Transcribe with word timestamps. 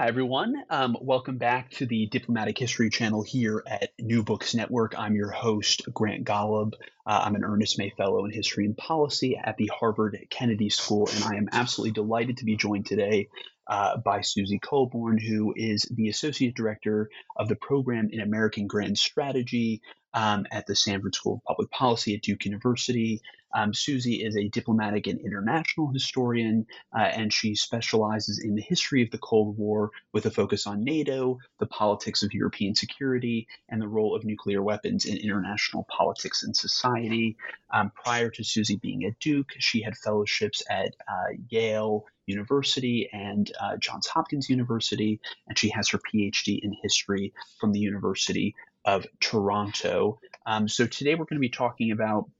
Hi, 0.00 0.06
everyone. 0.06 0.54
Um, 0.70 0.96
welcome 1.02 1.36
back 1.36 1.72
to 1.72 1.84
the 1.84 2.06
Diplomatic 2.06 2.56
History 2.56 2.88
channel 2.88 3.22
here 3.22 3.62
at 3.66 3.90
New 3.98 4.22
Books 4.22 4.54
Network. 4.54 4.98
I'm 4.98 5.14
your 5.14 5.30
host, 5.30 5.82
Grant 5.92 6.24
Golub. 6.24 6.72
Uh, 7.04 7.20
I'm 7.22 7.34
an 7.34 7.44
Ernest 7.44 7.76
May 7.76 7.90
Fellow 7.90 8.24
in 8.24 8.30
History 8.30 8.64
and 8.64 8.74
Policy 8.74 9.36
at 9.36 9.58
the 9.58 9.70
Harvard 9.78 10.16
Kennedy 10.30 10.70
School, 10.70 11.06
and 11.14 11.22
I 11.24 11.36
am 11.36 11.50
absolutely 11.52 11.92
delighted 11.92 12.38
to 12.38 12.46
be 12.46 12.56
joined 12.56 12.86
today 12.86 13.28
uh, 13.66 13.98
by 13.98 14.22
Susie 14.22 14.58
Colbourn, 14.58 15.18
who 15.18 15.52
is 15.54 15.82
the 15.94 16.08
Associate 16.08 16.54
Director 16.54 17.10
of 17.36 17.48
the 17.48 17.56
Program 17.56 18.08
in 18.10 18.20
American 18.20 18.68
Grand 18.68 18.96
Strategy 18.96 19.82
um, 20.14 20.46
at 20.50 20.66
the 20.66 20.76
Sanford 20.76 21.14
School 21.14 21.34
of 21.34 21.44
Public 21.44 21.70
Policy 21.70 22.14
at 22.14 22.22
Duke 22.22 22.46
University. 22.46 23.20
Um, 23.54 23.74
Susie 23.74 24.22
is 24.24 24.36
a 24.36 24.48
diplomatic 24.48 25.06
and 25.06 25.20
international 25.20 25.88
historian, 25.88 26.66
uh, 26.96 27.02
and 27.02 27.32
she 27.32 27.54
specializes 27.54 28.38
in 28.38 28.54
the 28.54 28.62
history 28.62 29.02
of 29.02 29.10
the 29.10 29.18
Cold 29.18 29.56
War 29.58 29.90
with 30.12 30.26
a 30.26 30.30
focus 30.30 30.66
on 30.66 30.84
NATO, 30.84 31.38
the 31.58 31.66
politics 31.66 32.22
of 32.22 32.32
European 32.32 32.74
security, 32.74 33.48
and 33.68 33.80
the 33.80 33.88
role 33.88 34.14
of 34.14 34.24
nuclear 34.24 34.62
weapons 34.62 35.04
in 35.04 35.16
international 35.16 35.86
politics 35.88 36.42
and 36.42 36.56
society. 36.56 37.36
Um, 37.72 37.90
prior 37.94 38.30
to 38.30 38.44
Susie 38.44 38.76
being 38.76 39.04
at 39.04 39.18
Duke, 39.18 39.50
she 39.58 39.82
had 39.82 39.96
fellowships 39.96 40.62
at 40.70 40.94
uh, 41.08 41.34
Yale 41.48 42.04
University 42.26 43.08
and 43.12 43.50
uh, 43.60 43.76
Johns 43.76 44.06
Hopkins 44.06 44.48
University, 44.48 45.20
and 45.48 45.58
she 45.58 45.70
has 45.70 45.88
her 45.88 45.98
PhD 45.98 46.60
in 46.62 46.72
history 46.82 47.32
from 47.58 47.72
the 47.72 47.80
University 47.80 48.54
of 48.84 49.06
Toronto. 49.20 50.18
Um, 50.46 50.68
so 50.68 50.86
today 50.86 51.14
we're 51.14 51.26
going 51.26 51.36
to 51.36 51.40
be 51.40 51.50
talking 51.50 51.90
about 51.90 52.30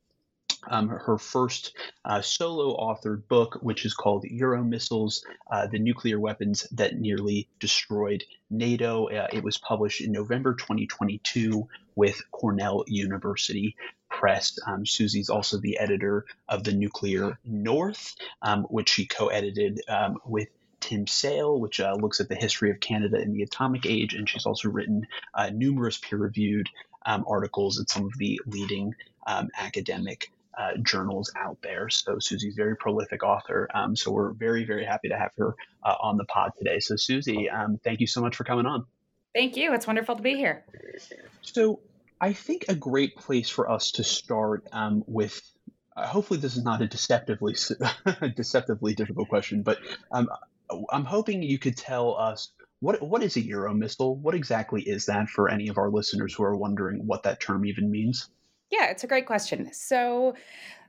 um, 0.69 0.89
her 0.89 1.19
first 1.19 1.75
uh, 2.05 2.21
solo 2.21 2.77
authored 2.77 3.27
book, 3.29 3.59
which 3.63 3.85
is 3.85 3.95
called 3.95 4.25
Euro 4.25 4.63
Missiles 4.63 5.25
uh, 5.51 5.67
The 5.67 5.79
Nuclear 5.79 6.19
Weapons 6.19 6.67
That 6.73 6.99
Nearly 6.99 7.49
Destroyed 7.59 8.25
NATO. 8.51 9.09
Uh, 9.09 9.29
it 9.33 9.43
was 9.43 9.59
published 9.59 10.01
in 10.01 10.13
November 10.13 10.55
2022 10.55 11.69
with 11.95 12.21
Cornell 12.31 12.85
University 12.87 13.77
Press. 14.09 14.59
Um, 14.67 14.85
Susie's 14.85 15.31
also 15.31 15.59
the 15.59 15.79
editor 15.79 16.27
of 16.49 16.65
The 16.65 16.73
Nuclear 16.73 17.39
North, 17.45 18.17
um, 18.43 18.65
which 18.65 18.91
she 18.91 19.07
co 19.07 19.29
edited 19.29 19.81
um, 19.89 20.19
with 20.25 20.49
Tim 20.81 21.07
Sayle, 21.07 21.61
which 21.61 21.79
uh, 21.79 21.95
looks 21.95 22.21
at 22.21 22.29
the 22.29 22.35
history 22.35 22.71
of 22.71 22.81
Canada 22.81 23.21
in 23.21 23.33
the 23.33 23.43
atomic 23.43 23.87
age, 23.87 24.15
and 24.15 24.29
she's 24.29 24.47
also 24.47 24.69
written 24.69 25.07
uh, 25.35 25.51
numerous 25.51 25.99
peer-reviewed 25.99 26.69
um, 27.07 27.25
articles 27.29 27.79
in 27.79 27.87
some 27.87 28.07
of 28.07 28.17
the 28.19 28.41
leading 28.47 28.95
um, 29.27 29.49
academic 29.57 30.31
uh, 30.61 30.77
journals 30.83 31.33
out 31.37 31.59
there. 31.63 31.89
So 31.89 32.19
Susie's 32.19 32.55
a 32.55 32.57
very 32.57 32.77
prolific 32.77 33.23
author. 33.23 33.69
Um, 33.75 33.97
so 33.97 34.11
we're 34.11 34.33
very, 34.33 34.65
very 34.65 34.85
happy 34.85 35.09
to 35.09 35.17
have 35.17 35.31
her 35.39 35.55
uh, 35.83 35.95
on 36.01 36.17
the 36.17 36.25
pod 36.25 36.53
today. 36.59 36.81
So 36.81 36.97
Susie, 36.97 37.49
um, 37.49 37.79
thank 37.83 38.01
you 38.01 38.07
so 38.07 38.21
much 38.21 38.37
for 38.37 38.45
coming 38.45 38.67
on. 38.67 38.85
Thank 39.35 39.57
you. 39.57 39.73
It's 39.73 39.87
wonderful 39.87 40.17
to 40.17 40.23
be 40.23 40.35
here. 40.35 40.65
So 41.43 41.81
I 42.21 42.33
think 42.33 42.67
a 42.69 42.75
great 42.75 43.17
place 43.17 43.49
for 43.49 43.71
us 43.71 43.93
to 43.93 44.05
start 44.05 44.67
um, 44.73 45.05
with. 45.07 45.41
Uh, 45.97 46.07
hopefully, 46.07 46.41
this 46.41 46.57
is 46.57 46.65
not 46.65 46.83
a 46.83 46.87
deceptively 46.87 47.55
deceptively 48.37 48.95
difficult 48.95 49.29
question, 49.29 49.63
but 49.63 49.79
um, 50.13 50.29
I'm 50.91 51.05
hoping 51.05 51.43
you 51.43 51.59
could 51.59 51.77
tell 51.77 52.17
us 52.17 52.53
what 52.81 53.01
what 53.03 53.23
is 53.23 53.37
a 53.37 53.41
Euro 53.41 53.73
missile. 53.73 54.17
What 54.17 54.35
exactly 54.35 54.83
is 54.83 55.07
that 55.07 55.29
for 55.29 55.49
any 55.49 55.69
of 55.69 55.79
our 55.79 55.91
listeners 55.91 56.35
who 56.35 56.43
are 56.45 56.57
wondering 56.57 57.07
what 57.07 57.23
that 57.23 57.41
term 57.41 57.65
even 57.65 57.91
means? 57.91 58.29
Yeah, 58.71 58.91
it's 58.91 59.05
a 59.05 59.07
great 59.07 59.27
question. 59.27 59.73
So, 59.73 60.35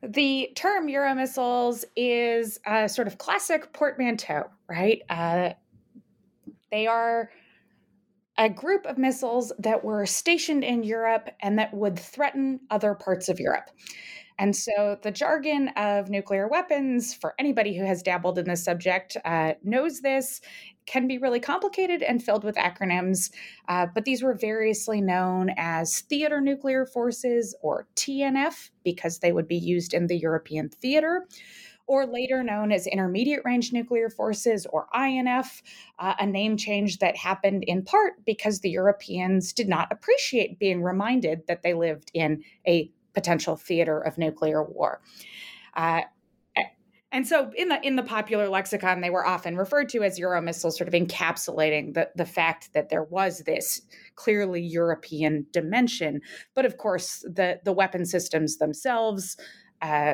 the 0.03 0.49
term 0.55 0.89
Euro 0.89 1.13
missiles 1.13 1.85
is 1.95 2.59
a 2.65 2.89
sort 2.89 3.07
of 3.07 3.17
classic 3.17 3.71
portmanteau, 3.73 4.49
right? 4.67 5.01
Uh, 5.09 5.51
they 6.71 6.87
are 6.87 7.29
a 8.37 8.49
group 8.49 8.85
of 8.85 8.97
missiles 8.97 9.51
that 9.59 9.83
were 9.83 10.05
stationed 10.05 10.63
in 10.63 10.83
Europe 10.83 11.29
and 11.41 11.59
that 11.59 11.73
would 11.73 11.99
threaten 11.99 12.61
other 12.71 12.95
parts 12.95 13.29
of 13.29 13.39
Europe. 13.39 13.69
And 14.41 14.55
so 14.55 14.97
the 15.03 15.11
jargon 15.11 15.67
of 15.77 16.09
nuclear 16.09 16.47
weapons, 16.47 17.13
for 17.13 17.35
anybody 17.37 17.77
who 17.77 17.85
has 17.85 18.01
dabbled 18.01 18.39
in 18.39 18.45
this 18.45 18.63
subject, 18.63 19.15
uh, 19.23 19.53
knows 19.63 20.01
this, 20.01 20.41
can 20.87 21.07
be 21.07 21.19
really 21.19 21.39
complicated 21.39 22.01
and 22.01 22.23
filled 22.23 22.43
with 22.43 22.55
acronyms. 22.55 23.31
Uh, 23.67 23.85
but 23.93 24.03
these 24.03 24.23
were 24.23 24.33
variously 24.33 24.99
known 24.99 25.51
as 25.57 25.99
theater 26.01 26.41
nuclear 26.41 26.87
forces 26.87 27.55
or 27.61 27.87
TNF 27.95 28.71
because 28.83 29.19
they 29.19 29.31
would 29.31 29.47
be 29.47 29.59
used 29.59 29.93
in 29.93 30.07
the 30.07 30.17
European 30.17 30.69
theater 30.69 31.27
or 31.85 32.07
later 32.07 32.41
known 32.41 32.71
as 32.71 32.87
Intermediate 32.87 33.41
Range 33.45 33.73
Nuclear 33.73 34.09
Forces, 34.09 34.65
or 34.67 34.87
INF, 34.95 35.61
uh, 35.99 36.13
a 36.19 36.25
name 36.25 36.55
change 36.55 36.99
that 36.99 37.17
happened 37.17 37.65
in 37.65 37.83
part 37.83 38.13
because 38.25 38.61
the 38.61 38.69
Europeans 38.69 39.51
did 39.51 39.67
not 39.67 39.91
appreciate 39.91 40.57
being 40.57 40.81
reminded 40.81 41.45
that 41.47 41.63
they 41.63 41.73
lived 41.73 42.09
in 42.13 42.43
a 42.65 42.89
potential 43.13 43.55
theater 43.55 43.99
of 43.99 44.17
nuclear 44.17 44.63
war. 44.63 45.01
Uh, 45.75 46.01
and 47.13 47.27
so 47.27 47.51
in 47.57 47.67
the 47.67 47.85
in 47.85 47.97
the 47.97 48.03
popular 48.03 48.47
lexicon, 48.47 49.01
they 49.01 49.09
were 49.09 49.25
often 49.25 49.57
referred 49.57 49.89
to 49.89 50.01
as 50.01 50.17
Euro 50.17 50.41
missiles, 50.41 50.77
sort 50.77 50.87
of 50.87 50.93
encapsulating 50.93 51.93
the, 51.93 52.09
the 52.15 52.25
fact 52.25 52.69
that 52.73 52.89
there 52.89 53.03
was 53.03 53.39
this 53.39 53.81
clearly 54.15 54.61
European 54.61 55.45
dimension. 55.51 56.21
But 56.55 56.65
of 56.65 56.77
course, 56.77 57.19
the 57.19 57.59
the 57.65 57.73
weapon 57.73 58.05
systems 58.05 58.57
themselves. 58.57 59.35
Uh, 59.81 60.13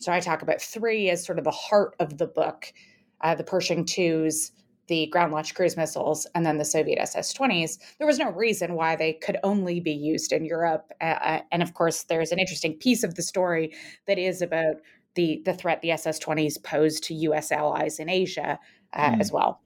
so 0.00 0.10
I 0.10 0.20
talk 0.20 0.40
about 0.40 0.62
three 0.62 1.10
as 1.10 1.24
sort 1.24 1.38
of 1.38 1.44
the 1.44 1.50
heart 1.50 1.94
of 2.00 2.16
the 2.16 2.26
book: 2.26 2.72
uh, 3.20 3.34
the 3.34 3.44
Pershing 3.44 3.84
twos, 3.84 4.52
the 4.88 5.06
ground 5.06 5.32
launched 5.32 5.54
cruise 5.54 5.76
missiles 5.76 6.26
and 6.34 6.44
then 6.44 6.58
the 6.58 6.64
Soviet 6.64 6.98
SS 7.00 7.34
20s, 7.34 7.78
there 7.98 8.06
was 8.06 8.18
no 8.18 8.30
reason 8.30 8.74
why 8.74 8.96
they 8.96 9.12
could 9.12 9.36
only 9.44 9.80
be 9.80 9.92
used 9.92 10.32
in 10.32 10.44
Europe. 10.44 10.90
Uh, 11.00 11.40
and 11.52 11.62
of 11.62 11.74
course, 11.74 12.04
there's 12.04 12.32
an 12.32 12.38
interesting 12.38 12.74
piece 12.74 13.04
of 13.04 13.14
the 13.14 13.22
story 13.22 13.74
that 14.06 14.18
is 14.18 14.42
about 14.42 14.76
the, 15.14 15.42
the 15.44 15.54
threat 15.54 15.80
the 15.82 15.92
SS 15.92 16.18
20s 16.18 16.62
posed 16.62 17.04
to 17.04 17.14
US 17.14 17.52
allies 17.52 17.98
in 17.98 18.08
Asia 18.08 18.58
uh, 18.92 19.10
mm. 19.10 19.20
as 19.20 19.30
well. 19.30 19.60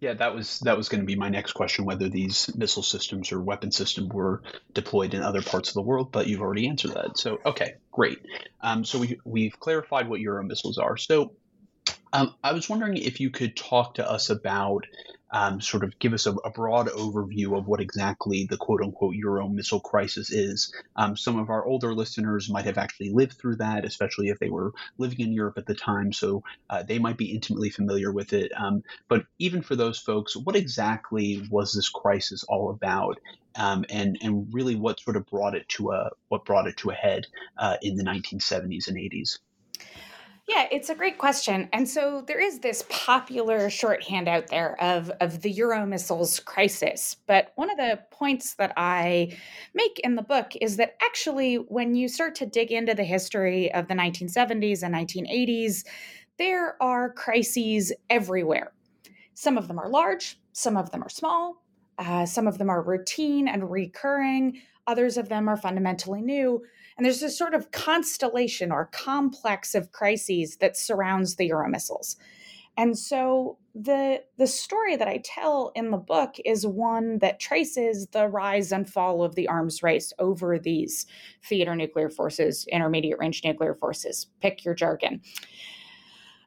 Yeah, 0.00 0.14
that 0.14 0.34
was 0.34 0.58
that 0.60 0.76
was 0.76 0.88
going 0.88 1.02
to 1.02 1.06
be 1.06 1.14
my 1.14 1.28
next 1.28 1.52
question: 1.52 1.84
whether 1.84 2.08
these 2.08 2.52
missile 2.56 2.82
systems 2.82 3.30
or 3.30 3.40
weapon 3.40 3.70
systems 3.70 4.12
were 4.12 4.42
deployed 4.74 5.14
in 5.14 5.22
other 5.22 5.42
parts 5.42 5.68
of 5.68 5.74
the 5.74 5.82
world. 5.82 6.10
But 6.10 6.26
you've 6.26 6.40
already 6.40 6.66
answered 6.66 6.94
that. 6.94 7.16
So 7.16 7.38
okay, 7.46 7.74
great. 7.92 8.18
Um, 8.60 8.84
so 8.84 8.98
we 8.98 9.20
we've 9.24 9.58
clarified 9.60 10.08
what 10.08 10.18
Euro 10.18 10.42
missiles 10.42 10.78
are. 10.78 10.96
So 10.96 11.34
um, 12.12 12.34
I 12.42 12.52
was 12.52 12.68
wondering 12.68 12.96
if 12.96 13.20
you 13.20 13.30
could 13.30 13.56
talk 13.56 13.94
to 13.94 14.08
us 14.08 14.30
about 14.30 14.86
um, 15.32 15.62
sort 15.62 15.82
of 15.82 15.98
give 15.98 16.12
us 16.12 16.26
a, 16.26 16.32
a, 16.32 16.50
broad 16.50 16.88
overview 16.88 17.56
of 17.56 17.66
what 17.66 17.80
exactly 17.80 18.44
the 18.44 18.58
quote 18.58 18.82
unquote 18.82 19.14
Euro 19.14 19.48
missile 19.48 19.80
crisis 19.80 20.30
is. 20.30 20.74
Um, 20.94 21.16
some 21.16 21.38
of 21.38 21.48
our 21.48 21.64
older 21.64 21.94
listeners 21.94 22.50
might 22.50 22.66
have 22.66 22.76
actually 22.76 23.10
lived 23.10 23.38
through 23.38 23.56
that, 23.56 23.86
especially 23.86 24.28
if 24.28 24.38
they 24.38 24.50
were 24.50 24.72
living 24.98 25.20
in 25.20 25.32
Europe 25.32 25.56
at 25.56 25.64
the 25.64 25.74
time, 25.74 26.12
so 26.12 26.42
uh, 26.68 26.82
they 26.82 26.98
might 26.98 27.16
be 27.16 27.32
intimately 27.32 27.70
familiar 27.70 28.12
with 28.12 28.34
it. 28.34 28.52
Um, 28.54 28.84
but 29.08 29.24
even 29.38 29.62
for 29.62 29.74
those 29.74 29.98
folks, 29.98 30.36
what 30.36 30.54
exactly 30.54 31.42
was 31.50 31.72
this 31.72 31.88
crisis 31.88 32.44
all 32.44 32.68
about? 32.68 33.18
Um, 33.56 33.86
and 33.88 34.18
and 34.20 34.52
really, 34.52 34.76
what 34.76 35.00
sort 35.00 35.16
of 35.16 35.26
brought 35.26 35.54
it 35.54 35.68
to 35.70 35.92
a 35.92 36.10
what 36.28 36.44
brought 36.44 36.66
it 36.66 36.76
to 36.78 36.90
a 36.90 36.94
head 36.94 37.26
uh, 37.56 37.76
in 37.80 37.96
the 37.96 38.04
1970s 38.04 38.88
and 38.88 38.98
80s? 38.98 39.38
Yeah, 40.48 40.66
it's 40.72 40.90
a 40.90 40.94
great 40.94 41.18
question. 41.18 41.68
And 41.72 41.88
so 41.88 42.24
there 42.26 42.40
is 42.40 42.58
this 42.58 42.84
popular 42.90 43.70
shorthand 43.70 44.28
out 44.28 44.48
there 44.48 44.80
of, 44.82 45.10
of 45.20 45.40
the 45.40 45.50
Euro 45.52 45.86
missiles 45.86 46.40
crisis. 46.40 47.16
But 47.26 47.52
one 47.54 47.70
of 47.70 47.76
the 47.76 48.00
points 48.10 48.54
that 48.54 48.72
I 48.76 49.38
make 49.72 50.00
in 50.00 50.16
the 50.16 50.22
book 50.22 50.52
is 50.60 50.76
that 50.78 50.96
actually, 51.00 51.56
when 51.56 51.94
you 51.94 52.08
start 52.08 52.34
to 52.36 52.46
dig 52.46 52.72
into 52.72 52.92
the 52.92 53.04
history 53.04 53.72
of 53.72 53.86
the 53.86 53.94
1970s 53.94 54.82
and 54.82 54.94
1980s, 54.94 55.84
there 56.38 56.76
are 56.82 57.12
crises 57.12 57.92
everywhere. 58.10 58.72
Some 59.34 59.56
of 59.56 59.68
them 59.68 59.78
are 59.78 59.88
large, 59.88 60.40
some 60.52 60.76
of 60.76 60.90
them 60.90 61.04
are 61.04 61.08
small, 61.08 61.62
uh, 61.98 62.26
some 62.26 62.48
of 62.48 62.58
them 62.58 62.68
are 62.68 62.82
routine 62.82 63.46
and 63.46 63.70
recurring, 63.70 64.60
others 64.88 65.16
of 65.16 65.28
them 65.28 65.48
are 65.48 65.56
fundamentally 65.56 66.20
new. 66.20 66.62
And 66.96 67.04
there's 67.04 67.20
this 67.20 67.38
sort 67.38 67.54
of 67.54 67.70
constellation 67.70 68.70
or 68.70 68.86
complex 68.92 69.74
of 69.74 69.92
crises 69.92 70.56
that 70.58 70.76
surrounds 70.76 71.36
the 71.36 71.46
Euro 71.46 71.68
missiles. 71.68 72.16
And 72.76 72.98
so 72.98 73.58
the 73.74 74.22
the 74.38 74.46
story 74.46 74.96
that 74.96 75.08
I 75.08 75.22
tell 75.24 75.72
in 75.74 75.90
the 75.90 75.98
book 75.98 76.36
is 76.44 76.66
one 76.66 77.18
that 77.18 77.40
traces 77.40 78.06
the 78.08 78.28
rise 78.28 78.72
and 78.72 78.88
fall 78.88 79.22
of 79.22 79.34
the 79.34 79.48
arms 79.48 79.82
race 79.82 80.12
over 80.18 80.58
these 80.58 81.06
theater 81.44 81.74
nuclear 81.74 82.08
forces, 82.08 82.66
intermediate 82.70 83.18
range 83.18 83.42
nuclear 83.44 83.74
forces. 83.74 84.26
Pick 84.40 84.64
your 84.64 84.74
jargon. 84.74 85.20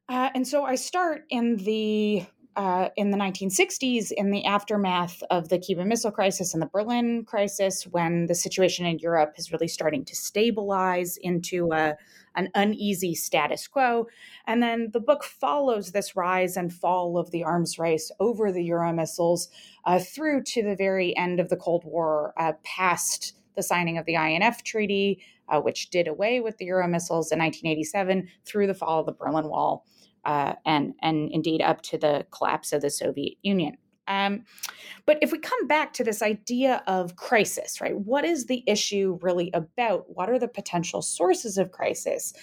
Uh, 0.08 0.30
and 0.36 0.48
so 0.48 0.64
I 0.64 0.76
start 0.76 1.24
in 1.30 1.58
the 1.58 2.26
uh, 2.56 2.90
in 2.96 3.12
the 3.12 3.18
1960s, 3.18 4.12
in 4.12 4.32
the 4.32 4.46
aftermath 4.46 5.22
of 5.30 5.50
the 5.50 5.60
Cuban 5.60 5.88
Missile 5.88 6.12
Crisis 6.12 6.54
and 6.54 6.62
the 6.62 6.68
Berlin 6.68 7.26
Crisis, 7.26 7.84
when 7.84 8.28
the 8.28 8.36
situation 8.36 8.86
in 8.86 9.00
Europe 9.00 9.34
is 9.38 9.52
really 9.52 9.68
starting 9.68 10.06
to 10.06 10.16
stabilize 10.16 11.18
into 11.18 11.72
a, 11.74 11.96
an 12.36 12.50
uneasy 12.56 13.14
status 13.14 13.68
quo. 13.68 14.08
And 14.48 14.64
then 14.64 14.90
the 14.94 15.00
book 15.00 15.24
follows 15.24 15.92
this 15.92 16.16
rise 16.16 16.56
and 16.56 16.72
fall 16.74 17.18
of 17.18 17.32
the 17.32 17.44
arms 17.44 17.78
race 17.78 18.12
over 18.20 18.52
the 18.52 18.64
Euro 18.64 18.94
missiles 18.94 19.50
uh, 19.86 20.00
through 20.00 20.44
to 20.44 20.64
the 20.64 20.76
very 20.76 21.16
end 21.18 21.40
of 21.40 21.50
the 21.50 21.58
Cold 21.58 21.84
War, 21.86 22.34
uh, 22.38 22.54
past 22.64 23.36
the 23.56 23.64
signing 23.64 23.98
of 23.98 24.06
the 24.06 24.16
INF 24.16 24.64
Treaty, 24.64 25.22
uh, 25.50 25.60
which 25.60 25.90
did 25.90 26.08
away 26.08 26.40
with 26.40 26.58
the 26.58 26.66
Euro 26.66 26.88
missiles 26.88 27.32
in 27.32 27.40
1987, 27.40 28.30
through 28.46 28.68
the 28.68 28.74
fall 28.74 29.02
of 29.02 29.06
the 29.06 29.14
Berlin 29.14 29.50
Wall 29.50 29.86
uh, 30.26 30.54
and 30.66 30.94
and 31.02 31.32
indeed 31.32 31.62
up 31.62 31.82
to 31.84 31.98
the 31.98 32.26
collapse 32.32 32.74
of 32.74 32.82
the 32.82 32.90
Soviet 32.90 33.38
Union. 33.42 33.78
Um, 34.08 34.44
but 35.06 35.18
if 35.22 35.32
we 35.32 35.40
come 35.40 35.68
back 35.68 35.94
to 35.94 36.04
this 36.04 36.22
idea 36.22 36.84
of 36.88 37.16
crisis, 37.16 37.82
right? 37.82 37.98
What 37.98 38.24
is 38.24 38.46
the 38.46 38.64
issue 38.68 39.18
really 39.22 39.50
about? 39.54 40.06
What 40.08 40.30
are 40.30 40.40
the 40.40 40.48
potential 40.48 41.02
sources 41.02 41.58
of 41.58 41.72
crisis? 41.72 42.34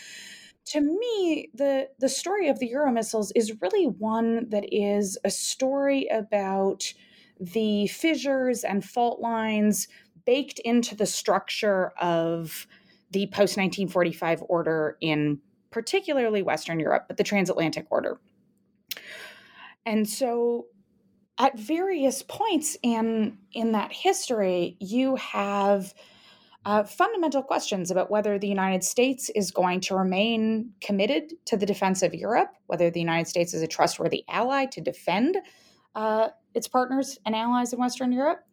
To 0.66 0.80
me, 0.80 1.50
the 1.54 1.88
the 1.98 2.08
story 2.08 2.48
of 2.48 2.58
the 2.58 2.68
Euro 2.68 2.92
missiles 2.92 3.32
is 3.32 3.60
really 3.60 3.86
one 3.86 4.48
that 4.50 4.64
is 4.72 5.18
a 5.24 5.30
story 5.30 6.06
about 6.08 6.92
the 7.38 7.88
fissures 7.88 8.62
and 8.62 8.84
fault 8.84 9.20
lines 9.20 9.88
baked 10.24 10.60
into 10.60 10.94
the 10.94 11.06
structure 11.06 11.92
of 12.00 12.66
the 13.10 13.26
post 13.26 13.56
1945 13.56 14.44
order 14.48 14.96
in 15.00 15.38
particularly 15.72 16.42
Western 16.42 16.78
Europe, 16.78 17.06
but 17.08 17.16
the 17.16 17.24
transatlantic 17.24 17.86
order. 17.90 18.20
And 19.84 20.08
so 20.08 20.66
at 21.38 21.58
various 21.58 22.22
points 22.22 22.76
in 22.82 23.38
in 23.52 23.72
that 23.72 23.92
history, 23.92 24.76
you 24.78 25.16
have 25.16 25.92
uh, 26.64 26.84
fundamental 26.84 27.42
questions 27.42 27.90
about 27.90 28.10
whether 28.10 28.38
the 28.38 28.46
United 28.46 28.84
States 28.84 29.30
is 29.30 29.50
going 29.50 29.80
to 29.80 29.96
remain 29.96 30.70
committed 30.80 31.32
to 31.46 31.56
the 31.56 31.66
defense 31.66 32.02
of 32.02 32.14
Europe, 32.14 32.50
whether 32.66 32.90
the 32.90 33.00
United 33.00 33.26
States 33.26 33.52
is 33.52 33.62
a 33.62 33.66
trustworthy 33.66 34.24
ally 34.28 34.66
to 34.66 34.80
defend 34.80 35.36
uh, 35.96 36.28
its 36.54 36.68
partners 36.68 37.18
and 37.26 37.34
allies 37.34 37.72
in 37.72 37.80
Western 37.80 38.12
Europe, 38.12 38.44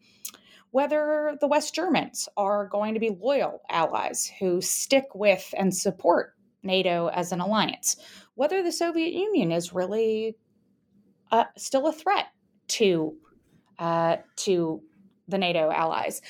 whether 0.72 1.38
the 1.40 1.48
West 1.48 1.76
Germans 1.76 2.28
are 2.36 2.66
going 2.66 2.96
to 2.96 3.00
be 3.00 3.16
loyal 3.22 3.62
allies 3.70 4.32
who 4.40 4.60
stick 4.60 5.06
with 5.14 5.54
and 5.56 5.76
support 5.76 6.34
NATO 6.64 7.08
as 7.08 7.32
an 7.32 7.40
alliance, 7.40 7.96
whether 8.36 8.62
the 8.64 8.72
Soviet 8.72 9.14
Union 9.14 9.52
is 9.52 9.74
really 9.74 10.36
uh, 11.32 11.46
still 11.58 11.88
a 11.88 11.94
threat 11.94 12.28
to 12.68 13.16
uh, 13.78 14.18
to 14.36 14.82
the 15.28 15.38
NATO 15.38 15.72
allies, 15.72 16.22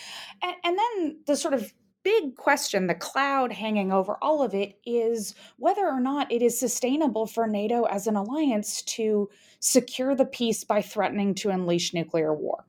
and, 0.44 0.56
and 0.64 0.78
then 0.78 1.20
the 1.26 1.36
sort 1.36 1.54
of 1.54 1.74
big 2.04 2.36
question, 2.36 2.88
the 2.88 2.96
cloud 2.96 3.52
hanging 3.52 3.92
over 3.92 4.18
all 4.22 4.42
of 4.42 4.54
it, 4.54 4.80
is 4.86 5.36
whether 5.58 5.86
or 5.88 6.00
not 6.00 6.32
it 6.32 6.42
is 6.42 6.60
sustainable 6.60 7.26
for 7.26 7.48
NATO 7.48 7.84
as 7.84 8.08
an 8.08 8.16
alliance 8.16 8.82
to 8.84 9.30
secure 9.60 10.16
the 10.16 10.26
peace 10.26 10.64
by 10.64 10.82
threatening 10.82 11.36
to 11.36 11.50
unleash 11.50 11.94
nuclear 11.94 12.34
war. 12.34 12.66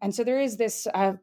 And 0.00 0.14
so 0.14 0.24
there 0.24 0.40
is 0.40 0.56
this 0.56 0.86
uh, 0.94 1.14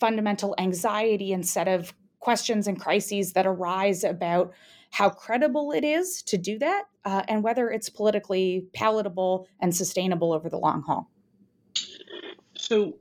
fundamental 0.00 0.54
anxiety 0.58 1.32
and 1.32 1.46
set 1.46 1.68
of 1.68 1.94
questions 2.20 2.66
and 2.66 2.80
crises 2.80 3.32
that 3.32 3.46
arise 3.46 4.04
about 4.04 4.52
how 4.90 5.10
credible 5.10 5.72
it 5.72 5.84
is 5.84 6.22
to 6.22 6.38
do 6.38 6.58
that, 6.58 6.84
uh, 7.04 7.22
and 7.28 7.42
whether 7.42 7.70
it's 7.70 7.88
politically 7.88 8.66
palatable 8.74 9.46
and 9.60 9.74
sustainable 9.74 10.32
over 10.32 10.48
the 10.48 10.58
long 10.58 10.82
haul. 10.82 11.10
So, 12.56 12.96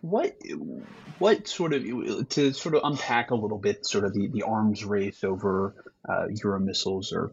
what 0.00 0.36
what 1.18 1.48
sort 1.48 1.72
of 1.74 2.28
to 2.30 2.52
sort 2.52 2.74
of 2.74 2.82
unpack 2.84 3.30
a 3.30 3.34
little 3.34 3.58
bit 3.58 3.86
sort 3.86 4.04
of 4.04 4.14
the, 4.14 4.28
the 4.28 4.42
arms 4.42 4.84
race 4.84 5.24
over 5.24 5.74
uh, 6.08 6.26
Euro 6.42 6.60
missiles 6.60 7.12
or 7.12 7.32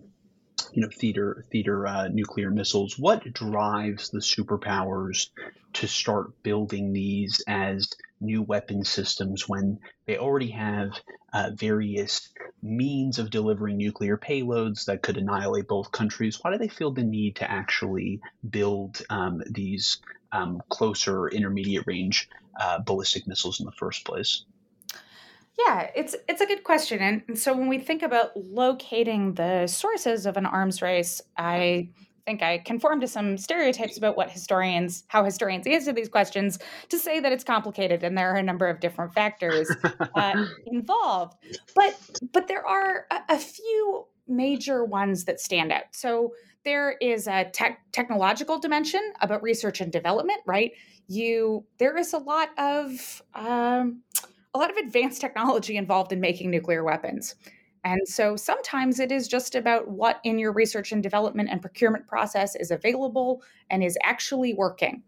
you 0.73 0.81
know 0.81 0.89
theater 0.89 1.45
theater 1.51 1.87
uh, 1.87 2.07
nuclear 2.07 2.49
missiles 2.49 2.97
what 2.97 3.31
drives 3.33 4.09
the 4.09 4.19
superpowers 4.19 5.29
to 5.73 5.87
start 5.87 6.41
building 6.43 6.93
these 6.93 7.43
as 7.47 7.89
new 8.21 8.41
weapon 8.41 8.83
systems 8.83 9.47
when 9.47 9.79
they 10.05 10.17
already 10.17 10.49
have 10.49 10.91
uh, 11.33 11.51
various 11.53 12.29
means 12.61 13.19
of 13.19 13.29
delivering 13.29 13.77
nuclear 13.77 14.17
payloads 14.17 14.85
that 14.85 15.01
could 15.01 15.17
annihilate 15.17 15.67
both 15.67 15.91
countries? 15.91 16.39
Why 16.41 16.51
do 16.51 16.57
they 16.57 16.67
feel 16.67 16.91
the 16.91 17.03
need 17.03 17.35
to 17.37 17.51
actually 17.51 18.21
build 18.49 19.01
um, 19.09 19.41
these 19.49 19.99
um, 20.31 20.61
closer 20.69 21.27
intermediate 21.27 21.85
range 21.85 22.29
uh, 22.59 22.79
ballistic 22.79 23.27
missiles 23.27 23.59
in 23.59 23.65
the 23.65 23.71
first 23.73 24.05
place 24.05 24.45
yeah, 25.57 25.89
it's 25.95 26.15
it's 26.27 26.41
a 26.41 26.45
good 26.45 26.63
question, 26.63 26.99
and, 26.99 27.21
and 27.27 27.37
so 27.37 27.55
when 27.55 27.67
we 27.67 27.77
think 27.77 28.01
about 28.01 28.31
locating 28.35 29.35
the 29.35 29.67
sources 29.67 30.25
of 30.25 30.35
an 30.37 30.45
arms 30.45 30.81
race, 30.81 31.21
I 31.37 31.89
think 32.25 32.41
I 32.41 32.59
conform 32.59 33.01
to 33.01 33.07
some 33.07 33.37
stereotypes 33.37 33.97
about 33.97 34.17
what 34.17 34.29
historians, 34.29 35.03
how 35.07 35.23
historians 35.23 35.67
answer 35.67 35.91
these 35.93 36.09
questions, 36.09 36.59
to 36.89 36.97
say 36.97 37.19
that 37.19 37.31
it's 37.31 37.43
complicated 37.43 38.03
and 38.03 38.17
there 38.17 38.31
are 38.31 38.37
a 38.37 38.43
number 38.43 38.67
of 38.67 38.79
different 38.79 39.13
factors 39.13 39.69
uh, 40.15 40.45
involved. 40.65 41.35
But 41.75 41.99
but 42.31 42.47
there 42.47 42.65
are 42.65 43.05
a, 43.11 43.19
a, 43.29 43.37
few 43.37 44.05
major 44.27 44.85
ones 44.85 45.25
that 45.25 45.39
stand 45.39 45.71
out. 45.71 45.83
So 45.91 46.33
there 46.63 46.91
is 47.01 47.27
a 47.27 47.45
tech, 47.51 47.81
technological 47.91 48.57
dimension 48.57 49.01
about 49.21 49.43
research 49.43 49.81
and 49.81 49.91
development, 49.91 50.39
right? 50.45 50.71
You 51.07 51.65
there 51.77 51.97
is 51.97 52.13
a 52.13 52.17
lot 52.17 52.49
of 52.57 53.21
um, 53.35 54.01
a 54.53 54.59
lot 54.59 54.69
of 54.69 54.77
advanced 54.77 55.21
technology 55.21 55.77
involved 55.77 56.11
in 56.11 56.19
making 56.19 56.51
nuclear 56.51 56.83
weapons. 56.83 57.35
And 57.83 58.07
so 58.07 58.35
sometimes 58.35 58.99
it 58.99 59.11
is 59.11 59.27
just 59.27 59.55
about 59.55 59.89
what 59.89 60.21
in 60.23 60.39
your 60.39 60.53
research 60.53 60.91
and 60.91 61.03
development 61.03 61.49
and 61.51 61.61
procurement 61.61 62.07
process 62.07 62.55
is 62.55 62.71
available 62.71 63.43
and 63.69 63.83
is 63.83 63.97
actually 64.03 64.53
working, 64.53 65.03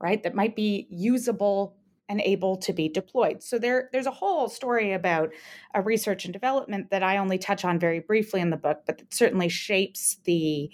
right? 0.00 0.22
That 0.22 0.34
might 0.34 0.56
be 0.56 0.88
usable 0.90 1.76
and 2.08 2.20
able 2.20 2.56
to 2.56 2.72
be 2.72 2.88
deployed. 2.88 3.42
So 3.42 3.58
there, 3.58 3.88
there's 3.92 4.06
a 4.06 4.12
whole 4.12 4.48
story 4.48 4.92
about 4.92 5.30
a 5.74 5.82
research 5.82 6.24
and 6.24 6.32
development 6.32 6.90
that 6.90 7.02
I 7.02 7.18
only 7.18 7.38
touch 7.38 7.64
on 7.64 7.78
very 7.78 8.00
briefly 8.00 8.40
in 8.40 8.50
the 8.50 8.56
book, 8.56 8.82
but 8.86 8.98
that 8.98 9.12
certainly 9.12 9.48
shapes 9.48 10.18
the 10.24 10.70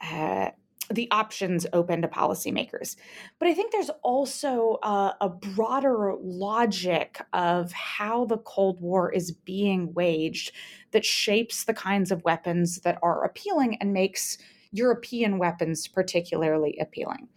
uh, 0.00 0.50
the 0.90 1.10
options 1.10 1.66
open 1.72 2.02
to 2.02 2.08
policymakers. 2.08 2.96
But 3.38 3.48
I 3.48 3.54
think 3.54 3.72
there's 3.72 3.90
also 4.02 4.78
a, 4.82 5.28
broader 5.28 6.14
logic 6.20 7.20
of 7.32 7.72
how 7.72 8.24
the 8.24 8.38
Cold 8.38 8.80
War 8.80 9.12
is 9.12 9.32
being 9.32 9.92
waged 9.94 10.52
that 10.92 11.04
shapes 11.04 11.64
the 11.64 11.74
kinds 11.74 12.12
of 12.12 12.24
weapons 12.24 12.80
that 12.80 12.98
are 13.02 13.24
appealing 13.24 13.76
and 13.80 13.92
makes 13.92 14.38
European 14.70 15.38
weapons 15.38 15.88
particularly 15.88 16.78
appealing. 16.80 17.28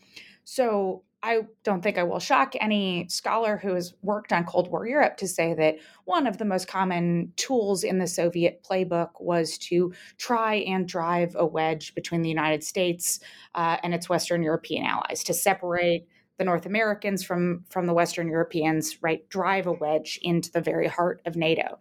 So 0.44 1.04
I 1.22 1.42
don't 1.64 1.82
think 1.82 1.98
I 1.98 2.04
will 2.04 2.20
shock 2.20 2.54
any 2.62 3.06
scholar 3.10 3.58
who 3.58 3.74
has 3.74 3.94
worked 4.02 4.32
on 4.32 4.46
Cold 4.46 4.72
War 4.72 4.88
Europe 4.88 5.18
to 5.18 5.28
say 5.28 5.54
that 5.54 5.78
one 6.06 6.26
of 6.26 6.38
the 6.38 6.46
most 6.46 6.70
common 6.70 7.34
tools 7.36 7.84
in 7.84 7.98
the 7.98 8.08
Soviet 8.08 8.64
playbook 8.64 9.10
was 9.20 9.58
to 9.58 9.94
try 10.18 10.56
and 10.56 10.88
drive 10.88 11.36
a 11.38 11.46
wedge 11.46 11.94
between 11.94 12.22
the 12.22 12.30
United 12.30 12.64
States 12.64 13.20
uh, 13.54 13.78
and 13.84 13.94
its 13.94 14.08
Western 14.08 14.42
European 14.42 14.86
allies, 14.86 15.22
to 15.26 15.34
separate 15.34 16.08
the 16.38 16.46
North 16.46 16.66
Americans 16.66 17.22
from, 17.22 17.66
from 17.70 17.86
the 17.86 17.94
Western 17.94 18.30
Europeans, 18.30 18.98
right? 19.02 19.28
Drive 19.28 19.68
a 19.68 19.74
wedge 19.74 20.20
into 20.22 20.50
the 20.54 20.62
very 20.62 20.88
heart 20.88 21.22
of 21.26 21.36
NATO. 21.36 21.80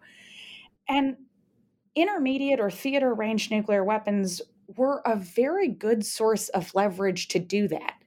And 0.89 1.15
intermediate 1.95 2.59
or 2.59 2.69
theater 2.69 3.13
range 3.13 3.51
nuclear 3.51 3.85
weapons 3.85 4.41
were 4.75 5.01
a 5.05 5.15
very 5.15 5.69
good 5.69 6.05
source 6.05 6.49
of 6.49 6.75
leverage 6.75 7.29
to 7.29 7.39
do 7.39 7.69
that 7.69 7.98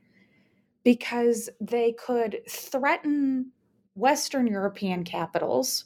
because 0.84 1.48
they 1.60 1.92
could 1.92 2.40
threaten 2.48 3.52
Western 3.94 4.46
European 4.46 5.04
capitals, 5.04 5.84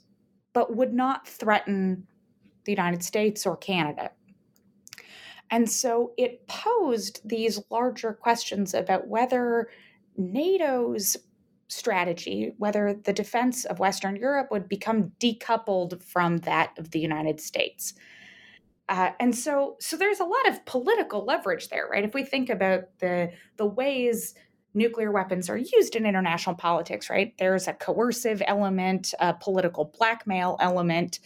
but 0.52 0.74
would 0.74 0.94
not 0.94 1.26
threaten 1.26 2.06
the 2.64 2.72
United 2.72 3.02
States 3.02 3.46
or 3.46 3.56
Canada. 3.56 4.10
And 5.50 5.70
so 5.70 6.12
it 6.16 6.46
posed 6.48 7.20
these 7.28 7.60
larger 7.70 8.12
questions 8.12 8.74
about 8.74 9.06
whether 9.06 9.68
NATO's 10.16 11.16
strategy, 11.68 12.52
whether 12.58 12.94
the 12.94 13.12
defense 13.12 13.64
of 13.64 13.78
Western 13.78 14.16
Europe 14.16 14.48
would 14.50 14.68
become 14.68 15.12
decoupled 15.20 16.02
from 16.02 16.38
that 16.38 16.76
of 16.78 16.90
the 16.90 16.98
United 16.98 17.40
States. 17.40 17.94
Uh, 18.88 19.10
and 19.18 19.34
so, 19.34 19.76
so 19.80 19.96
there's 19.96 20.20
a 20.20 20.24
lot 20.24 20.48
of 20.48 20.64
political 20.64 21.24
leverage 21.24 21.68
there, 21.68 21.88
right? 21.90 22.04
If 22.04 22.14
we 22.14 22.22
think 22.24 22.50
about 22.50 22.84
the 23.00 23.32
the 23.56 23.66
ways 23.66 24.34
nuclear 24.76 25.10
weapons 25.10 25.48
are 25.50 25.56
used 25.56 25.96
in 25.96 26.06
international 26.06 26.54
politics, 26.54 27.10
right? 27.10 27.34
There's 27.38 27.66
a 27.66 27.72
coercive 27.72 28.42
element, 28.46 29.14
a 29.18 29.34
political 29.34 29.92
blackmail 29.98 30.56
element 30.60 31.18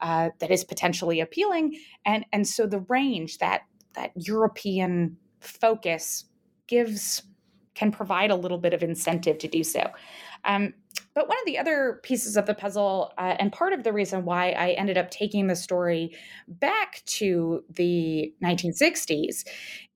uh, 0.00 0.30
that 0.38 0.50
is 0.50 0.62
potentially 0.62 1.20
appealing, 1.20 1.78
and 2.04 2.24
and 2.32 2.46
so 2.46 2.66
the 2.66 2.80
range 2.88 3.38
that 3.38 3.62
that 3.94 4.12
European 4.14 5.16
focus 5.40 6.26
gives 6.68 7.22
can 7.74 7.92
provide 7.92 8.30
a 8.30 8.36
little 8.36 8.58
bit 8.58 8.74
of 8.74 8.82
incentive 8.82 9.38
to 9.38 9.48
do 9.48 9.62
so. 9.62 9.88
Um, 10.44 10.74
but 11.14 11.28
one 11.28 11.38
of 11.38 11.46
the 11.46 11.58
other 11.58 12.00
pieces 12.02 12.36
of 12.36 12.46
the 12.46 12.54
puzzle, 12.54 13.12
uh, 13.18 13.36
and 13.38 13.52
part 13.52 13.72
of 13.72 13.84
the 13.84 13.92
reason 13.92 14.24
why 14.24 14.50
I 14.50 14.70
ended 14.70 14.98
up 14.98 15.10
taking 15.10 15.46
the 15.46 15.56
story 15.56 16.16
back 16.46 17.02
to 17.06 17.64
the 17.70 18.32
1960s, 18.42 19.46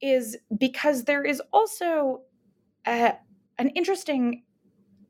is 0.00 0.36
because 0.56 1.04
there 1.04 1.24
is 1.24 1.42
also 1.52 2.22
an 2.84 3.68
interesting 3.74 4.42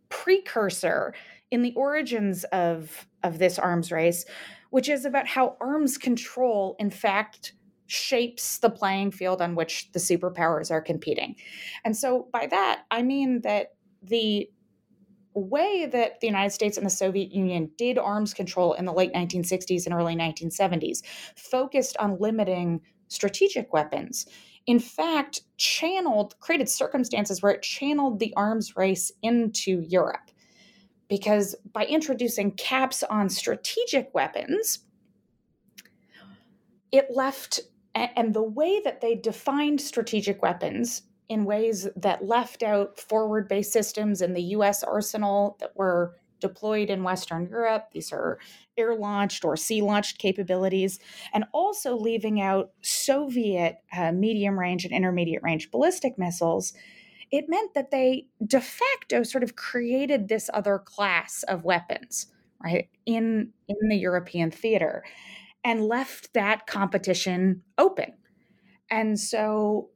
precursor 0.09 1.15
in 1.51 1.63
the 1.63 1.75
origins 1.75 2.45
of, 2.45 3.07
of 3.23 3.39
this 3.39 3.59
arms 3.59 3.93
race, 3.93 4.25
which 4.71 4.89
is 4.89 5.05
about 5.05 5.27
how 5.27 5.57
arms 5.61 5.99
control, 5.99 6.77
in 6.79 6.91
fact, 6.91 7.55
shapes 7.87 8.59
the 8.59 8.71
playing 8.71 9.11
field 9.11 9.43
on 9.43 9.55
which 9.55 9.93
the 9.93 9.99
superpowers 9.99 10.71
are 10.71 10.81
competing. 10.81 11.37
And 11.85 11.97
so 11.97 12.29
by 12.33 12.47
that, 12.47 12.85
I 12.91 13.03
mean 13.03 13.43
that 13.43 13.75
the 14.03 14.49
way 15.35 15.87
that 15.87 16.21
the 16.21 16.27
United 16.27 16.51
States 16.51 16.77
and 16.77 16.87
the 16.87 16.91
Soviet 16.91 17.33
Union 17.33 17.71
did 17.77 17.99
arms 17.99 18.35
control 18.35 18.75
in 18.75 18.85
the 18.85 18.93
late 18.93 19.13
1960s 19.13 19.87
and 19.87 19.95
early 19.95 20.17
1970s 20.17 21.03
focused 21.37 21.97
on 21.99 22.19
limiting 22.19 22.81
strategic 23.09 23.73
weapons. 23.73 24.27
In 24.67 24.79
fact, 24.79 25.43
channeled, 25.57 26.39
created 26.41 26.69
circumstances 26.69 27.43
where 27.43 27.53
it 27.53 27.63
channeled 27.63 28.19
the 28.19 28.33
arms 28.37 28.77
race 28.77 29.11
into 29.23 29.81
Europe. 29.81 30.31
Because 31.09 31.55
by 31.73 31.85
introducing 31.85 32.53
caps 32.53 33.03
on 33.03 33.29
strategic 33.29 34.15
weapons, 34.15 34.81
it 36.91 37.09
left 37.11 37.61
and 37.95 38.33
the 38.33 38.43
way 38.43 38.81
that 38.85 39.01
they 39.03 39.15
defined 39.15 39.81
strategic 39.81 40.43
weapons 40.43 41.03
in 41.29 41.45
ways 41.45 41.89
that 41.97 42.27
left 42.27 42.63
out 42.63 42.99
forward 42.99 43.49
based 43.49 43.73
systems 43.73 44.23
in 44.23 44.33
the 44.33 44.43
US 44.43 44.83
arsenal 44.83 45.57
that 45.61 45.77
were 45.77 46.17
deployed 46.43 46.91
in 46.91 47.03
Western 47.03 47.49
Europe. 47.49 47.89
These 47.93 48.13
are 48.13 48.39
air 48.77 48.95
launched 48.95 49.47
or 49.47 49.57
sea 49.57 49.81
launched 49.81 50.19
capabilities, 50.19 51.01
and 51.33 51.45
also 51.53 51.97
leaving 51.97 52.43
out 52.43 52.73
Soviet 52.83 53.77
uh, 53.97 54.13
medium 54.13 54.59
range 54.59 54.85
and 54.85 54.93
intermediate 54.93 55.43
range 55.43 55.71
ballistic 55.71 56.19
missiles. 56.19 56.75
It 57.31 57.49
meant 57.49 57.73
that 57.73 57.91
they 57.91 58.27
de 58.47 58.61
facto 58.61 59.23
sort 59.23 59.43
of 59.43 59.57
created 59.57 60.29
this 60.29 60.51
other 60.53 60.79
class 60.79 61.43
of 61.45 61.65
weapons, 61.65 62.27
right, 62.63 62.91
in, 63.07 63.53
in 63.69 63.89
the 63.89 63.97
European 63.97 64.51
theater 64.51 65.03
and 65.65 65.87
left 65.87 66.35
that 66.35 66.67
competition 66.67 67.63
open. 67.79 68.13
And 68.91 69.19
so 69.19 69.89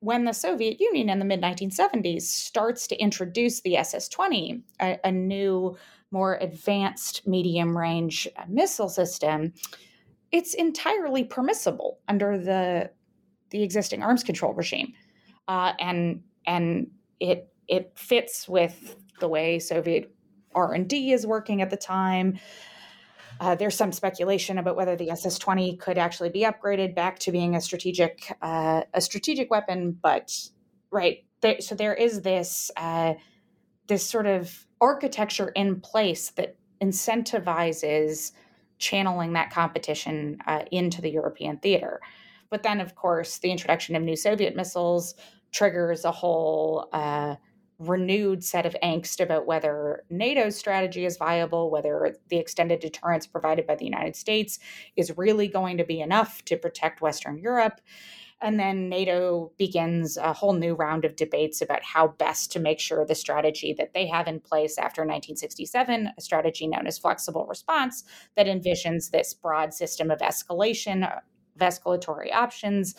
when 0.00 0.24
the 0.24 0.32
Soviet 0.32 0.80
Union 0.80 1.08
in 1.08 1.18
the 1.18 1.24
mid 1.24 1.40
1970s 1.40 2.22
starts 2.22 2.86
to 2.88 2.96
introduce 2.96 3.60
the 3.60 3.76
SS 3.76 4.08
20, 4.08 4.62
a, 4.80 4.98
a, 5.04 5.12
new, 5.12 5.76
more 6.10 6.38
advanced 6.40 7.26
medium 7.26 7.76
range 7.76 8.26
missile 8.48 8.88
system, 8.88 9.52
it's 10.32 10.54
entirely 10.54 11.22
permissible 11.22 11.98
under 12.08 12.38
the, 12.38 12.90
the 13.50 13.62
existing 13.62 14.02
arms 14.02 14.24
control 14.24 14.54
regime. 14.54 14.92
Uh, 15.48 15.72
and 15.78 16.22
and 16.46 16.90
it, 17.18 17.52
it 17.68 17.92
fits 17.94 18.48
with 18.48 18.96
the 19.20 19.28
way 19.28 19.58
Soviet 19.58 20.12
R&D 20.54 21.12
is 21.12 21.26
working 21.26 21.62
at 21.62 21.70
the 21.70 21.76
time. 21.76 22.38
Uh, 23.40 23.54
there's 23.54 23.74
some 23.74 23.90
speculation 23.90 24.58
about 24.58 24.76
whether 24.76 24.94
the 24.96 25.10
SS-20 25.10 25.80
could 25.80 25.96
actually 25.96 26.28
be 26.28 26.42
upgraded 26.42 26.94
back 26.94 27.18
to 27.18 27.32
being 27.32 27.56
a 27.56 27.60
strategic 27.60 28.36
uh, 28.42 28.82
a 28.92 29.00
strategic 29.00 29.50
weapon, 29.50 29.98
but 30.02 30.30
right 30.90 31.24
there, 31.40 31.58
so 31.60 31.74
there 31.74 31.94
is 31.94 32.20
this 32.20 32.70
uh, 32.76 33.14
this 33.88 34.06
sort 34.06 34.26
of 34.26 34.66
architecture 34.80 35.48
in 35.48 35.80
place 35.80 36.30
that 36.32 36.56
incentivizes 36.82 38.32
channeling 38.78 39.32
that 39.32 39.50
competition 39.50 40.38
uh, 40.46 40.62
into 40.70 41.00
the 41.00 41.10
European 41.10 41.56
theater. 41.58 42.00
But 42.50 42.62
then, 42.62 42.80
of 42.80 42.94
course, 42.94 43.38
the 43.38 43.50
introduction 43.50 43.96
of 43.96 44.02
new 44.02 44.16
Soviet 44.16 44.54
missiles 44.54 45.14
triggers 45.50 46.04
a 46.04 46.12
whole 46.12 46.88
uh, 46.92 47.36
renewed 47.80 48.44
set 48.44 48.66
of 48.66 48.76
angst 48.82 49.20
about 49.20 49.46
whether 49.46 50.04
NATO's 50.10 50.56
strategy 50.56 51.06
is 51.06 51.16
viable, 51.16 51.70
whether 51.70 52.14
the 52.28 52.36
extended 52.36 52.78
deterrence 52.78 53.26
provided 53.26 53.66
by 53.66 53.74
the 53.74 53.86
United 53.86 54.14
States 54.14 54.58
is 54.96 55.16
really 55.16 55.48
going 55.48 55.78
to 55.78 55.84
be 55.84 56.00
enough 56.00 56.44
to 56.44 56.56
protect 56.56 57.00
Western 57.00 57.38
Europe. 57.38 57.80
And 58.42 58.60
then 58.60 58.88
NATO 58.88 59.52
begins 59.58 60.16
a 60.16 60.32
whole 60.32 60.52
new 60.52 60.74
round 60.74 61.04
of 61.04 61.16
debates 61.16 61.62
about 61.62 61.82
how 61.82 62.08
best 62.08 62.52
to 62.52 62.60
make 62.60 62.80
sure 62.80 63.04
the 63.04 63.14
strategy 63.14 63.74
that 63.78 63.92
they 63.94 64.06
have 64.06 64.28
in 64.28 64.40
place 64.40 64.78
after 64.78 65.02
1967, 65.02 66.10
a 66.16 66.20
strategy 66.20 66.66
known 66.66 66.86
as 66.86 66.98
flexible 66.98 67.46
response, 67.46 68.04
that 68.36 68.46
envisions 68.46 69.10
this 69.10 69.34
broad 69.34 69.72
system 69.72 70.10
of 70.10 70.20
escalation, 70.20 71.06
of 71.06 71.22
escalatory 71.60 72.32
options 72.32 72.94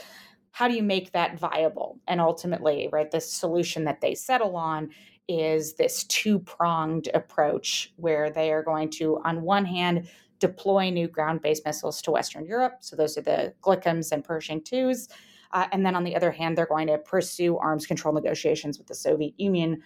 how 0.51 0.67
do 0.67 0.75
you 0.75 0.84
make 0.84 1.12
that 1.13 1.39
viable? 1.39 2.00
And 2.08 2.22
ultimately, 2.22 2.89
right, 2.91 3.10
the 3.10 3.22
solution 3.22 3.86
that 3.86 4.01
they 4.01 4.13
settle 4.13 4.55
on 4.55 4.89
is 5.27 5.75
this 5.75 6.03
two 6.05 6.39
pronged 6.39 7.08
approach 7.13 7.93
where 7.96 8.29
they 8.29 8.51
are 8.51 8.63
going 8.63 8.89
to, 8.89 9.20
on 9.24 9.41
one 9.41 9.65
hand, 9.65 10.08
deploy 10.39 10.89
new 10.89 11.08
ground 11.08 11.41
based 11.41 11.65
missiles 11.65 12.01
to 12.01 12.12
Western 12.12 12.46
Europe. 12.46 12.77
So 12.81 12.96
those 12.96 13.17
are 13.17 13.22
the 13.22 13.53
GLCMs 13.62 14.12
and 14.12 14.24
Pershing 14.24 14.62
2s. 14.62 15.10
Uh, 15.53 15.67
and 15.72 15.86
then 15.86 15.96
on 15.96 16.03
the 16.03 16.15
other 16.15 16.31
hand, 16.31 16.58
they're 16.58 16.65
going 16.65 16.88
to 16.88 16.98
pursue 16.98 17.58
arms 17.58 17.86
control 17.86 18.13
negotiations 18.13 18.77
with 18.77 18.88
the 18.88 18.96
Soviet 18.96 19.34
Union 19.38 19.81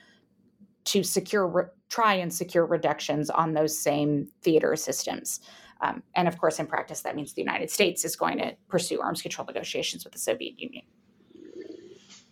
to 0.86 1.04
secure, 1.04 1.48
re- 1.48 1.64
try 1.90 2.14
and 2.14 2.34
secure 2.34 2.66
reductions 2.66 3.30
on 3.30 3.54
those 3.54 3.78
same 3.78 4.28
theater 4.42 4.76
systems. 4.76 5.42
Um, 5.82 6.04
and 6.16 6.28
of 6.28 6.38
course, 6.38 6.60
in 6.60 6.68
practice, 6.68 7.02
that 7.02 7.16
means 7.16 7.34
the 7.34 7.42
United 7.42 7.70
States 7.70 8.06
is 8.06 8.16
going 8.16 8.38
to 8.38 8.56
pursue 8.70 9.02
arms 9.02 9.22
control 9.22 9.46
negotiations 9.46 10.04
with 10.04 10.14
the 10.14 10.20
Soviet 10.20 10.60
Union. 10.60 10.84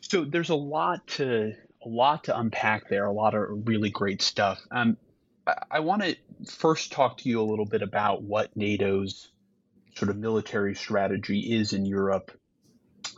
So 0.02 0.26
there's 0.26 0.50
a 0.50 0.56
lot 0.56 1.06
to 1.08 1.54
a 1.86 1.90
lot 1.90 2.26
to 2.26 2.38
unpack 2.38 2.88
there. 2.90 3.06
A 3.06 3.12
lot 3.12 3.36
of 3.36 3.68
really 3.68 3.90
great 3.90 4.22
stuff. 4.22 4.60
Um, 4.72 4.98
I, 5.46 5.54
I 5.72 5.80
want 5.82 6.04
to 6.04 6.16
first 6.50 6.92
talk 6.92 7.18
to 7.20 7.30
you 7.30 7.42
a 7.42 7.44
little 7.44 7.66
bit 7.66 7.82
about 7.82 8.24
what 8.24 8.56
NATO's 8.56 9.30
sort 9.96 10.10
of 10.10 10.18
military 10.18 10.76
strategy 10.76 11.54
is 11.54 11.74
in 11.74 11.86
Europe 11.86 12.32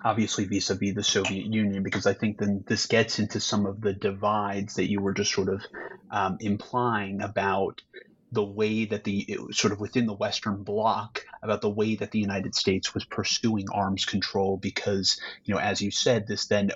obviously 0.03 0.45
vis-a-vis 0.45 0.93
the 0.93 1.03
Soviet 1.03 1.45
Union, 1.45 1.83
because 1.83 2.05
I 2.05 2.13
think 2.13 2.37
then 2.37 2.63
this 2.67 2.85
gets 2.85 3.19
into 3.19 3.39
some 3.39 3.65
of 3.65 3.81
the 3.81 3.93
divides 3.93 4.75
that 4.75 4.89
you 4.89 5.01
were 5.01 5.13
just 5.13 5.31
sort 5.31 5.49
of 5.49 5.61
um, 6.11 6.37
implying 6.39 7.21
about 7.21 7.81
the 8.31 8.43
way 8.43 8.85
that 8.85 9.03
the 9.03 9.37
sort 9.51 9.71
of 9.71 9.79
within 9.79 10.05
the 10.05 10.13
Western 10.13 10.63
Bloc 10.63 11.25
about 11.41 11.61
the 11.61 11.69
way 11.69 11.95
that 11.95 12.11
the 12.11 12.19
United 12.19 12.55
States 12.55 12.93
was 12.93 13.05
pursuing 13.05 13.67
arms 13.71 14.05
control 14.05 14.57
because 14.57 15.19
you 15.43 15.53
know 15.53 15.59
as 15.59 15.81
you 15.81 15.91
said 15.91 16.27
this 16.27 16.47
then 16.47 16.71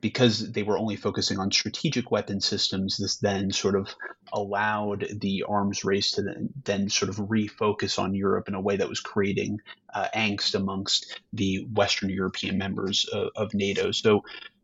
because 0.00 0.52
they 0.52 0.62
were 0.62 0.78
only 0.78 0.96
focusing 0.96 1.38
on 1.38 1.50
strategic 1.50 2.10
weapon 2.10 2.40
systems 2.40 2.96
this 2.96 3.16
then 3.16 3.50
sort 3.50 3.74
of 3.74 3.88
allowed 4.32 5.06
the 5.20 5.44
arms 5.48 5.84
race 5.84 6.12
to 6.12 6.22
then, 6.22 6.48
then 6.64 6.88
sort 6.88 7.08
of 7.08 7.16
refocus 7.16 7.98
on 7.98 8.14
Europe 8.14 8.48
in 8.48 8.54
a 8.54 8.60
way 8.60 8.76
that 8.76 8.88
was 8.88 9.00
creating 9.00 9.60
uh, 9.92 10.08
angst 10.14 10.54
amongst 10.54 11.20
the 11.32 11.66
Western 11.72 12.10
European 12.10 12.58
members 12.58 13.06
of, 13.12 13.28
of 13.36 13.54
NATO. 13.54 13.90
So 13.90 14.22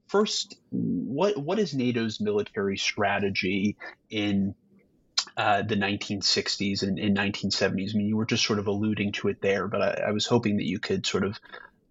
first 0.09 0.59
what 0.71 1.37
what 1.39 1.59
is 1.59 1.75
NATO's 1.75 2.21
military 2.21 2.77
strategy 2.77 3.77
in 4.11 4.55
uh, 5.37 5.63
the 5.63 5.77
1960s 5.77 6.83
and, 6.83 6.99
and 6.99 7.17
1970s. 7.17 7.95
I 7.95 7.99
mean, 7.99 8.07
you 8.07 8.17
were 8.17 8.27
just 8.27 8.45
sort 8.45 8.59
of 8.59 8.67
alluding 8.67 9.13
to 9.13 9.29
it 9.29 9.41
there, 9.41 9.69
but 9.69 9.83
I, 9.83 10.09
I 10.09 10.11
was 10.13 10.27
hoping 10.27 10.57
that 10.57 10.67
you 10.67 10.79
could 10.79 11.07
sort 11.07 11.25
of 11.25 11.39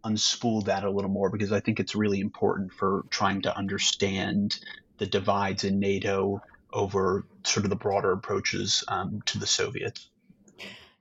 unspool 0.03 0.65
that 0.65 0.83
a 0.83 0.91
little 0.91 1.09
more 1.09 1.29
because 1.29 1.51
I 1.51 1.59
think 1.59 1.79
it's 1.79 1.95
really 1.95 2.19
important 2.19 2.74
for 2.74 3.03
trying 3.09 3.41
to 3.43 3.55
understand 3.57 4.59
the 4.98 5.05
divides 5.05 5.63
in 5.63 5.79
NATO 5.79 6.41
over 6.71 7.25
sort 7.43 7.65
of 7.65 7.69
the 7.69 7.75
broader 7.75 8.12
approaches 8.12 8.83
um, 8.88 9.21
to 9.25 9.39
the 9.39 9.48
Soviets. 9.48 10.09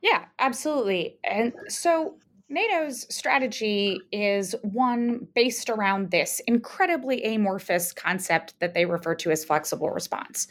Yeah, 0.01 0.25
absolutely. 0.39 1.19
And 1.25 1.53
so 1.69 2.15
NATO's 2.49 3.07
strategy 3.15 4.01
is 4.11 4.55
one 4.63 5.29
based 5.35 5.69
around 5.69 6.11
this 6.11 6.41
incredibly 6.47 7.23
amorphous 7.25 7.93
concept 7.93 8.55
that 8.61 8.75
they 8.75 8.87
refer 8.87 9.15
to 9.17 9.31
as 9.31 9.45
flexible 9.45 9.91
response. 9.91 10.49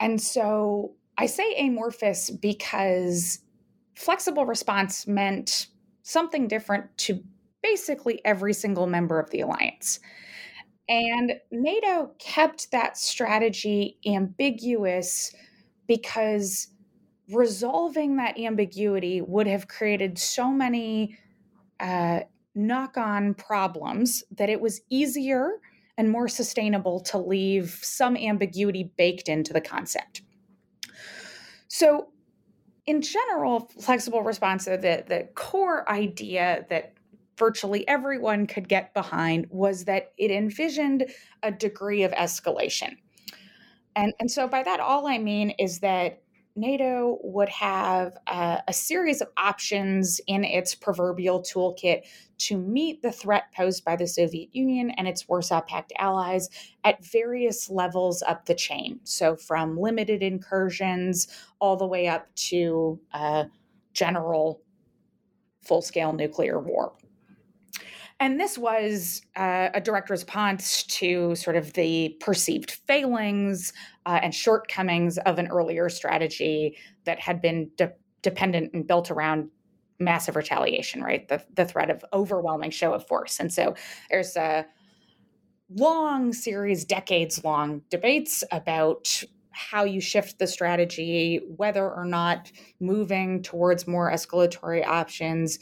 And 0.00 0.20
so 0.20 0.94
I 1.18 1.26
say 1.26 1.54
amorphous 1.58 2.30
because 2.30 3.40
flexible 3.94 4.46
response 4.46 5.06
meant 5.06 5.66
something 6.02 6.48
different 6.48 6.96
to 6.96 7.22
basically 7.62 8.20
every 8.24 8.54
single 8.54 8.86
member 8.86 9.20
of 9.20 9.30
the 9.30 9.40
alliance. 9.42 10.00
And 10.88 11.34
NATO 11.52 12.12
kept 12.18 12.72
that 12.72 12.96
strategy 12.96 13.98
ambiguous 14.06 15.32
because 15.86 16.68
resolving 17.30 18.16
that 18.16 18.38
ambiguity 18.38 19.20
would 19.20 19.46
have 19.46 19.68
created 19.68 20.18
so 20.18 20.50
many 20.50 21.16
uh, 21.78 22.20
knock 22.54 22.96
on 22.96 23.34
problems 23.34 24.24
that 24.32 24.48
it 24.48 24.60
was 24.60 24.80
easier 24.90 25.60
and 26.00 26.10
more 26.10 26.28
sustainable 26.28 26.98
to 26.98 27.18
leave 27.18 27.78
some 27.82 28.16
ambiguity 28.16 28.90
baked 28.96 29.28
into 29.28 29.52
the 29.52 29.60
concept. 29.60 30.22
So, 31.68 32.08
in 32.86 33.02
general, 33.02 33.70
flexible 33.78 34.22
response, 34.22 34.64
the, 34.64 35.04
the 35.06 35.28
core 35.34 35.86
idea 35.90 36.64
that 36.70 36.94
virtually 37.36 37.86
everyone 37.86 38.46
could 38.46 38.66
get 38.66 38.94
behind 38.94 39.46
was 39.50 39.84
that 39.84 40.12
it 40.16 40.30
envisioned 40.30 41.04
a 41.42 41.52
degree 41.52 42.02
of 42.02 42.12
escalation. 42.12 42.96
And, 43.94 44.14
and 44.18 44.30
so, 44.30 44.48
by 44.48 44.62
that, 44.62 44.80
all 44.80 45.06
I 45.06 45.18
mean 45.18 45.50
is 45.58 45.80
that 45.80 46.22
NATO 46.60 47.18
would 47.22 47.48
have 47.48 48.18
a, 48.26 48.62
a, 48.68 48.72
series 48.72 49.22
of 49.22 49.28
options 49.38 50.20
in 50.26 50.44
its 50.44 50.74
proverbial 50.74 51.40
toolkit 51.40 52.02
to 52.38 52.58
meet 52.58 53.00
the 53.00 53.10
threat 53.10 53.44
posed 53.56 53.82
by 53.84 53.96
the 53.96 54.06
Soviet 54.06 54.50
Union 54.52 54.90
and 54.90 55.08
its 55.08 55.26
Warsaw 55.26 55.62
Pact 55.62 55.92
allies 55.98 56.50
at 56.84 57.02
various 57.04 57.70
levels 57.70 58.22
up 58.22 58.44
the 58.44 58.54
chain. 58.54 59.00
So, 59.04 59.36
from 59.36 59.78
limited 59.78 60.22
incursions 60.22 61.28
all 61.60 61.76
the 61.76 61.86
way 61.86 62.08
up 62.08 62.32
to 62.50 63.00
uh, 63.14 63.44
general 63.94 64.60
full 65.62 65.82
scale 65.82 66.12
nuclear 66.12 66.60
war. 66.60 66.92
And 68.20 68.38
this 68.38 68.58
was 68.58 69.22
uh, 69.34 69.70
a 69.72 69.80
direct 69.80 70.10
response 70.10 70.82
to 70.84 71.34
sort 71.34 71.56
of 71.56 71.72
the 71.72 72.16
perceived 72.20 72.70
failings 72.86 73.72
uh, 74.04 74.20
and 74.22 74.34
shortcomings 74.34 75.16
of 75.18 75.38
an 75.38 75.48
earlier 75.48 75.88
strategy 75.88 76.76
that 77.04 77.18
had 77.18 77.40
been 77.40 77.70
de- 77.76 77.92
dependent 78.20 78.74
and 78.74 78.86
built 78.86 79.10
around 79.10 79.48
massive 79.98 80.36
retaliation, 80.36 81.02
right? 81.02 81.26
The, 81.28 81.42
the 81.54 81.64
threat 81.64 81.88
of 81.88 82.04
overwhelming 82.12 82.70
show 82.70 82.92
of 82.92 83.06
force. 83.08 83.40
And 83.40 83.50
so 83.50 83.74
there's 84.10 84.36
a 84.36 84.66
long 85.70 86.34
series, 86.34 86.84
decades 86.84 87.42
long 87.42 87.80
debates 87.88 88.44
about 88.52 89.24
how 89.50 89.84
you 89.84 90.00
shift 90.00 90.38
the 90.38 90.46
strategy, 90.46 91.40
whether 91.56 91.90
or 91.90 92.04
not 92.04 92.52
moving 92.80 93.42
towards 93.42 93.86
more 93.86 94.10
escalatory 94.10 94.86
options 94.86 95.58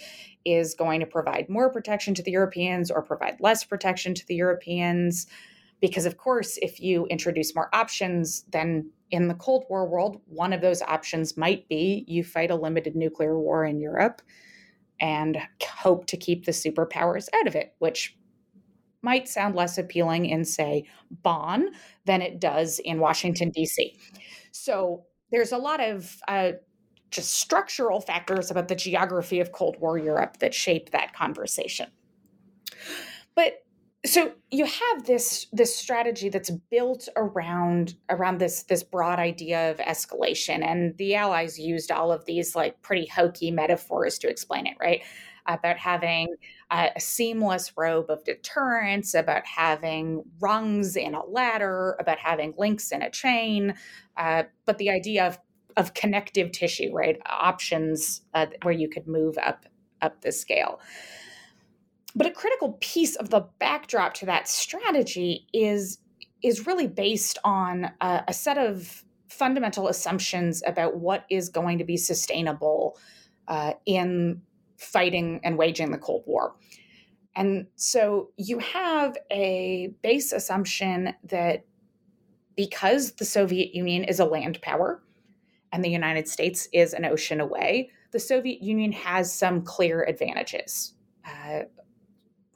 is 0.55 0.75
going 0.75 1.01
to 1.01 1.07
provide 1.07 1.49
more 1.49 1.71
protection 1.71 2.15
to 2.15 2.23
the 2.23 2.31
Europeans 2.31 2.91
or 2.91 3.03
provide 3.03 3.41
less 3.41 3.65
protection 3.65 4.15
to 4.15 4.27
the 4.27 4.35
Europeans. 4.35 5.27
Because, 5.81 6.07
of 6.07 6.17
course, 6.17 6.59
if 6.61 6.81
you 6.81 7.07
introduce 7.07 7.55
more 7.55 7.69
options, 7.73 8.45
then 8.51 8.91
in 9.11 9.29
the 9.29 9.35
Cold 9.35 9.65
War 9.69 9.87
world, 9.89 10.21
one 10.27 10.53
of 10.53 10.61
those 10.61 10.83
options 10.83 11.37
might 11.37 11.69
be 11.69 12.05
you 12.09 12.25
fight 12.25 12.51
a 12.51 12.57
limited 12.57 12.97
nuclear 12.97 13.39
war 13.39 13.65
in 13.65 13.81
Europe 13.81 14.21
and 15.01 15.39
hope 15.63 16.07
to 16.07 16.17
keep 16.17 16.45
the 16.45 16.53
superpowers 16.53 17.29
out 17.35 17.47
of 17.47 17.55
it, 17.55 17.75
which 17.79 18.17
might 19.03 19.29
sound 19.29 19.55
less 19.55 19.79
appealing 19.79 20.27
in, 20.27 20.45
say, 20.45 20.85
Bonn 21.23 21.69
than 22.05 22.21
it 22.21 22.41
does 22.41 22.81
in 22.81 22.99
Washington, 22.99 23.51
D.C. 23.51 23.97
So 24.51 25.05
there's 25.31 25.53
a 25.53 25.59
lot 25.59 25.81
of 25.81 26.17
uh, 26.27 26.53
just 27.11 27.35
structural 27.35 28.01
factors 28.01 28.51
about 28.51 28.69
the 28.69 28.75
geography 28.75 29.41
of 29.41 29.53
Cold 29.53 29.77
War 29.81 29.99
Europe 29.99 30.39
that 30.39 30.55
shape 30.55 30.91
that 30.91 31.13
conversation. 31.15 31.91
But 33.35 33.63
so 34.07 34.33
you 34.51 34.65
have 34.65 35.07
this 35.07 35.47
this 35.53 35.75
strategy 35.75 36.29
that's 36.29 36.51
built 36.71 37.09
around 37.17 37.95
around 38.09 38.39
this 38.39 38.63
this 38.65 38.83
broad 38.83 39.19
idea 39.19 39.71
of 39.71 39.79
escalation 39.79 40.63
and 40.65 40.97
the 40.99 41.17
allies 41.17 41.59
used 41.59 41.91
all 41.91 42.13
of 42.13 42.25
these 42.25 42.55
like 42.55 42.81
pretty 42.81 43.07
hokey 43.07 43.51
metaphors 43.51 44.19
to 44.19 44.29
explain 44.29 44.67
it 44.67 44.77
right 44.81 45.03
about 45.47 45.79
having 45.79 46.35
a, 46.71 46.91
seamless 46.99 47.73
robe 47.77 48.11
of 48.11 48.23
deterrence 48.23 49.15
about 49.15 49.45
having 49.47 50.23
rungs 50.39 50.95
in 50.95 51.15
a 51.15 51.25
ladder 51.25 51.97
about 51.99 52.19
having 52.19 52.55
links 52.57 52.93
in 52.93 53.03
a 53.03 53.11
chain 53.11 53.75
uh, 54.17 54.45
but 54.65 54.79
the 54.79 54.91
idea 54.91 55.27
of 55.27 55.39
of 55.79 55.95
connective 55.95 56.53
tissue, 56.53 56.91
right? 56.93 57.19
Options 57.25 58.21
uh, 58.35 58.47
where 58.63 58.75
you 58.75 58.91
could 58.91 59.07
move 59.07 59.39
up 59.39 59.65
up 60.03 60.21
the 60.21 60.33
scale. 60.33 60.81
But 62.15 62.27
a 62.27 62.31
critical 62.31 62.77
piece 62.81 63.17
of 63.17 63.31
the 63.31 63.47
backdrop 63.59 64.15
to 64.15 64.27
that 64.27 64.49
strategy 64.49 65.47
is 65.55 65.99
is 66.43 66.67
really 66.67 66.87
based 66.87 67.39
on 67.45 67.91
a, 68.01 68.25
a 68.29 68.33
set 68.33 68.59
of 68.59 69.05
fundamental 69.29 69.89
assumptions 69.89 70.63
about 70.67 70.97
what 70.97 71.25
is 71.31 71.49
going 71.49 71.79
to 71.79 71.85
be 71.85 71.97
sustainable 71.97 72.99
uh, 73.47 73.73
in 73.87 74.43
fighting 74.79 75.41
and 75.43 75.59
waging 75.59 75.91
the 75.91 75.99
Cold 75.99 76.23
War. 76.27 76.55
And 77.35 77.67
so 77.77 78.31
you 78.37 78.59
have 78.59 79.17
a 79.31 79.93
base 80.03 80.33
assumption 80.33 81.15
that 81.25 81.65
because 82.57 83.13
the 83.13 83.25
Soviet 83.25 83.75
Union 83.75 84.03
is 84.05 84.19
a 84.19 84.25
land 84.25 84.61
power, 84.63 85.03
and 85.73 85.85
the 85.85 85.91
United 85.91 86.29
States 86.29 86.69
is 86.73 86.95
an 86.95 87.05
ocean 87.05 87.41
away, 87.41 87.91
the 88.11 88.19
Soviet 88.19 88.63
Union 88.63 88.93
has 88.93 89.33
some 89.33 89.63
clear 89.63 90.03
advantages 90.05 90.95
uh, 91.27 91.63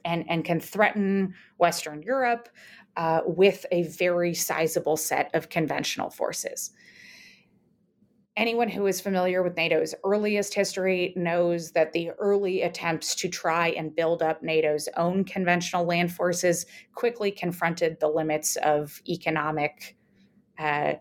and, 0.05 0.25
and 0.29 0.43
can 0.43 0.59
threaten 0.59 1.33
Western 1.57 2.01
Europe 2.01 2.49
uh, 2.97 3.21
with 3.25 3.65
a 3.71 3.83
very 3.83 4.33
sizable 4.33 4.97
set 4.97 5.29
of 5.33 5.49
conventional 5.49 6.09
forces. 6.09 6.71
Anyone 8.35 8.67
who 8.67 8.87
is 8.87 8.99
familiar 8.99 9.43
with 9.43 9.55
NATO's 9.55 9.93
earliest 10.03 10.55
history 10.55 11.13
knows 11.15 11.71
that 11.73 11.93
the 11.93 12.09
early 12.17 12.63
attempts 12.63 13.13
to 13.15 13.29
try 13.29 13.69
and 13.69 13.95
build 13.95 14.23
up 14.23 14.41
NATO's 14.41 14.89
own 14.97 15.23
conventional 15.23 15.85
land 15.85 16.11
forces 16.11 16.65
quickly 16.95 17.29
confronted 17.29 17.99
the 17.99 18.07
limits 18.07 18.55
of 18.57 18.99
economic 19.07 19.95
uh, 20.57 20.93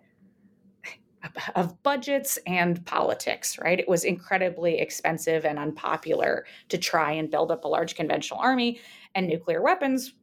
of 1.55 1.83
budgets 1.83 2.39
and 2.47 2.85
politics, 2.87 3.59
right? 3.59 3.79
It 3.79 3.89
was 3.89 4.05
incredibly 4.05 4.79
expensive 4.79 5.45
and 5.45 5.59
unpopular 5.59 6.47
to 6.69 6.79
try 6.79 7.13
and 7.13 7.31
build 7.31 7.51
up 7.51 7.65
a 7.65 7.69
large 7.69 7.95
conventional 7.95 8.41
army, 8.41 8.81
and 9.15 9.27
nuclear 9.27 9.63
weapons, 9.63 10.15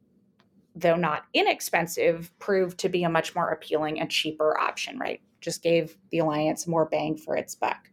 though 0.74 0.96
not 0.96 1.24
inexpensive, 1.34 2.32
proved 2.38 2.78
to 2.78 2.88
be 2.88 3.04
a 3.04 3.08
much 3.08 3.34
more 3.34 3.50
appealing 3.50 4.00
and 4.00 4.10
cheaper 4.10 4.58
option, 4.58 4.98
right? 4.98 5.20
Just 5.40 5.62
gave 5.62 5.96
the 6.10 6.18
alliance 6.18 6.66
more 6.66 6.86
bang 6.86 7.16
for 7.16 7.36
its 7.36 7.54
buck. 7.54 7.88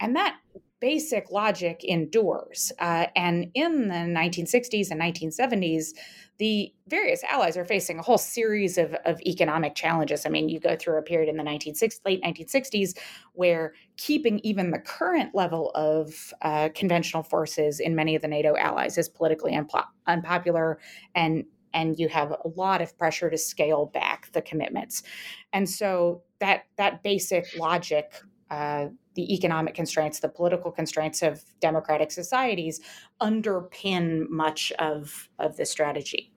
And 0.00 0.14
that 0.16 0.36
basic 0.80 1.30
logic 1.30 1.82
endures. 1.84 2.72
Uh, 2.78 3.06
and 3.16 3.50
in 3.54 3.88
the 3.88 3.94
1960s 3.94 4.90
and 4.90 5.00
1970s, 5.00 5.94
the 6.38 6.72
various 6.88 7.24
allies 7.24 7.56
are 7.56 7.64
facing 7.64 7.98
a 7.98 8.02
whole 8.02 8.18
series 8.18 8.76
of, 8.76 8.94
of 9.06 9.20
economic 9.22 9.74
challenges. 9.74 10.26
I 10.26 10.28
mean, 10.28 10.48
you 10.48 10.60
go 10.60 10.76
through 10.76 10.98
a 10.98 11.02
period 11.02 11.30
in 11.30 11.36
the 11.36 11.42
1960s, 11.42 12.00
late 12.04 12.22
1960s 12.22 12.98
where 13.32 13.72
keeping 13.96 14.38
even 14.40 14.70
the 14.70 14.78
current 14.78 15.34
level 15.34 15.70
of 15.74 16.34
uh, 16.42 16.68
conventional 16.74 17.22
forces 17.22 17.80
in 17.80 17.94
many 17.94 18.14
of 18.14 18.22
the 18.22 18.28
NATO 18.28 18.54
allies 18.56 18.98
is 18.98 19.08
politically 19.08 19.52
unpo- 19.52 19.86
unpopular 20.06 20.78
and 21.14 21.44
and 21.74 21.98
you 21.98 22.08
have 22.08 22.30
a 22.30 22.48
lot 22.54 22.80
of 22.80 22.96
pressure 22.96 23.28
to 23.28 23.36
scale 23.36 23.86
back 23.86 24.32
the 24.32 24.40
commitments. 24.40 25.02
And 25.52 25.68
so 25.68 26.22
that 26.38 26.64
that 26.76 27.02
basic 27.02 27.46
logic 27.58 28.14
uh, 28.50 28.86
the 29.14 29.34
economic 29.34 29.74
constraints, 29.74 30.20
the 30.20 30.28
political 30.28 30.70
constraints 30.70 31.22
of 31.22 31.42
democratic 31.60 32.10
societies 32.10 32.80
underpin 33.20 34.28
much 34.28 34.72
of, 34.78 35.28
of 35.38 35.56
this 35.56 35.70
strategy. 35.70 36.32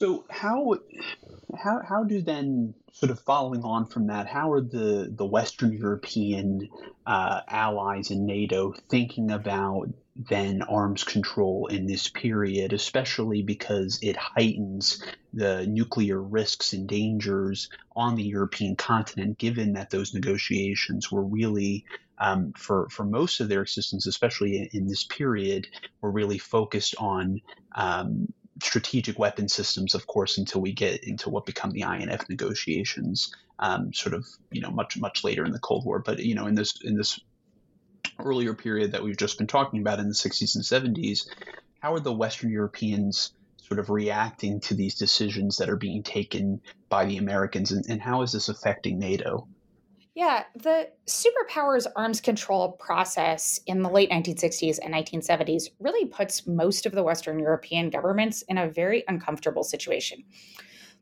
So, 0.00 0.24
how 0.30 0.76
how 1.56 1.80
how 1.88 2.04
do 2.04 2.22
then 2.22 2.74
sort 2.92 3.10
of 3.10 3.20
following 3.20 3.62
on 3.64 3.86
from 3.86 4.06
that, 4.06 4.26
how 4.28 4.52
are 4.52 4.60
the 4.60 5.12
the 5.12 5.26
Western 5.26 5.72
European 5.72 6.68
uh, 7.06 7.40
allies 7.48 8.10
in 8.10 8.24
NATO 8.24 8.74
thinking 8.88 9.30
about 9.30 9.88
then 10.18 10.62
arms 10.62 11.04
control 11.04 11.68
in 11.68 11.86
this 11.86 12.08
period, 12.08 12.72
especially 12.72 13.42
because 13.42 14.00
it 14.02 14.16
heightens 14.16 15.00
the 15.32 15.64
nuclear 15.66 16.20
risks 16.20 16.72
and 16.72 16.88
dangers 16.88 17.68
on 17.94 18.16
the 18.16 18.24
European 18.24 18.74
continent, 18.74 19.38
given 19.38 19.74
that 19.74 19.90
those 19.90 20.14
negotiations 20.14 21.12
were 21.12 21.22
really 21.22 21.84
um, 22.18 22.52
for 22.56 22.88
for 22.90 23.04
most 23.04 23.38
of 23.38 23.48
their 23.48 23.62
existence, 23.62 24.06
especially 24.06 24.56
in, 24.56 24.68
in, 24.72 24.88
this 24.88 25.04
period, 25.04 25.68
were 26.00 26.10
really 26.10 26.38
focused 26.38 26.96
on 26.98 27.40
um, 27.76 28.32
strategic 28.60 29.20
weapon 29.20 29.48
systems, 29.48 29.94
of 29.94 30.08
course, 30.08 30.36
until 30.36 30.60
we 30.60 30.72
get 30.72 31.04
into 31.04 31.30
what 31.30 31.46
become 31.46 31.70
the 31.70 31.82
INF 31.82 32.28
negotiations, 32.28 33.32
um, 33.60 33.92
sort 33.92 34.14
of 34.14 34.26
you 34.50 34.60
know 34.60 34.70
much 34.70 34.98
much 34.98 35.22
later 35.22 35.44
in 35.44 35.52
the 35.52 35.60
Cold 35.60 35.84
War. 35.84 36.00
But 36.00 36.18
you 36.18 36.34
know 36.34 36.46
in 36.46 36.56
this 36.56 36.80
in 36.82 36.96
this 36.96 37.20
earlier 38.24 38.54
period 38.54 38.92
that 38.92 39.02
we've 39.02 39.16
just 39.16 39.38
been 39.38 39.46
talking 39.46 39.80
about 39.80 39.98
in 39.98 40.08
the 40.08 40.14
60s 40.14 40.54
and 40.54 40.96
70s, 40.96 41.28
how 41.80 41.94
are 41.94 42.00
the 42.00 42.12
Western 42.12 42.50
Europeans 42.50 43.32
sort 43.68 43.78
of 43.78 43.90
reacting 43.90 44.60
to 44.60 44.74
these 44.74 44.94
decisions 44.94 45.58
that 45.58 45.68
are 45.68 45.76
being 45.76 46.02
taken 46.02 46.60
by 46.88 47.04
the 47.04 47.18
Americans, 47.18 47.70
and, 47.70 47.84
and 47.88 48.00
how 48.00 48.22
is 48.22 48.32
this 48.32 48.48
affecting 48.48 48.98
NATO? 48.98 49.46
Yeah, 50.14 50.44
the 50.56 50.88
superpowers 51.06 51.86
arms 51.94 52.20
control 52.20 52.72
process 52.72 53.60
in 53.66 53.82
the 53.82 53.88
late 53.88 54.10
1960s 54.10 54.80
and 54.82 54.92
1970s 54.92 55.68
really 55.78 56.06
puts 56.06 56.44
most 56.46 56.86
of 56.86 56.92
the 56.92 57.04
Western 57.04 57.38
European 57.38 57.88
governments 57.88 58.42
in 58.48 58.58
a 58.58 58.68
very 58.68 59.04
uncomfortable 59.06 59.62
situation. 59.62 60.24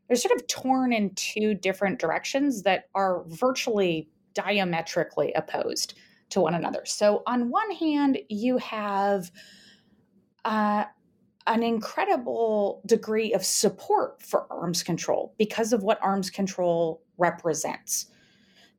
They're 0.07 0.17
sort 0.17 0.39
of 0.39 0.45
torn 0.47 0.93
in 0.93 1.15
two 1.15 1.55
different 1.55 1.99
directions 1.99 2.61
that 2.63 2.89
are 2.93 3.23
virtually 3.27 4.07
diametrically 4.35 5.33
opposed 5.33 5.95
to 6.29 6.41
one 6.41 6.55
another. 6.55 6.81
So, 6.85 7.23
on 7.25 7.49
one 7.49 7.71
hand, 7.71 8.19
you 8.29 8.57
have 8.57 9.31
uh, 10.45 10.85
an 11.45 11.63
incredible 11.63 12.81
degree 12.85 13.33
of 13.33 13.45
support 13.45 14.21
for 14.21 14.51
arms 14.51 14.83
control 14.83 15.33
because 15.37 15.73
of 15.73 15.83
what 15.83 15.99
arms 16.01 16.29
control 16.29 17.01
represents 17.17 18.07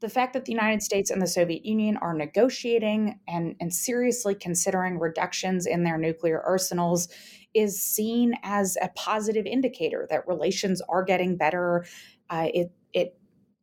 the 0.01 0.09
fact 0.09 0.33
that 0.33 0.45
the 0.45 0.53
United 0.53 0.83
States 0.83 1.11
and 1.11 1.21
the 1.21 1.27
Soviet 1.27 1.65
Union 1.65 1.97
are 1.97 2.15
negotiating 2.15 3.19
and, 3.27 3.57
and 3.61 3.73
seriously 3.73 4.35
considering 4.35 4.99
reductions 4.99 5.67
in 5.67 5.83
their 5.83 5.99
nuclear 5.99 6.41
arsenals 6.41 7.09
is 7.55 7.83
seen 7.83 8.35
as 8.43 8.77
a 8.81 8.89
positive 8.95 9.45
indicator 9.45 10.07
that 10.11 10.29
relations 10.29 10.81
are 10.89 11.03
getting 11.03 11.37
better. 11.37 11.85
Uh, 12.31 12.49
it 12.55 12.71
it 12.93 13.17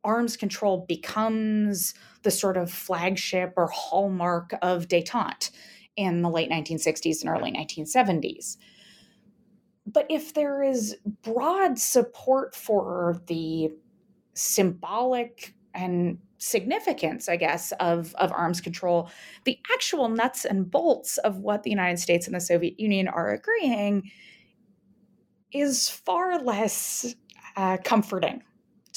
arms 0.06 0.36
control 0.36 0.86
becomes 0.88 1.92
the 2.22 2.30
sort 2.30 2.56
of 2.56 2.70
flagship 2.70 3.52
or 3.56 3.66
hallmark 3.66 4.54
of 4.62 4.88
detente 4.88 5.50
in 5.96 6.22
the 6.22 6.30
late 6.30 6.50
1960s 6.50 7.20
and 7.20 7.28
early 7.28 7.52
1970s. 7.52 8.56
But 9.84 10.06
if 10.08 10.32
there 10.32 10.62
is 10.62 10.96
broad 11.22 11.78
support 11.78 12.54
for 12.54 13.20
the 13.26 13.70
symbolic 14.34 15.54
and 15.74 16.18
significance, 16.38 17.28
I 17.28 17.36
guess, 17.36 17.72
of, 17.80 18.14
of 18.16 18.30
arms 18.32 18.60
control, 18.60 19.10
the 19.44 19.58
actual 19.72 20.08
nuts 20.08 20.44
and 20.44 20.70
bolts 20.70 21.18
of 21.18 21.38
what 21.38 21.62
the 21.62 21.70
United 21.70 21.98
States 21.98 22.26
and 22.26 22.34
the 22.34 22.40
Soviet 22.40 22.78
Union 22.78 23.08
are 23.08 23.30
agreeing 23.30 24.10
is 25.52 25.88
far 25.88 26.38
less 26.42 27.14
uh, 27.56 27.78
comforting 27.82 28.42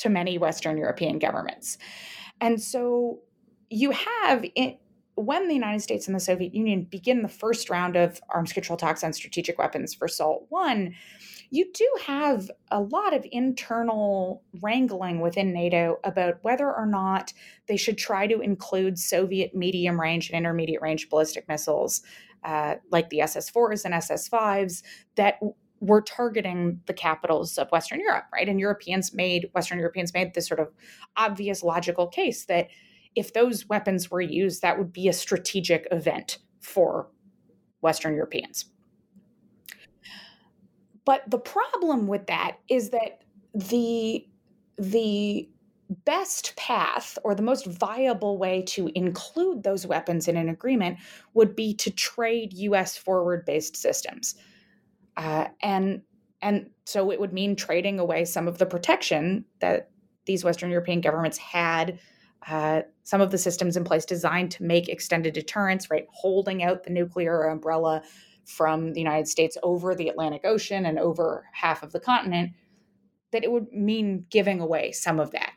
to 0.01 0.09
many 0.09 0.37
Western 0.37 0.77
European 0.77 1.19
governments. 1.19 1.77
And 2.41 2.61
so 2.61 3.19
you 3.69 3.91
have 3.91 4.45
it 4.55 4.79
when 5.15 5.49
the 5.49 5.53
United 5.53 5.81
States 5.81 6.07
and 6.07 6.15
the 6.15 6.19
Soviet 6.19 6.55
Union 6.55 6.83
begin 6.89 7.21
the 7.21 7.27
first 7.27 7.69
round 7.69 7.97
of 7.97 8.21
arms 8.29 8.53
control 8.53 8.77
talks 8.77 9.03
on 9.03 9.11
strategic 9.11 9.57
weapons 9.57 9.93
for 9.93 10.07
SALT 10.07 10.45
1, 10.47 10.95
you 11.49 11.69
do 11.73 11.87
have 12.05 12.49
a 12.71 12.79
lot 12.79 13.13
of 13.13 13.25
internal 13.31 14.43
wrangling 14.61 15.19
within 15.19 15.51
NATO 15.51 15.97
about 16.05 16.37
whether 16.43 16.73
or 16.73 16.85
not 16.85 17.33
they 17.67 17.75
should 17.75 17.97
try 17.97 18.27
to 18.27 18.39
include 18.39 18.97
Soviet 18.97 19.53
medium 19.53 19.99
range 19.99 20.29
and 20.29 20.37
intermediate 20.37 20.81
range 20.81 21.09
ballistic 21.09 21.47
missiles 21.49 22.01
uh, 22.43 22.75
like 22.91 23.09
the 23.09 23.21
SS 23.21 23.51
4s 23.51 23.83
and 23.83 23.93
SS 23.93 24.29
5s 24.29 24.83
that 25.15 25.39
were 25.79 26.01
targeting 26.01 26.79
the 26.85 26.93
capitals 26.93 27.57
of 27.57 27.69
Western 27.71 27.99
Europe, 27.99 28.25
right? 28.33 28.49
And 28.49 28.59
Europeans 28.59 29.13
made, 29.13 29.49
Western 29.53 29.79
Europeans 29.79 30.13
made 30.13 30.33
this 30.33 30.47
sort 30.47 30.59
of 30.59 30.69
obvious 31.17 31.63
logical 31.63 32.07
case 32.07 32.45
that 32.45 32.67
if 33.15 33.33
those 33.33 33.67
weapons 33.67 34.11
were 34.11 34.21
used, 34.21 34.61
that 34.61 34.77
would 34.77 34.93
be 34.93 35.07
a 35.07 35.13
strategic 35.13 35.87
event 35.91 36.39
for 36.59 37.09
Western 37.81 38.13
Europeans. 38.13 38.65
But 41.05 41.29
the 41.29 41.39
problem 41.39 42.07
with 42.07 42.27
that 42.27 42.57
is 42.69 42.91
that 42.91 43.23
the 43.53 44.27
the 44.77 45.49
best 46.05 46.55
path 46.55 47.17
or 47.23 47.33
the 47.33 47.41
most 47.41 47.65
viable 47.65 48.37
way 48.37 48.61
to 48.61 48.91
include 48.93 49.63
those 49.63 49.87
weapons 49.87 50.27
in 50.27 50.37
an 50.37 50.47
agreement 50.47 50.99
would 51.33 51.55
be 51.55 51.73
to 51.73 51.89
trade 51.89 52.53
US 52.53 52.95
forward 52.95 53.43
based 53.45 53.75
systems. 53.75 54.35
Uh, 55.19 55.49
and 55.61 56.01
and 56.41 56.69
so 56.85 57.11
it 57.11 57.19
would 57.19 57.33
mean 57.33 57.55
trading 57.55 57.99
away 57.99 58.23
some 58.23 58.47
of 58.47 58.57
the 58.57 58.65
protection 58.65 59.43
that 59.59 59.89
these 60.25 60.45
Western 60.45 60.71
European 60.71 61.01
governments 61.01 61.37
had, 61.37 61.99
uh, 62.47 62.83
some 63.03 63.19
of 63.19 63.29
the 63.29 63.37
systems 63.37 63.75
in 63.75 63.83
place 63.83 64.05
designed 64.05 64.49
to 64.51 64.63
make 64.63 64.87
extended 64.87 65.33
deterrence, 65.33 65.91
right, 65.91 66.07
holding 66.13 66.63
out 66.63 66.85
the 66.85 66.89
nuclear 66.89 67.43
umbrella 67.43 68.01
from 68.45 68.93
the 68.93 69.01
United 69.01 69.27
States 69.27 69.57
over 69.61 69.93
the 69.93 70.07
Atlantic 70.07 70.45
Ocean 70.45 70.85
and 70.85 70.97
over 70.97 71.45
half 71.51 71.83
of 71.83 71.91
the 71.91 71.99
continent, 71.99 72.53
that 73.31 73.43
it 73.43 73.51
would 73.51 73.73
mean 73.73 74.25
giving 74.29 74.61
away 74.61 74.93
some 74.93 75.19
of 75.19 75.31
that. 75.31 75.51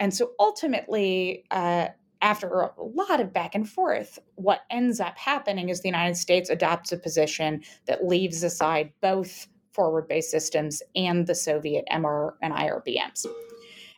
And 0.00 0.14
so 0.14 0.32
ultimately, 0.40 1.44
uh, 1.50 1.88
after 2.22 2.48
a 2.60 2.72
lot 2.78 3.20
of 3.20 3.32
back 3.32 3.54
and 3.54 3.68
forth, 3.68 4.18
what 4.36 4.62
ends 4.70 5.00
up 5.00 5.16
happening 5.18 5.68
is 5.68 5.80
the 5.80 5.88
United 5.88 6.16
States 6.16 6.50
adopts 6.50 6.92
a 6.92 6.96
position 6.96 7.62
that 7.86 8.06
leaves 8.06 8.42
aside 8.42 8.92
both 9.00 9.46
forward 9.72 10.08
based 10.08 10.30
systems 10.30 10.82
and 10.94 11.26
the 11.26 11.34
Soviet 11.34 11.84
MR 11.92 12.32
and 12.42 12.54
IRBMs. 12.54 13.26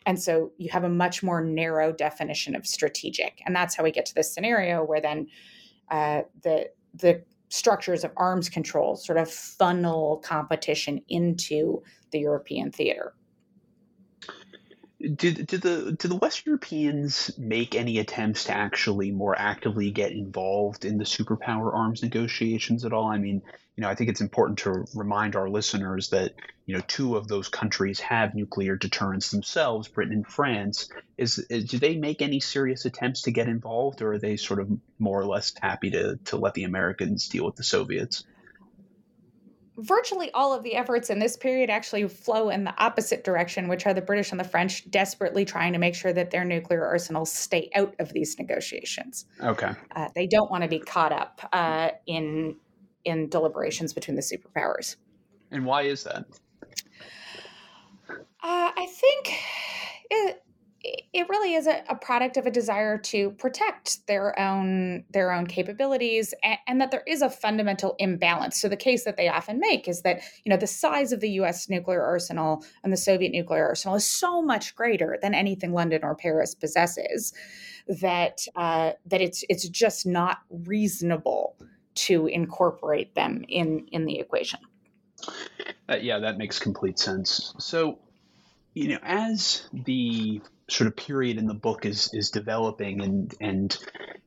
And 0.06 0.20
so 0.20 0.52
you 0.56 0.70
have 0.70 0.84
a 0.84 0.88
much 0.88 1.22
more 1.22 1.42
narrow 1.42 1.92
definition 1.92 2.56
of 2.56 2.66
strategic. 2.66 3.42
And 3.46 3.54
that's 3.54 3.76
how 3.76 3.84
we 3.84 3.92
get 3.92 4.06
to 4.06 4.14
this 4.14 4.32
scenario 4.32 4.82
where 4.82 5.00
then 5.00 5.28
uh, 5.90 6.22
the 6.42 6.70
the 6.94 7.22
structures 7.50 8.04
of 8.04 8.12
arms 8.16 8.48
control 8.48 8.96
sort 8.96 9.18
of 9.18 9.30
funnel 9.30 10.22
competition 10.24 11.00
into 11.08 11.82
the 12.10 12.18
European 12.18 12.70
theater. 12.70 13.14
Did, 15.00 15.46
did 15.46 15.62
the 15.62 15.92
did 15.92 16.10
the 16.10 16.16
West 16.16 16.44
Europeans 16.44 17.30
make 17.38 17.76
any 17.76 17.98
attempts 17.98 18.44
to 18.44 18.52
actually 18.52 19.12
more 19.12 19.38
actively 19.38 19.92
get 19.92 20.10
involved 20.10 20.84
in 20.84 20.98
the 20.98 21.04
superpower 21.04 21.72
arms 21.72 22.02
negotiations 22.02 22.84
at 22.84 22.92
all? 22.92 23.06
I 23.06 23.18
mean, 23.18 23.42
you 23.76 23.82
know, 23.82 23.88
I 23.88 23.94
think 23.94 24.10
it's 24.10 24.20
important 24.20 24.58
to 24.60 24.86
remind 24.96 25.36
our 25.36 25.48
listeners 25.48 26.08
that, 26.08 26.34
you 26.66 26.74
know, 26.74 26.82
two 26.88 27.16
of 27.16 27.28
those 27.28 27.46
countries 27.46 28.00
have 28.00 28.34
nuclear 28.34 28.74
deterrence 28.74 29.30
themselves, 29.30 29.86
Britain 29.86 30.14
and 30.14 30.26
France. 30.26 30.88
Is, 31.16 31.38
is 31.38 31.66
do 31.66 31.78
they 31.78 31.94
make 31.94 32.20
any 32.20 32.40
serious 32.40 32.84
attempts 32.84 33.22
to 33.22 33.30
get 33.30 33.46
involved, 33.46 34.02
or 34.02 34.14
are 34.14 34.18
they 34.18 34.36
sort 34.36 34.58
of 34.58 34.68
more 34.98 35.20
or 35.20 35.26
less 35.26 35.54
happy 35.60 35.92
to 35.92 36.16
to 36.24 36.36
let 36.36 36.54
the 36.54 36.64
Americans 36.64 37.28
deal 37.28 37.44
with 37.44 37.54
the 37.54 37.62
Soviets? 37.62 38.24
Virtually 39.78 40.30
all 40.32 40.52
of 40.52 40.62
the 40.62 40.74
efforts 40.74 41.08
in 41.08 41.18
this 41.18 41.36
period 41.36 41.70
actually 41.70 42.06
flow 42.08 42.50
in 42.50 42.64
the 42.64 42.74
opposite 42.82 43.24
direction, 43.24 43.68
which 43.68 43.86
are 43.86 43.94
the 43.94 44.02
British 44.02 44.30
and 44.32 44.40
the 44.40 44.44
French 44.44 44.88
desperately 44.90 45.44
trying 45.44 45.72
to 45.72 45.78
make 45.78 45.94
sure 45.94 46.12
that 46.12 46.30
their 46.30 46.44
nuclear 46.44 46.84
arsenals 46.84 47.32
stay 47.32 47.70
out 47.74 47.94
of 47.98 48.12
these 48.12 48.38
negotiations. 48.38 49.26
Okay. 49.42 49.72
Uh, 49.94 50.08
they 50.14 50.26
don't 50.26 50.50
want 50.50 50.62
to 50.64 50.68
be 50.68 50.78
caught 50.78 51.12
up 51.12 51.40
uh, 51.52 51.90
in 52.06 52.56
in 53.04 53.28
deliberations 53.28 53.92
between 53.92 54.16
the 54.16 54.22
superpowers. 54.22 54.96
And 55.50 55.64
why 55.64 55.82
is 55.82 56.04
that? 56.04 56.24
Uh, 58.10 58.14
I 58.42 58.86
think 58.90 59.32
it, 60.10 60.42
it 60.82 61.28
really 61.28 61.54
is 61.54 61.66
a, 61.66 61.82
a, 61.88 61.96
product 61.96 62.36
of 62.36 62.46
a 62.46 62.50
desire 62.50 62.98
to 62.98 63.30
protect 63.32 64.06
their 64.06 64.38
own 64.38 65.04
their 65.10 65.32
own 65.32 65.46
capabilities 65.46 66.32
and, 66.44 66.58
and, 66.68 66.80
that 66.80 66.92
there 66.92 67.02
is 67.06 67.20
a 67.20 67.28
fundamental 67.28 67.96
imbalance. 67.98 68.60
So 68.60 68.68
the 68.68 68.76
case 68.76 69.04
that 69.04 69.16
they 69.16 69.28
often 69.28 69.58
make 69.58 69.88
is 69.88 70.02
that 70.02 70.20
you 70.44 70.50
know 70.50 70.56
the 70.56 70.68
size 70.68 71.12
of 71.12 71.20
the 71.20 71.30
US 71.30 71.68
nuclear 71.68 72.02
arsenal 72.02 72.64
and 72.84 72.92
the 72.92 72.96
Soviet 72.96 73.32
nuclear 73.32 73.66
arsenal 73.66 73.96
is 73.96 74.08
so 74.08 74.40
much 74.40 74.76
greater 74.76 75.18
than 75.20 75.34
anything 75.34 75.72
London 75.72 76.00
or 76.04 76.14
Paris 76.14 76.54
possesses 76.54 77.32
that 78.00 78.42
uh, 78.54 78.92
that 79.06 79.20
it's 79.20 79.44
it's 79.48 79.68
just 79.68 80.06
not 80.06 80.38
reasonable 80.50 81.56
to 81.94 82.26
incorporate 82.26 83.14
them 83.16 83.44
in 83.48 83.86
in 83.90 84.04
the 84.04 84.20
equation. 84.20 84.60
Uh, 85.88 85.96
yeah 86.00 86.20
that 86.20 86.38
makes 86.38 86.60
complete 86.60 87.00
sense. 87.00 87.54
So 87.58 87.98
you 88.74 88.88
know, 88.88 88.98
as 89.02 89.68
the 89.72 90.40
sort 90.68 90.86
of 90.86 90.96
period 90.96 91.38
in 91.38 91.46
the 91.46 91.54
book 91.54 91.86
is 91.86 92.10
is 92.12 92.30
developing 92.30 93.00
and 93.00 93.34
and 93.40 93.78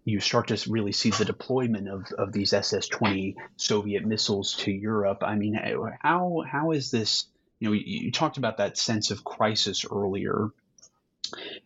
you 0.04 0.20
start 0.20 0.48
to 0.48 0.70
really 0.70 0.92
see 0.92 1.12
the 1.12 1.26
deployment 1.26 1.88
of, 1.88 2.12
of 2.18 2.32
these 2.32 2.54
SS-20 2.54 3.36
Soviet 3.56 4.04
missiles 4.04 4.56
to 4.56 4.72
Europe. 4.72 5.20
I 5.22 5.36
mean, 5.36 5.56
eh, 5.56 5.76
how 6.02 6.44
how 6.50 6.72
is 6.72 6.92
this? 6.92 7.26
You 7.60 7.70
know, 7.70 7.74
you, 7.74 7.84
you 8.06 8.12
talked 8.12 8.38
about 8.38 8.58
that 8.58 8.78
sense 8.78 9.12
of 9.12 9.24
crisis 9.24 9.86
earlier. 9.90 10.50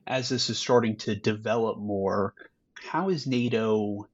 As 0.05 0.29
this 0.29 0.49
is 0.49 0.59
starting 0.59 0.97
to 0.97 1.15
develop 1.15 1.77
more, 1.77 2.33
how 2.83 3.09
is 3.09 3.25
NATO 3.25 4.07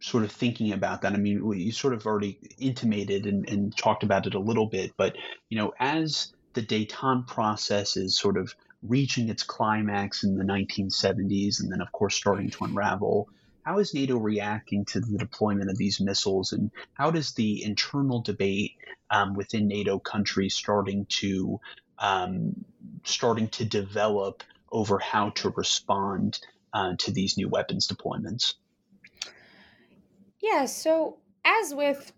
sort 0.00 0.24
of 0.24 0.32
thinking 0.32 0.72
about 0.72 1.02
that? 1.02 1.12
I 1.12 1.16
mean, 1.16 1.48
you 1.56 1.72
sort 1.72 1.94
of 1.94 2.04
already 2.04 2.38
intimated 2.58 3.26
and, 3.26 3.48
and 3.48 3.76
talked 3.76 4.02
about 4.02 4.26
it 4.26 4.34
a 4.34 4.40
little 4.40 4.66
bit, 4.66 4.92
but 4.96 5.14
you 5.48 5.56
know, 5.56 5.72
as 5.78 6.32
the 6.54 6.62
détente 6.62 7.28
process 7.28 7.96
is 7.96 8.18
sort 8.18 8.36
of 8.36 8.54
reaching 8.88 9.28
its 9.28 9.42
climax 9.42 10.24
in 10.24 10.36
the 10.36 10.44
1970s 10.44 11.60
and 11.60 11.70
then, 11.70 11.80
of 11.80 11.92
course, 11.92 12.14
starting 12.14 12.50
to 12.50 12.64
unravel. 12.64 13.28
How 13.64 13.78
is 13.78 13.94
NATO 13.94 14.16
reacting 14.16 14.84
to 14.86 15.00
the 15.00 15.18
deployment 15.18 15.70
of 15.70 15.76
these 15.76 16.00
missiles, 16.00 16.52
and 16.52 16.70
how 16.94 17.10
does 17.10 17.32
the 17.32 17.64
internal 17.64 18.20
debate 18.20 18.76
um, 19.10 19.34
within 19.34 19.66
NATO 19.66 19.98
countries 19.98 20.54
starting 20.54 21.06
to 21.06 21.60
um, 21.98 22.64
starting 23.02 23.48
to 23.48 23.64
develop 23.64 24.44
over 24.70 24.98
how 24.98 25.30
to 25.30 25.48
respond 25.50 26.38
uh, 26.72 26.94
to 26.98 27.10
these 27.10 27.36
new 27.36 27.48
weapons 27.48 27.88
deployments? 27.88 28.54
Yeah, 30.40 30.66
so 30.66 31.16
as 31.44 31.74
with 31.74 32.12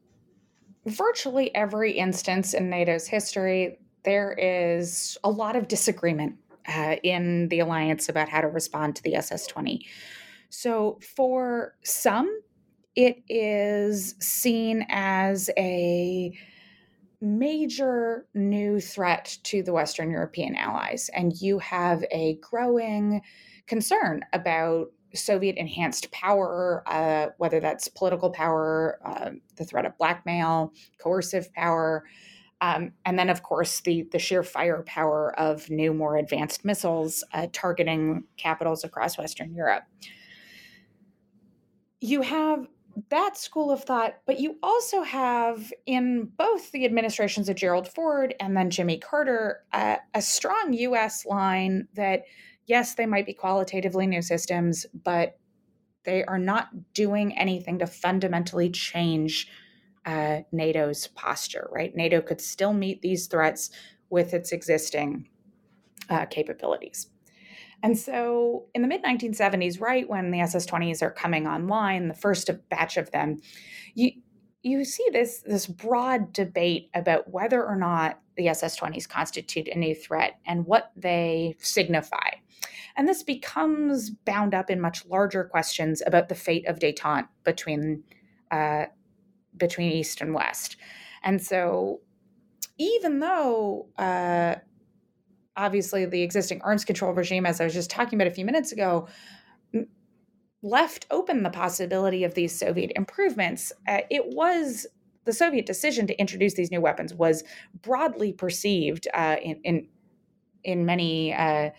virtually 0.84 1.54
every 1.54 1.92
instance 1.92 2.52
in 2.52 2.68
NATO's 2.68 3.06
history, 3.06 3.78
there 4.04 4.32
is 4.32 5.16
a 5.24 5.30
lot 5.30 5.56
of 5.56 5.68
disagreement 5.68 6.36
uh, 6.68 6.96
in 7.02 7.48
the 7.48 7.60
alliance 7.60 8.08
about 8.08 8.28
how 8.28 8.40
to 8.40 8.48
respond 8.48 8.96
to 8.96 9.02
the 9.02 9.14
SS 9.14 9.46
20. 9.46 9.86
So, 10.50 10.98
for 11.16 11.74
some, 11.82 12.40
it 12.94 13.22
is 13.28 14.14
seen 14.20 14.86
as 14.88 15.50
a 15.58 16.32
major 17.20 18.26
new 18.34 18.80
threat 18.80 19.38
to 19.42 19.62
the 19.62 19.72
Western 19.72 20.10
European 20.10 20.54
allies. 20.54 21.10
And 21.14 21.32
you 21.40 21.58
have 21.58 22.04
a 22.10 22.36
growing 22.36 23.22
concern 23.66 24.22
about 24.32 24.92
Soviet 25.14 25.56
enhanced 25.56 26.10
power, 26.12 26.82
uh, 26.86 27.28
whether 27.38 27.60
that's 27.60 27.88
political 27.88 28.30
power, 28.30 28.98
uh, 29.04 29.30
the 29.56 29.64
threat 29.64 29.86
of 29.86 29.96
blackmail, 29.98 30.72
coercive 30.98 31.52
power, 31.54 32.04
um, 32.60 32.92
and 33.04 33.18
then, 33.18 33.28
of 33.28 33.42
course, 33.42 33.80
the 33.80 34.08
the 34.10 34.18
sheer 34.18 34.42
firepower 34.42 35.38
of 35.38 35.70
new, 35.70 35.94
more 35.94 36.16
advanced 36.16 36.64
missiles 36.64 37.22
uh, 37.32 37.46
targeting 37.52 38.24
capitals 38.36 38.84
across 38.84 39.16
Western 39.16 39.54
Europe. 39.54 39.84
You 42.00 42.22
have 42.22 42.66
that 43.10 43.36
school 43.36 43.70
of 43.70 43.84
thought, 43.84 44.16
but 44.26 44.40
you 44.40 44.56
also 44.62 45.02
have 45.02 45.72
in 45.86 46.30
both 46.36 46.72
the 46.72 46.84
administrations 46.84 47.48
of 47.48 47.54
Gerald 47.54 47.86
Ford 47.86 48.34
and 48.40 48.56
then 48.56 48.70
Jimmy 48.70 48.98
Carter 48.98 49.62
uh, 49.72 49.96
a 50.14 50.22
strong 50.22 50.72
U.S. 50.72 51.24
line 51.24 51.86
that 51.94 52.24
yes, 52.66 52.94
they 52.94 53.06
might 53.06 53.26
be 53.26 53.34
qualitatively 53.34 54.06
new 54.06 54.22
systems, 54.22 54.84
but 55.04 55.38
they 56.04 56.24
are 56.24 56.38
not 56.38 56.68
doing 56.94 57.36
anything 57.36 57.78
to 57.78 57.86
fundamentally 57.86 58.70
change 58.70 59.48
uh, 60.08 60.40
NATO's 60.52 61.08
posture, 61.08 61.68
right? 61.70 61.94
NATO 61.94 62.22
could 62.22 62.40
still 62.40 62.72
meet 62.72 63.02
these 63.02 63.26
threats 63.26 63.70
with 64.08 64.32
its 64.32 64.52
existing 64.52 65.28
uh, 66.08 66.24
capabilities. 66.24 67.08
And 67.82 67.96
so 67.96 68.64
in 68.74 68.80
the 68.80 68.88
mid 68.88 69.04
1970s, 69.04 69.80
right 69.82 70.08
when 70.08 70.30
the 70.30 70.40
SS 70.40 70.66
20s 70.66 71.02
are 71.02 71.10
coming 71.10 71.46
online, 71.46 72.08
the 72.08 72.14
first 72.14 72.50
batch 72.70 72.96
of 72.96 73.10
them, 73.10 73.36
you, 73.94 74.12
you 74.62 74.82
see 74.86 75.06
this, 75.12 75.42
this 75.44 75.66
broad 75.66 76.32
debate 76.32 76.88
about 76.94 77.30
whether 77.30 77.62
or 77.62 77.76
not 77.76 78.18
the 78.36 78.48
SS 78.48 78.80
20s 78.80 79.06
constitute 79.06 79.68
a 79.68 79.78
new 79.78 79.94
threat 79.94 80.38
and 80.46 80.64
what 80.64 80.90
they 80.96 81.54
signify. 81.58 82.30
And 82.96 83.06
this 83.06 83.22
becomes 83.22 84.08
bound 84.08 84.54
up 84.54 84.70
in 84.70 84.80
much 84.80 85.04
larger 85.04 85.44
questions 85.44 86.02
about 86.06 86.30
the 86.30 86.34
fate 86.34 86.66
of 86.66 86.78
detente 86.78 87.28
between 87.44 88.02
uh, 88.50 88.86
between 89.58 89.92
East 89.92 90.20
and 90.20 90.34
West. 90.34 90.76
And 91.22 91.42
so, 91.42 92.00
even 92.78 93.18
though 93.20 93.88
uh, 93.98 94.56
obviously 95.56 96.06
the 96.06 96.22
existing 96.22 96.62
arms 96.62 96.84
control 96.84 97.12
regime, 97.12 97.44
as 97.44 97.60
I 97.60 97.64
was 97.64 97.74
just 97.74 97.90
talking 97.90 98.18
about 98.18 98.30
a 98.30 98.34
few 98.34 98.44
minutes 98.44 98.72
ago, 98.72 99.08
left 100.62 101.06
open 101.10 101.42
the 101.42 101.50
possibility 101.50 102.24
of 102.24 102.34
these 102.34 102.56
Soviet 102.56 102.92
improvements, 102.96 103.72
uh, 103.86 104.00
it 104.10 104.24
was 104.26 104.86
the 105.24 105.32
Soviet 105.32 105.66
decision 105.66 106.06
to 106.06 106.18
introduce 106.18 106.54
these 106.54 106.70
new 106.70 106.80
weapons 106.80 107.12
was 107.12 107.44
broadly 107.82 108.32
perceived 108.32 109.06
uh, 109.12 109.36
in, 109.42 109.60
in, 109.62 109.88
in 110.64 110.86
many 110.86 111.34
uh, 111.34 111.70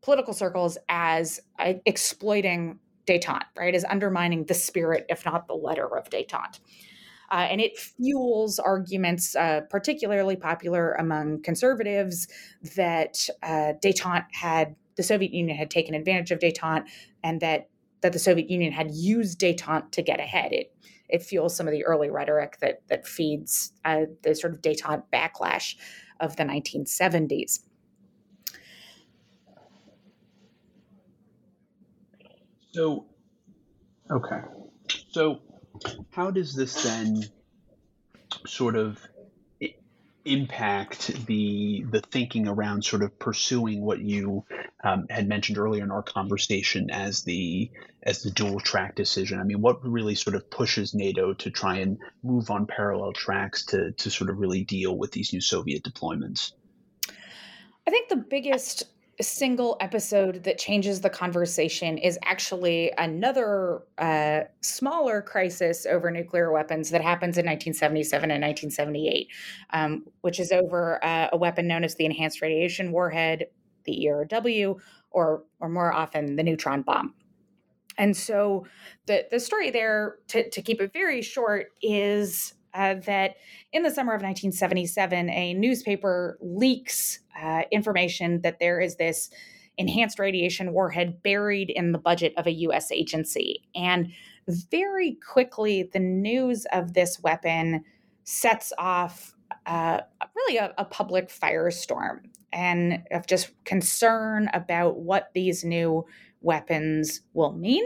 political 0.00 0.32
circles 0.32 0.78
as 0.88 1.40
uh, 1.58 1.72
exploiting 1.86 2.78
détente, 3.06 3.44
right? 3.56 3.74
As 3.74 3.84
undermining 3.84 4.44
the 4.44 4.54
spirit, 4.54 5.06
if 5.08 5.24
not 5.24 5.48
the 5.48 5.54
letter 5.54 5.96
of 5.96 6.08
détente. 6.08 6.60
Uh, 7.30 7.46
and 7.50 7.60
it 7.60 7.78
fuels 7.78 8.58
arguments, 8.58 9.34
uh, 9.36 9.62
particularly 9.70 10.36
popular 10.36 10.92
among 10.92 11.42
conservatives, 11.42 12.28
that 12.76 13.28
uh, 13.42 13.72
detente 13.82 14.26
had 14.32 14.76
the 14.96 15.02
Soviet 15.02 15.32
Union 15.32 15.56
had 15.56 15.70
taken 15.70 15.94
advantage 15.94 16.30
of 16.30 16.38
detente, 16.38 16.84
and 17.22 17.40
that 17.40 17.68
that 18.00 18.12
the 18.12 18.18
Soviet 18.18 18.50
Union 18.50 18.72
had 18.72 18.90
used 18.90 19.40
detente 19.40 19.90
to 19.92 20.02
get 20.02 20.20
ahead. 20.20 20.52
It 20.52 20.74
it 21.08 21.22
fuels 21.22 21.56
some 21.56 21.66
of 21.66 21.72
the 21.72 21.84
early 21.84 22.10
rhetoric 22.10 22.58
that 22.60 22.82
that 22.88 23.06
feeds 23.06 23.72
uh, 23.84 24.02
the 24.22 24.34
sort 24.34 24.54
of 24.54 24.60
detente 24.60 25.04
backlash 25.12 25.76
of 26.20 26.36
the 26.36 26.44
1970s. 26.44 27.60
So, 32.72 33.06
okay, 34.10 34.40
so 35.10 35.40
how 36.10 36.30
does 36.30 36.54
this 36.54 36.82
then 36.82 37.24
sort 38.46 38.76
of 38.76 38.98
impact 40.24 41.26
the 41.26 41.84
the 41.90 42.00
thinking 42.00 42.48
around 42.48 42.82
sort 42.84 43.02
of 43.02 43.18
pursuing 43.18 43.82
what 43.82 44.00
you 44.00 44.44
um, 44.82 45.06
had 45.10 45.28
mentioned 45.28 45.58
earlier 45.58 45.84
in 45.84 45.90
our 45.90 46.02
conversation 46.02 46.90
as 46.90 47.22
the 47.24 47.70
as 48.02 48.22
the 48.22 48.30
dual 48.30 48.60
track 48.60 48.94
decision? 48.94 49.38
I 49.38 49.44
mean, 49.44 49.60
what 49.60 49.84
really 49.84 50.14
sort 50.14 50.36
of 50.36 50.50
pushes 50.50 50.94
NATO 50.94 51.34
to 51.34 51.50
try 51.50 51.78
and 51.78 51.98
move 52.22 52.50
on 52.50 52.66
parallel 52.66 53.12
tracks 53.12 53.66
to 53.66 53.92
to 53.92 54.10
sort 54.10 54.30
of 54.30 54.38
really 54.38 54.64
deal 54.64 54.96
with 54.96 55.12
these 55.12 55.32
new 55.32 55.40
Soviet 55.40 55.82
deployments? 55.82 56.52
I 57.86 57.90
think 57.90 58.08
the 58.08 58.16
biggest 58.16 58.84
single 59.22 59.76
episode 59.80 60.42
that 60.44 60.58
changes 60.58 61.00
the 61.00 61.10
conversation 61.10 61.98
is 61.98 62.18
actually 62.24 62.92
another 62.98 63.82
uh, 63.98 64.40
smaller 64.60 65.22
crisis 65.22 65.86
over 65.86 66.10
nuclear 66.10 66.52
weapons 66.52 66.90
that 66.90 67.00
happens 67.00 67.38
in 67.38 67.46
1977 67.46 68.30
and 68.30 68.42
1978, 68.42 69.28
um, 69.70 70.04
which 70.22 70.40
is 70.40 70.52
over 70.52 71.04
uh, 71.04 71.28
a 71.32 71.36
weapon 71.36 71.66
known 71.66 71.84
as 71.84 71.94
the 71.94 72.04
Enhanced 72.04 72.42
Radiation 72.42 72.92
Warhead, 72.92 73.46
the 73.84 74.06
ERW, 74.06 74.78
or 75.10 75.44
or 75.60 75.68
more 75.68 75.92
often 75.92 76.36
the 76.36 76.42
neutron 76.42 76.82
bomb. 76.82 77.14
And 77.96 78.16
so 78.16 78.66
the 79.06 79.26
the 79.30 79.38
story 79.38 79.70
there, 79.70 80.16
to, 80.28 80.48
to 80.50 80.62
keep 80.62 80.80
it 80.80 80.92
very 80.92 81.22
short, 81.22 81.68
is 81.82 82.54
uh, 82.74 82.94
that 83.06 83.36
in 83.72 83.82
the 83.82 83.90
summer 83.90 84.12
of 84.12 84.22
1977, 84.22 85.30
a 85.30 85.54
newspaper 85.54 86.38
leaks 86.40 87.20
uh, 87.40 87.62
information 87.70 88.40
that 88.42 88.58
there 88.58 88.80
is 88.80 88.96
this 88.96 89.30
enhanced 89.76 90.18
radiation 90.18 90.72
warhead 90.72 91.22
buried 91.22 91.70
in 91.70 91.92
the 91.92 91.98
budget 91.98 92.32
of 92.36 92.46
a 92.46 92.52
US 92.52 92.92
agency. 92.92 93.62
And 93.74 94.12
very 94.70 95.18
quickly, 95.26 95.88
the 95.92 96.00
news 96.00 96.66
of 96.72 96.94
this 96.94 97.20
weapon 97.20 97.84
sets 98.24 98.72
off 98.78 99.34
uh, 99.66 100.00
really 100.34 100.58
a, 100.58 100.72
a 100.78 100.84
public 100.84 101.28
firestorm 101.28 102.20
and 102.52 103.02
of 103.10 103.26
just 103.26 103.52
concern 103.64 104.48
about 104.52 104.98
what 104.98 105.30
these 105.34 105.64
new 105.64 106.04
weapons 106.40 107.22
will 107.32 107.52
mean 107.52 107.84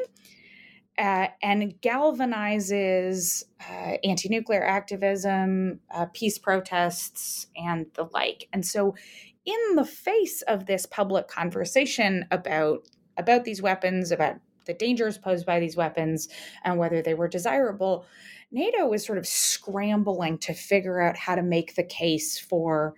uh, 0.98 1.28
and 1.42 1.74
galvanizes 1.80 3.44
uh, 3.70 3.96
anti 4.02 4.28
nuclear 4.28 4.64
activism, 4.64 5.80
uh, 5.94 6.06
peace 6.12 6.38
protests, 6.38 7.46
and 7.56 7.86
the 7.94 8.08
like. 8.12 8.48
And 8.52 8.66
so, 8.66 8.96
in 9.44 9.76
the 9.76 9.84
face 9.84 10.42
of 10.42 10.66
this 10.66 10.86
public 10.86 11.28
conversation 11.28 12.26
about, 12.30 12.88
about 13.16 13.44
these 13.44 13.62
weapons, 13.62 14.10
about 14.10 14.36
the 14.66 14.74
dangers 14.74 15.16
posed 15.16 15.46
by 15.46 15.60
these 15.60 15.76
weapons, 15.76 16.28
and 16.64 16.78
whether 16.78 17.00
they 17.00 17.14
were 17.14 17.28
desirable, 17.28 18.04
NATO 18.50 18.86
was 18.86 19.06
sort 19.06 19.18
of 19.18 19.26
scrambling 19.26 20.38
to 20.38 20.52
figure 20.52 21.00
out 21.00 21.16
how 21.16 21.36
to 21.36 21.42
make 21.42 21.74
the 21.74 21.84
case 21.84 22.38
for. 22.38 22.94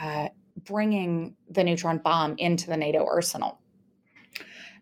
Uh, 0.00 0.28
bringing 0.64 1.34
the 1.48 1.64
neutron 1.64 1.98
bomb 1.98 2.34
into 2.36 2.66
the 2.66 2.76
NATO 2.76 3.04
arsenal. 3.04 3.59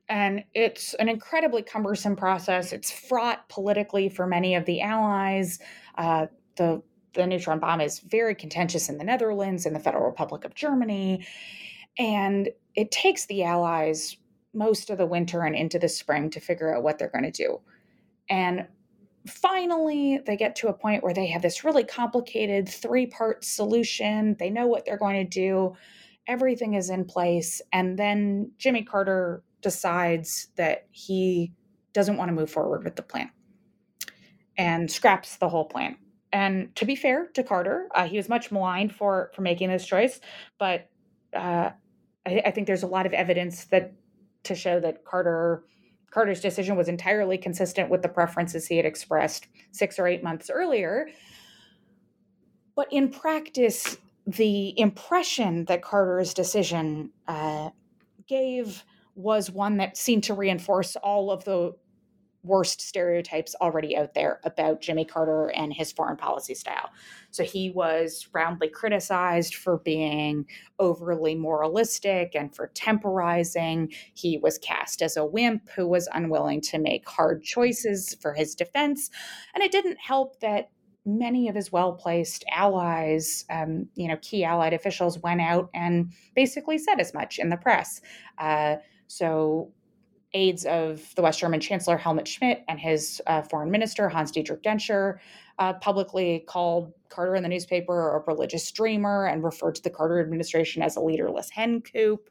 And 0.08 0.44
it's 0.54 0.94
an 0.94 1.08
incredibly 1.08 1.62
cumbersome 1.62 2.16
process. 2.16 2.72
It's 2.72 2.90
fraught 2.90 3.48
politically 3.48 4.08
for 4.08 4.26
many 4.26 4.54
of 4.54 4.64
the 4.64 4.80
allies. 4.80 5.58
Uh, 5.96 6.26
the 6.56 6.82
the 7.14 7.26
neutron 7.26 7.58
bomb 7.58 7.80
is 7.80 8.00
very 8.00 8.34
contentious 8.34 8.88
in 8.88 8.98
the 8.98 9.04
Netherlands, 9.04 9.66
in 9.66 9.72
the 9.72 9.80
Federal 9.80 10.04
Republic 10.04 10.44
of 10.44 10.54
Germany, 10.54 11.26
and 11.98 12.50
it 12.74 12.90
takes 12.90 13.26
the 13.26 13.42
allies 13.42 14.16
most 14.54 14.90
of 14.90 14.98
the 14.98 15.06
winter 15.06 15.42
and 15.42 15.56
into 15.56 15.78
the 15.78 15.88
spring 15.88 16.30
to 16.30 16.40
figure 16.40 16.74
out 16.74 16.82
what 16.82 16.98
they're 16.98 17.10
going 17.10 17.24
to 17.24 17.30
do. 17.30 17.60
And 18.28 18.66
finally, 19.26 20.20
they 20.24 20.36
get 20.36 20.56
to 20.56 20.68
a 20.68 20.72
point 20.72 21.02
where 21.02 21.14
they 21.14 21.26
have 21.26 21.42
this 21.42 21.64
really 21.64 21.84
complicated 21.84 22.68
three 22.68 23.06
part 23.06 23.44
solution. 23.44 24.36
They 24.38 24.50
know 24.50 24.66
what 24.66 24.84
they're 24.84 24.98
going 24.98 25.24
to 25.24 25.28
do, 25.28 25.74
everything 26.26 26.74
is 26.74 26.90
in 26.90 27.04
place. 27.04 27.60
And 27.72 27.98
then 27.98 28.52
Jimmy 28.58 28.84
Carter 28.84 29.42
decides 29.62 30.48
that 30.56 30.86
he 30.90 31.52
doesn't 31.92 32.16
want 32.16 32.28
to 32.28 32.34
move 32.34 32.50
forward 32.50 32.84
with 32.84 32.96
the 32.96 33.02
plan 33.02 33.30
and 34.56 34.90
scraps 34.90 35.36
the 35.36 35.48
whole 35.48 35.64
plan. 35.64 35.96
And 36.32 36.74
to 36.76 36.84
be 36.84 36.94
fair 36.94 37.28
to 37.34 37.42
Carter, 37.42 37.88
uh, 37.94 38.06
he 38.06 38.16
was 38.16 38.28
much 38.28 38.52
maligned 38.52 38.94
for 38.94 39.30
for 39.34 39.42
making 39.42 39.70
this 39.70 39.86
choice, 39.86 40.20
but 40.58 40.90
uh, 41.34 41.70
I, 42.26 42.42
I 42.46 42.50
think 42.50 42.66
there's 42.66 42.82
a 42.82 42.88
lot 42.88 43.06
of 43.06 43.12
evidence 43.12 43.64
that 43.66 43.94
to 44.44 44.54
show 44.54 44.78
that 44.80 45.04
Carter 45.04 45.64
Carter's 46.10 46.40
decision 46.40 46.76
was 46.76 46.88
entirely 46.88 47.38
consistent 47.38 47.90
with 47.90 48.02
the 48.02 48.08
preferences 48.08 48.66
he 48.66 48.76
had 48.76 48.86
expressed 48.86 49.46
six 49.72 49.98
or 49.98 50.06
eight 50.06 50.22
months 50.22 50.50
earlier. 50.50 51.08
But 52.74 52.88
in 52.92 53.10
practice, 53.10 53.98
the 54.26 54.78
impression 54.78 55.64
that 55.66 55.82
Carter's 55.82 56.32
decision 56.32 57.10
uh, 57.26 57.70
gave 58.26 58.84
was 59.18 59.50
one 59.50 59.78
that 59.78 59.96
seemed 59.96 60.22
to 60.22 60.32
reinforce 60.32 60.94
all 60.96 61.32
of 61.32 61.44
the 61.44 61.72
worst 62.44 62.80
stereotypes 62.80 63.56
already 63.60 63.96
out 63.96 64.14
there 64.14 64.38
about 64.44 64.80
Jimmy 64.80 65.04
Carter 65.04 65.48
and 65.48 65.72
his 65.72 65.90
foreign 65.90 66.16
policy 66.16 66.54
style. 66.54 66.90
So 67.32 67.42
he 67.42 67.70
was 67.70 68.28
roundly 68.32 68.68
criticized 68.68 69.56
for 69.56 69.78
being 69.78 70.46
overly 70.78 71.34
moralistic 71.34 72.36
and 72.36 72.54
for 72.54 72.68
temporizing. 72.68 73.92
He 74.14 74.38
was 74.38 74.56
cast 74.58 75.02
as 75.02 75.16
a 75.16 75.26
wimp 75.26 75.68
who 75.74 75.88
was 75.88 76.08
unwilling 76.14 76.60
to 76.62 76.78
make 76.78 77.08
hard 77.08 77.42
choices 77.42 78.16
for 78.22 78.32
his 78.32 78.54
defense. 78.54 79.10
And 79.52 79.64
it 79.64 79.72
didn't 79.72 79.98
help 79.98 80.38
that 80.38 80.70
many 81.04 81.48
of 81.48 81.56
his 81.56 81.72
well-placed 81.72 82.44
allies, 82.52 83.44
um, 83.50 83.88
you 83.94 84.06
know, 84.06 84.16
key 84.22 84.44
allied 84.44 84.74
officials 84.74 85.18
went 85.18 85.40
out 85.40 85.70
and 85.74 86.12
basically 86.36 86.78
said 86.78 87.00
as 87.00 87.12
much 87.14 87.38
in 87.38 87.48
the 87.48 87.56
press. 87.56 88.00
Uh, 88.38 88.76
so 89.08 89.72
aides 90.34 90.64
of 90.66 91.14
the 91.14 91.22
West 91.22 91.40
German 91.40 91.60
Chancellor 91.60 91.96
Helmut 91.96 92.28
Schmidt 92.28 92.62
and 92.68 92.78
his 92.78 93.20
uh, 93.26 93.42
foreign 93.42 93.70
minister 93.70 94.08
Hans 94.08 94.30
Dietrich 94.30 94.62
Genscher 94.62 95.18
uh, 95.58 95.72
publicly 95.74 96.44
called 96.46 96.92
Carter 97.08 97.34
in 97.34 97.42
the 97.42 97.48
newspaper 97.48 98.16
a 98.16 98.22
religious 98.26 98.70
dreamer 98.70 99.26
and 99.26 99.42
referred 99.42 99.74
to 99.76 99.82
the 99.82 99.90
Carter 99.90 100.20
administration 100.20 100.82
as 100.82 100.96
a 100.96 101.00
leaderless 101.00 101.50
hen 101.50 101.80
coop. 101.80 102.28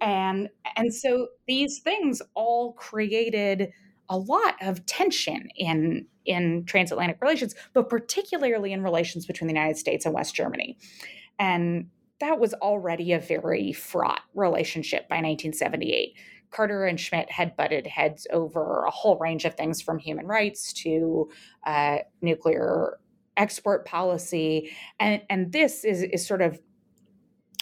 And, 0.00 0.48
and 0.76 0.94
so 0.94 1.28
these 1.46 1.80
things 1.80 2.22
all 2.34 2.74
created 2.74 3.72
a 4.08 4.18
lot 4.18 4.56
of 4.60 4.84
tension 4.86 5.48
in, 5.56 6.06
in 6.26 6.64
transatlantic 6.64 7.18
relations, 7.22 7.54
but 7.72 7.88
particularly 7.88 8.72
in 8.72 8.82
relations 8.82 9.24
between 9.24 9.48
the 9.48 9.54
United 9.54 9.76
States 9.76 10.04
and 10.04 10.14
West 10.14 10.34
Germany. 10.34 10.76
And 11.38 11.88
that 12.20 12.38
was 12.38 12.54
already 12.54 13.12
a 13.12 13.18
very 13.18 13.72
fraught 13.72 14.20
relationship 14.34 15.08
by 15.08 15.16
1978. 15.16 16.14
Carter 16.50 16.84
and 16.84 16.98
Schmidt 16.98 17.30
had 17.30 17.56
butted 17.56 17.86
heads 17.86 18.26
over 18.32 18.84
a 18.84 18.90
whole 18.90 19.18
range 19.18 19.44
of 19.44 19.54
things 19.54 19.80
from 19.80 19.98
human 19.98 20.26
rights 20.26 20.72
to 20.72 21.30
uh, 21.64 21.98
nuclear 22.20 22.98
export 23.36 23.86
policy. 23.86 24.72
And, 24.98 25.22
and 25.30 25.52
this 25.52 25.84
is, 25.84 26.02
is 26.02 26.26
sort 26.26 26.42
of 26.42 26.60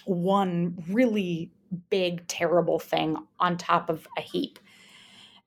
one 0.07 0.83
really 0.89 1.53
big, 1.91 2.27
terrible 2.29 2.79
thing 2.79 3.17
on 3.39 3.59
top 3.59 3.91
of 3.91 4.09
a 4.17 4.23
heap. 4.23 4.59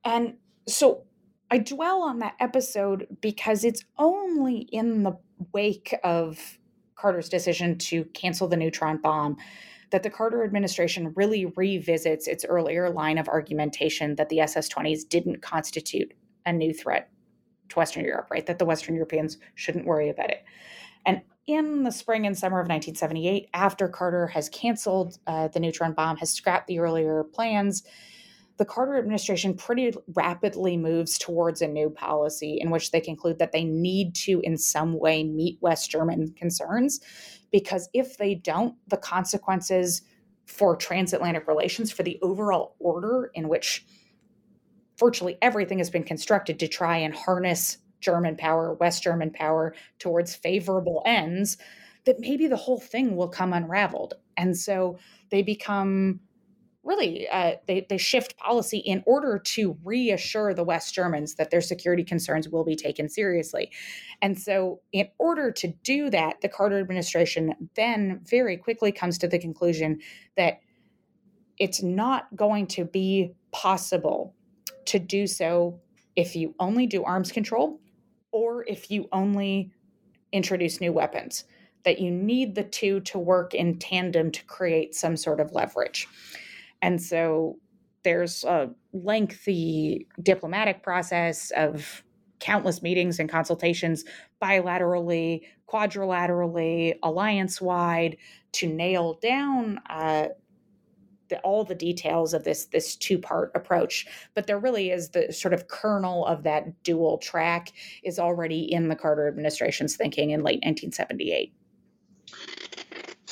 And 0.06 0.36
so 0.68 1.04
I 1.50 1.58
dwell 1.58 2.04
on 2.04 2.20
that 2.20 2.36
episode 2.40 3.08
because 3.22 3.64
it's 3.64 3.84
only 3.98 4.60
in 4.72 5.04
the 5.04 5.18
wake 5.52 5.96
of 6.04 6.60
Carter's 7.02 7.30
decision 7.30 7.78
to 7.80 8.06
cancel 8.14 8.48
the 8.48 8.58
neutron 8.58 8.98
bomb 8.98 9.38
that 9.90 10.04
the 10.04 10.10
Carter 10.10 10.44
administration 10.44 11.14
really 11.16 11.46
revisits 11.58 12.28
its 12.28 12.46
earlier 12.46 12.90
line 12.90 13.18
of 13.18 13.28
argumentation 13.28 14.16
that 14.16 14.30
the 14.30 14.40
SS 14.40 14.70
20s 14.70 15.08
didn't 15.10 15.42
constitute 15.42 16.14
a 16.46 16.54
new 16.54 16.74
threat 16.74 17.10
to 17.70 17.76
Western 17.80 18.06
Europe, 18.06 18.28
right? 18.30 18.46
That 18.46 18.60
the 18.60 18.66
Western 18.66 18.96
Europeans 18.96 19.38
shouldn't 19.56 19.86
worry 19.86 20.10
about 20.10 20.30
it. 20.30 20.44
And 21.06 21.22
in 21.48 21.84
the 21.84 21.92
spring 21.92 22.28
and 22.28 22.38
summer 22.38 22.60
of 22.60 22.68
1978, 22.68 23.50
after 23.54 23.88
Carter 23.88 24.28
has 24.28 24.48
canceled 24.50 25.18
uh, 25.28 25.48
the 25.48 25.60
neutron 25.60 25.94
bomb, 25.94 26.18
has 26.18 26.32
scrapped 26.32 26.68
the 26.68 26.80
earlier 26.80 27.24
plans, 27.24 27.84
the 28.58 28.66
Carter 28.66 28.98
administration 28.98 29.56
pretty 29.56 29.94
rapidly 30.14 30.78
moves 30.78 31.18
towards 31.18 31.62
a 31.62 31.68
new 31.68 31.90
policy 31.90 32.58
in 32.60 32.70
which 32.70 32.92
they 32.92 33.02
conclude 33.02 33.40
that 33.40 33.52
they 33.52 33.64
need 33.64 34.14
to, 34.16 34.40
in 34.42 34.58
some 34.58 35.00
way, 35.00 35.24
meet 35.24 35.58
West 35.62 35.90
German 35.90 36.34
concerns. 36.38 37.00
Because 37.52 37.90
if 37.94 38.18
they 38.18 38.36
don't, 38.36 38.76
the 38.88 38.98
consequences 38.98 40.04
for 40.46 40.76
transatlantic 40.76 41.48
relations, 41.48 41.92
for 41.92 42.04
the 42.04 42.20
overall 42.22 42.76
order 42.80 43.32
in 43.34 43.48
which 43.48 43.86
virtually 45.00 45.38
everything 45.42 45.80
has 45.80 45.90
been 45.90 46.04
constructed 46.04 46.60
to 46.60 46.68
try 46.68 46.98
and 46.98 47.16
harness 47.16 47.78
German 48.00 48.36
power, 48.36 48.74
West 48.74 49.04
German 49.04 49.32
power 49.32 49.74
towards 50.00 50.36
favorable 50.36 51.02
ends, 51.06 51.58
that 52.06 52.20
maybe 52.20 52.48
the 52.48 52.58
whole 52.58 52.80
thing 52.80 53.16
will 53.16 53.30
come 53.30 53.54
unraveled. 53.54 54.16
And 54.38 54.58
so 54.58 54.98
they 55.30 55.42
become 55.44 56.20
really 56.84 57.28
uh, 57.30 57.54
they, 57.68 57.86
they 57.90 57.98
shift 57.98 58.38
policy 58.38 58.80
in 58.80 59.04
order 59.06 59.38
to 59.38 59.78
reassure 59.84 60.54
the 60.54 60.64
west 60.64 60.94
germans 60.94 61.36
that 61.36 61.52
their 61.52 61.62
security 61.62 62.04
concerns 62.04 62.50
will 62.50 62.64
be 62.64 62.76
taken 62.76 63.08
seriously. 63.08 63.72
And 64.22 64.40
so 64.40 64.82
in 64.92 65.08
order 65.20 65.52
to 65.52 65.68
do 65.84 66.10
that 66.10 66.42
the 66.42 66.50
carter 66.50 66.80
administration 66.80 67.70
then 67.76 68.22
very 68.24 68.58
quickly 68.58 68.92
comes 68.92 69.18
to 69.20 69.28
the 69.28 69.40
conclusion 69.40 70.00
that 70.38 70.60
it's 71.58 71.84
not 71.84 72.36
going 72.36 72.66
to 72.66 72.86
be 72.86 73.34
possible 73.52 74.34
to 74.86 74.98
do 74.98 75.28
so 75.28 75.80
if 76.16 76.36
you 76.36 76.56
only 76.60 76.88
do 76.88 77.04
arms 77.04 77.32
control 77.32 77.80
or 78.32 78.66
if 78.68 78.90
you 78.90 79.08
only 79.12 79.72
introduce 80.32 80.82
new 80.82 80.92
weapons 80.92 81.44
that 81.84 82.00
you 82.00 82.12
need 82.12 82.56
the 82.56 82.64
two 82.64 83.00
to 83.02 83.18
work 83.18 83.54
in 83.54 83.78
tandem 83.78 84.32
to 84.32 84.44
create 84.46 84.96
some 84.96 85.18
sort 85.18 85.40
of 85.40 85.52
leverage 85.52 86.08
and 86.82 87.02
so 87.02 87.58
there's 88.04 88.44
a 88.44 88.70
lengthy 88.94 90.08
diplomatic 90.22 90.84
process 90.84 91.52
of 91.56 92.04
countless 92.40 92.82
meetings 92.82 93.20
and 93.20 93.30
consultations 93.30 94.04
bilaterally, 94.42 95.42
quadrilaterally, 95.70 96.96
alliance 97.04 97.62
wide 97.62 98.18
to 98.54 98.68
nail 98.68 99.20
down 99.22 99.80
uh, 99.90 100.28
the, 101.30 101.40
all 101.42 101.64
the 101.64 101.76
details 101.76 102.34
of 102.34 102.44
this 102.44 102.66
this 102.66 102.96
two 102.96 103.18
part 103.18 103.52
approach. 103.56 104.06
But 104.34 104.48
there 104.48 104.60
really 104.60 104.92
is 104.92 105.10
the 105.10 105.32
sort 105.32 105.54
of 105.54 105.68
kernel 105.68 106.26
of 106.26 106.44
that 106.44 106.84
dual 106.84 107.20
track 107.20 107.72
is 108.04 108.20
already 108.20 108.72
in 108.72 108.90
the 108.90 108.96
Carter 108.96 109.28
administration's 109.28 109.96
thinking 109.96 110.32
in 110.32 110.42
late 110.44 110.62
1978. 110.64 111.54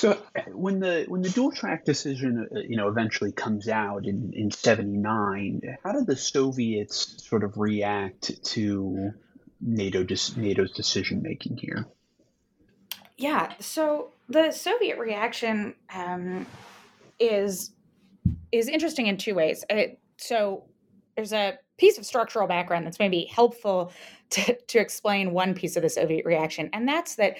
So 0.00 0.16
when 0.46 0.80
the 0.80 1.04
when 1.08 1.20
the 1.20 1.28
dual 1.28 1.52
track 1.52 1.84
decision 1.84 2.48
uh, 2.50 2.60
you 2.60 2.78
know 2.78 2.88
eventually 2.88 3.32
comes 3.32 3.68
out 3.68 4.06
in 4.06 4.32
in 4.34 4.50
79 4.50 5.60
how 5.84 5.92
did 5.92 6.06
the 6.06 6.16
Soviets 6.16 7.22
sort 7.22 7.44
of 7.44 7.58
react 7.58 8.42
to 8.44 9.10
NATO 9.60 10.02
NATO's 10.02 10.72
decision 10.72 11.20
making 11.20 11.58
here? 11.58 11.86
Yeah 13.18 13.52
so 13.60 14.12
the 14.26 14.52
Soviet 14.52 14.98
reaction 14.98 15.74
um, 15.94 16.46
is 17.18 17.72
is 18.52 18.68
interesting 18.68 19.06
in 19.06 19.18
two 19.18 19.34
ways. 19.34 19.66
It, 19.68 20.00
so 20.16 20.64
there's 21.14 21.34
a 21.34 21.58
piece 21.76 21.98
of 21.98 22.06
structural 22.06 22.48
background 22.48 22.86
that's 22.86 22.98
maybe 22.98 23.26
helpful 23.26 23.92
to, 24.30 24.56
to 24.68 24.78
explain 24.78 25.32
one 25.32 25.52
piece 25.52 25.76
of 25.76 25.82
the 25.82 25.90
Soviet 25.90 26.24
reaction 26.24 26.70
and 26.72 26.88
that's 26.88 27.16
that 27.16 27.36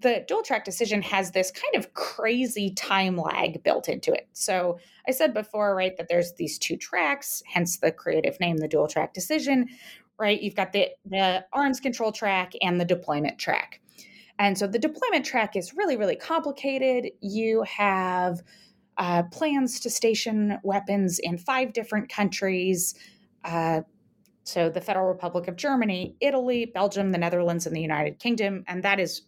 the 0.00 0.24
dual 0.28 0.42
track 0.42 0.64
decision 0.64 1.02
has 1.02 1.32
this 1.32 1.50
kind 1.50 1.74
of 1.74 1.92
crazy 1.94 2.72
time 2.74 3.16
lag 3.16 3.62
built 3.62 3.88
into 3.88 4.12
it. 4.12 4.28
So 4.32 4.78
I 5.06 5.12
said 5.12 5.34
before, 5.34 5.74
right, 5.74 5.96
that 5.96 6.08
there's 6.08 6.34
these 6.34 6.58
two 6.58 6.76
tracks, 6.76 7.42
hence 7.46 7.78
the 7.78 7.92
creative 7.92 8.38
name, 8.40 8.58
the 8.58 8.68
dual 8.68 8.88
track 8.88 9.14
decision, 9.14 9.68
right? 10.18 10.40
You've 10.40 10.54
got 10.54 10.72
the, 10.72 10.88
the 11.04 11.44
arms 11.52 11.80
control 11.80 12.12
track 12.12 12.52
and 12.62 12.80
the 12.80 12.84
deployment 12.84 13.38
track. 13.38 13.80
And 14.38 14.56
so 14.56 14.66
the 14.66 14.78
deployment 14.78 15.24
track 15.24 15.56
is 15.56 15.74
really, 15.74 15.96
really 15.96 16.16
complicated. 16.16 17.10
You 17.20 17.64
have 17.64 18.40
uh, 18.96 19.24
plans 19.24 19.80
to 19.80 19.90
station 19.90 20.58
weapons 20.62 21.18
in 21.18 21.38
five 21.38 21.72
different 21.72 22.08
countries. 22.08 22.94
Uh, 23.44 23.82
so 24.44 24.70
the 24.70 24.80
Federal 24.80 25.06
Republic 25.06 25.46
of 25.48 25.56
Germany, 25.56 26.16
Italy, 26.20 26.66
Belgium, 26.66 27.12
the 27.12 27.18
Netherlands, 27.18 27.66
and 27.66 27.76
the 27.76 27.80
United 27.80 28.18
Kingdom. 28.18 28.64
And 28.66 28.82
that 28.82 28.98
is 28.98 29.22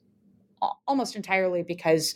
almost 0.86 1.16
entirely 1.16 1.62
because 1.62 2.14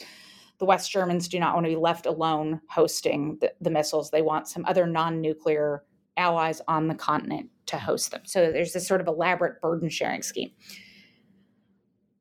the 0.59 0.65
West 0.65 0.91
Germans 0.91 1.29
do 1.29 1.39
not 1.39 1.55
want 1.55 1.67
to 1.67 1.71
be 1.71 1.77
left 1.77 2.07
alone 2.07 2.61
hosting 2.69 3.39
the, 3.41 3.53
the 3.61 3.71
missiles. 3.71 4.11
They 4.11 4.23
want 4.23 4.49
some 4.49 4.65
other 4.67 4.87
non 4.87 5.21
nuclear 5.21 5.85
allies 6.17 6.61
on 6.69 6.89
the 6.89 6.95
continent 6.95 7.51
to 7.67 7.79
host 7.79 8.11
them. 8.11 8.23
So 8.25 8.53
there's 8.53 8.73
this 8.73 8.87
sort 8.87 9.01
of 9.01 9.09
elaborate 9.09 9.61
burden 9.61 9.89
sharing 9.89 10.23
scheme. 10.23 10.51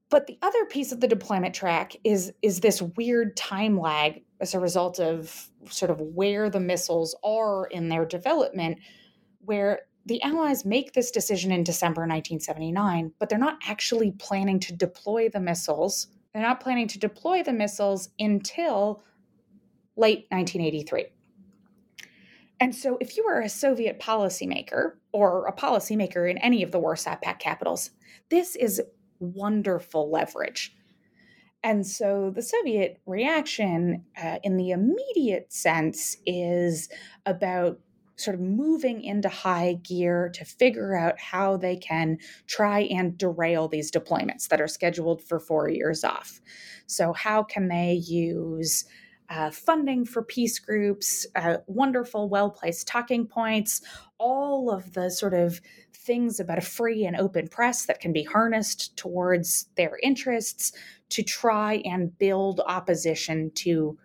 But 0.09 0.27
the 0.27 0.37
other 0.41 0.65
piece 0.65 0.91
of 0.91 0.99
the 0.99 1.07
deployment 1.07 1.55
track 1.55 1.95
is 2.03 2.31
is 2.41 2.59
this 2.59 2.81
weird 2.81 3.35
time 3.35 3.79
lag 3.79 4.21
as 4.39 4.53
a 4.53 4.59
result 4.59 4.99
of 4.99 5.49
sort 5.69 5.89
of 5.89 5.99
where 5.99 6.49
the 6.49 6.59
missiles 6.59 7.15
are 7.23 7.65
in 7.67 7.89
their 7.89 8.05
development, 8.05 8.77
where 9.39 9.81
the 10.05 10.21
Allies 10.21 10.65
make 10.65 10.93
this 10.93 11.11
decision 11.11 11.51
in 11.51 11.63
December 11.63 12.01
1979, 12.01 13.13
but 13.19 13.29
they're 13.29 13.39
not 13.39 13.59
actually 13.67 14.11
planning 14.11 14.59
to 14.59 14.73
deploy 14.73 15.29
the 15.29 15.39
missiles. 15.39 16.07
They're 16.33 16.41
not 16.41 16.59
planning 16.59 16.87
to 16.89 16.99
deploy 16.99 17.43
the 17.43 17.53
missiles 17.53 18.09
until 18.19 19.01
late 19.95 20.25
1983. 20.29 21.05
And 22.59 22.75
so, 22.75 22.97
if 22.99 23.17
you 23.17 23.25
were 23.25 23.41
a 23.41 23.49
Soviet 23.49 23.99
policymaker 23.99 24.93
or 25.11 25.47
a 25.47 25.53
policymaker 25.53 26.29
in 26.29 26.37
any 26.37 26.63
of 26.63 26.71
the 26.71 26.79
Warsaw 26.79 27.17
Pact 27.21 27.41
capitals, 27.41 27.91
this 28.29 28.55
is 28.55 28.81
wonderful 29.19 30.09
leverage. 30.11 30.75
And 31.63 31.85
so, 31.85 32.31
the 32.33 32.41
Soviet 32.41 32.99
reaction 33.05 34.05
uh, 34.21 34.39
in 34.43 34.57
the 34.57 34.71
immediate 34.71 35.51
sense 35.51 36.17
is 36.25 36.89
about 37.25 37.79
sort 38.15 38.35
of 38.35 38.41
moving 38.41 39.01
into 39.01 39.29
high 39.29 39.79
gear 39.83 40.29
to 40.33 40.45
figure 40.45 40.95
out 40.95 41.19
how 41.19 41.57
they 41.57 41.75
can 41.75 42.17
try 42.47 42.81
and 42.81 43.17
derail 43.17 43.67
these 43.67 43.91
deployments 43.91 44.47
that 44.47 44.61
are 44.61 44.67
scheduled 44.67 45.21
for 45.23 45.39
four 45.39 45.69
years 45.69 46.03
off. 46.03 46.41
So, 46.85 47.13
how 47.13 47.43
can 47.43 47.67
they 47.67 47.93
use 47.93 48.85
uh, 49.29 49.49
funding 49.49 50.05
for 50.05 50.21
peace 50.21 50.59
groups, 50.59 51.25
uh, 51.35 51.57
wonderful, 51.67 52.29
well 52.29 52.51
placed 52.51 52.87
talking 52.87 53.25
points, 53.25 53.81
all 54.19 54.69
of 54.69 54.93
the 54.93 55.09
sort 55.09 55.33
of 55.33 55.59
things 55.93 56.39
about 56.39 56.57
a 56.57 56.61
free 56.61 57.05
and 57.05 57.15
open 57.15 57.47
press 57.47 57.85
that 57.85 57.99
can 57.99 58.13
be 58.13 58.23
harnessed 58.23 58.95
towards 58.97 59.67
their 59.75 59.97
interests 60.03 60.71
to 61.09 61.23
try 61.23 61.81
and 61.85 62.17
build 62.17 62.61
opposition 62.67 63.49
to 63.55 63.97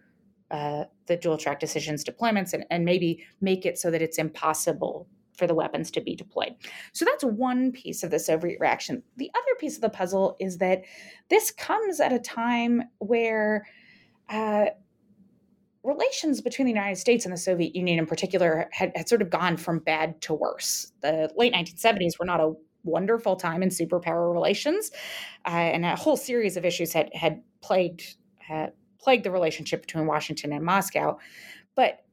uh, 0.50 0.84
the 1.06 1.16
dual 1.16 1.36
track 1.36 1.60
decisions 1.60 2.04
deployments 2.04 2.52
and, 2.52 2.64
and 2.70 2.84
maybe 2.84 3.24
make 3.40 3.66
it 3.66 3.78
so 3.78 3.90
that 3.90 4.02
it's 4.02 4.18
impossible 4.18 5.06
for 5.36 5.46
the 5.46 5.54
weapons 5.54 5.90
to 5.92 6.00
be 6.00 6.16
deployed. 6.16 6.54
So 6.92 7.04
that's 7.04 7.24
one 7.24 7.70
piece 7.70 8.02
of 8.02 8.10
the 8.10 8.18
Soviet 8.18 8.58
reaction. 8.60 9.02
The 9.16 9.30
other 9.34 9.54
piece 9.58 9.76
of 9.76 9.82
the 9.82 9.88
puzzle 9.88 10.36
is 10.40 10.58
that 10.58 10.82
this 11.30 11.50
comes 11.50 12.00
at 12.00 12.12
a 12.12 12.18
time 12.18 12.82
where 12.98 13.66
uh, 14.28 14.66
relations 15.84 16.40
between 16.40 16.66
the 16.66 16.72
United 16.72 16.96
States 16.96 17.24
and 17.24 17.32
the 17.32 17.38
Soviet 17.38 17.74
Union 17.74 17.98
in 17.98 18.06
particular 18.06 18.68
had, 18.72 18.92
had 18.96 19.08
sort 19.08 19.22
of 19.22 19.30
gone 19.30 19.56
from 19.56 19.78
bad 19.78 20.20
to 20.22 20.34
worse. 20.34 20.92
The 21.02 21.32
late 21.36 21.54
1970s 21.54 22.18
were 22.18 22.26
not 22.26 22.40
a 22.40 22.52
wonderful 22.84 23.36
time 23.36 23.62
in 23.62 23.68
superpower 23.68 24.32
relations, 24.32 24.90
uh, 25.46 25.50
and 25.50 25.84
a 25.84 25.96
whole 25.96 26.16
series 26.16 26.56
of 26.56 26.64
issues 26.64 26.92
had 26.92 27.10
had 27.14 27.42
plagued 27.60 28.16
uh, 28.50 28.68
plagued 29.00 29.24
the 29.24 29.30
relationship 29.30 29.82
between 29.82 30.06
Washington 30.06 30.52
and 30.52 30.64
Moscow. 30.64 31.18
But 31.74 32.04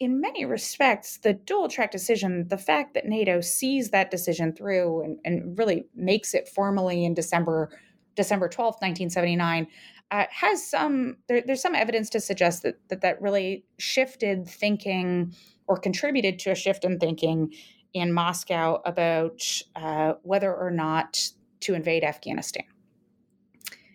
in 0.00 0.20
many 0.20 0.44
respects, 0.44 1.18
the 1.18 1.32
dual 1.32 1.68
track 1.68 1.90
decision, 1.90 2.46
the 2.48 2.58
fact 2.58 2.94
that 2.94 3.06
NATO 3.06 3.40
sees 3.40 3.90
that 3.90 4.10
decision 4.10 4.52
through 4.54 5.02
and, 5.02 5.18
and 5.24 5.58
really 5.58 5.86
makes 5.94 6.34
it 6.34 6.48
formally 6.48 7.04
in 7.04 7.14
December 7.14 7.70
December 8.14 8.48
12th, 8.48 8.80
1979, 8.82 9.68
uh, 10.10 10.24
has 10.30 10.68
some 10.68 11.16
there, 11.28 11.42
there's 11.46 11.62
some 11.62 11.74
evidence 11.74 12.10
to 12.10 12.20
suggest 12.20 12.62
that, 12.62 12.76
that 12.88 13.00
that 13.00 13.20
really 13.20 13.64
shifted 13.78 14.48
thinking 14.48 15.34
or 15.68 15.78
contributed 15.78 16.38
to 16.40 16.50
a 16.50 16.54
shift 16.54 16.84
in 16.84 16.98
thinking 16.98 17.52
in 17.92 18.12
Moscow 18.12 18.80
about 18.84 19.42
uh, 19.76 20.14
whether 20.22 20.54
or 20.54 20.70
not 20.70 21.30
to 21.60 21.74
invade 21.74 22.04
Afghanistan 22.04 22.64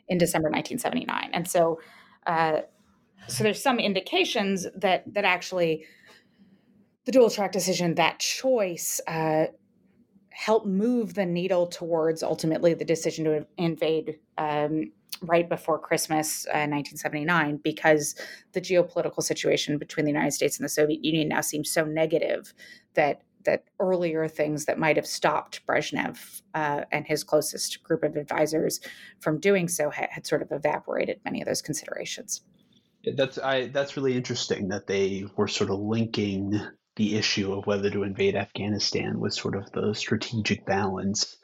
in 0.07 0.17
December 0.17 0.49
1979. 0.49 1.29
And 1.33 1.47
so, 1.47 1.79
uh, 2.25 2.61
so 3.27 3.43
there's 3.43 3.61
some 3.61 3.79
indications 3.79 4.67
that 4.75 5.03
that 5.13 5.25
actually 5.25 5.85
the 7.05 7.11
dual 7.11 7.29
track 7.29 7.51
decision, 7.51 7.95
that 7.95 8.19
choice, 8.19 9.01
uh, 9.07 9.47
helped 10.29 10.65
move 10.65 11.13
the 11.13 11.25
needle 11.25 11.67
towards 11.67 12.23
ultimately 12.23 12.73
the 12.73 12.85
decision 12.85 13.25
to 13.25 13.45
invade 13.57 14.17
um, 14.37 14.91
right 15.21 15.47
before 15.47 15.77
Christmas 15.77 16.45
uh, 16.47 16.65
1979 16.65 17.59
because 17.63 18.15
the 18.53 18.61
geopolitical 18.61 19.21
situation 19.21 19.77
between 19.77 20.05
the 20.05 20.11
United 20.11 20.31
States 20.31 20.57
and 20.57 20.65
the 20.65 20.69
Soviet 20.69 21.03
Union 21.05 21.29
now 21.29 21.41
seems 21.41 21.69
so 21.69 21.85
negative 21.85 22.53
that 22.95 23.21
that 23.45 23.65
earlier 23.79 24.27
things 24.27 24.65
that 24.65 24.79
might 24.79 24.95
have 24.95 25.07
stopped 25.07 25.65
Brezhnev 25.67 26.41
uh, 26.53 26.81
and 26.91 27.05
his 27.05 27.23
closest 27.23 27.83
group 27.83 28.03
of 28.03 28.15
advisors 28.15 28.79
from 29.19 29.39
doing 29.39 29.67
so 29.67 29.89
had, 29.89 30.09
had 30.11 30.25
sort 30.25 30.41
of 30.41 30.51
evaporated 30.51 31.19
many 31.25 31.41
of 31.41 31.47
those 31.47 31.61
considerations. 31.61 32.41
That's 33.15 33.37
I. 33.37 33.67
That's 33.67 33.97
really 33.97 34.15
interesting 34.15 34.69
that 34.69 34.87
they 34.87 35.25
were 35.35 35.49
sort 35.49 35.69
of 35.69 35.79
linking 35.79 36.59
the 36.95 37.17
issue 37.17 37.51
of 37.51 37.65
whether 37.65 37.89
to 37.89 38.03
invade 38.03 38.35
Afghanistan 38.35 39.19
with 39.19 39.33
sort 39.33 39.55
of 39.55 39.69
the 39.71 39.93
strategic 39.93 40.65
balance 40.65 41.37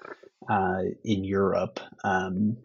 uh, 0.50 0.84
in 1.04 1.24
Europe. 1.24 1.80
Um, 2.04 2.58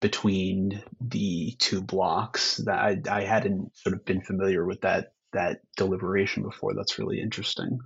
between 0.00 0.82
the 1.00 1.56
two 1.58 1.82
blocks 1.82 2.58
that 2.58 2.78
I, 2.78 3.00
I 3.10 3.22
hadn't 3.24 3.76
sort 3.76 3.94
of 3.94 4.04
been 4.04 4.20
familiar 4.20 4.64
with 4.64 4.82
that 4.82 5.12
that 5.32 5.60
deliberation 5.76 6.42
before. 6.42 6.74
That's 6.74 6.98
really 6.98 7.20
interesting. 7.20 7.80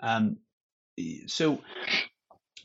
Um, 0.00 0.38
so 1.26 1.60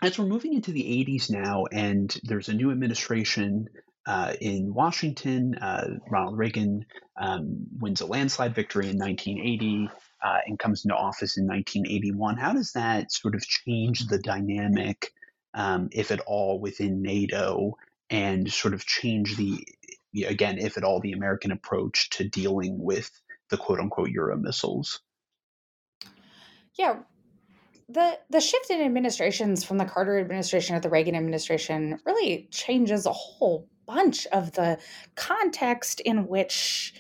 as 0.02 0.18
we're 0.18 0.26
moving 0.26 0.54
into 0.54 0.72
the 0.72 0.84
80s 0.84 1.30
now, 1.30 1.66
and 1.72 2.16
there's 2.24 2.50
a 2.50 2.54
new 2.54 2.72
administration 2.72 3.68
uh, 4.08 4.34
in 4.42 4.74
Washington, 4.74 5.56
uh, 5.56 5.88
Ronald 6.10 6.38
Reagan 6.38 6.86
um, 7.20 7.68
wins 7.80 8.02
a 8.02 8.08
landslide 8.08 8.56
victory 8.56 8.90
in 8.90 8.98
1980 8.98 9.90
uh, 10.24 10.38
and 10.46 10.58
comes 10.58 10.84
into 10.84 10.96
office 10.96 11.38
in 11.38 11.46
1981. 11.46 12.38
How 12.38 12.54
does 12.54 12.74
that 12.74 13.12
sort 13.12 13.36
of 13.36 13.46
change 13.46 14.08
the 14.08 14.18
dynamic, 14.18 15.12
um, 15.54 15.90
if 15.92 16.12
at 16.12 16.20
all, 16.22 16.60
within 16.60 17.02
NATO 17.02 17.78
and 18.10 18.52
sort 18.52 18.74
of 18.74 18.86
change 18.86 19.38
the 19.38 19.64
again, 20.26 20.58
if 20.58 20.78
at 20.78 20.84
all, 20.84 21.00
the 21.00 21.14
American 21.14 21.52
approach 21.52 22.10
to 22.10 22.28
dealing 22.28 22.84
with 22.84 23.10
the 23.50 23.58
quote 23.58 23.80
unquote 23.80 24.10
Euro 24.10 24.36
missiles? 24.38 25.00
Yeah. 26.78 27.00
The 27.94 28.20
the 28.30 28.40
shift 28.40 28.70
in 28.70 28.82
administrations 28.82 29.66
from 29.66 29.78
the 29.78 29.86
Carter 29.86 30.18
administration 30.18 30.76
to 30.76 30.82
the 30.82 30.90
Reagan 30.90 31.16
administration 31.16 32.00
really 32.06 32.48
changes 32.50 33.06
a 33.06 33.12
whole 33.12 33.68
bunch 33.86 34.26
of 34.28 34.54
the 34.54 34.80
context 35.16 36.00
in 36.00 36.28
which 36.28 36.94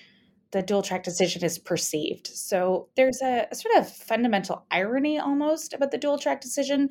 the 0.51 0.61
dual 0.61 0.81
track 0.81 1.03
decision 1.03 1.45
is 1.45 1.57
perceived. 1.57 2.27
So 2.27 2.89
there's 2.97 3.21
a, 3.21 3.47
a, 3.49 3.55
sort 3.55 3.77
of 3.77 3.89
fundamental 3.89 4.65
irony 4.69 5.17
almost 5.17 5.73
about 5.73 5.91
the 5.91 5.97
dual 5.97 6.19
track 6.19 6.41
decision 6.41 6.89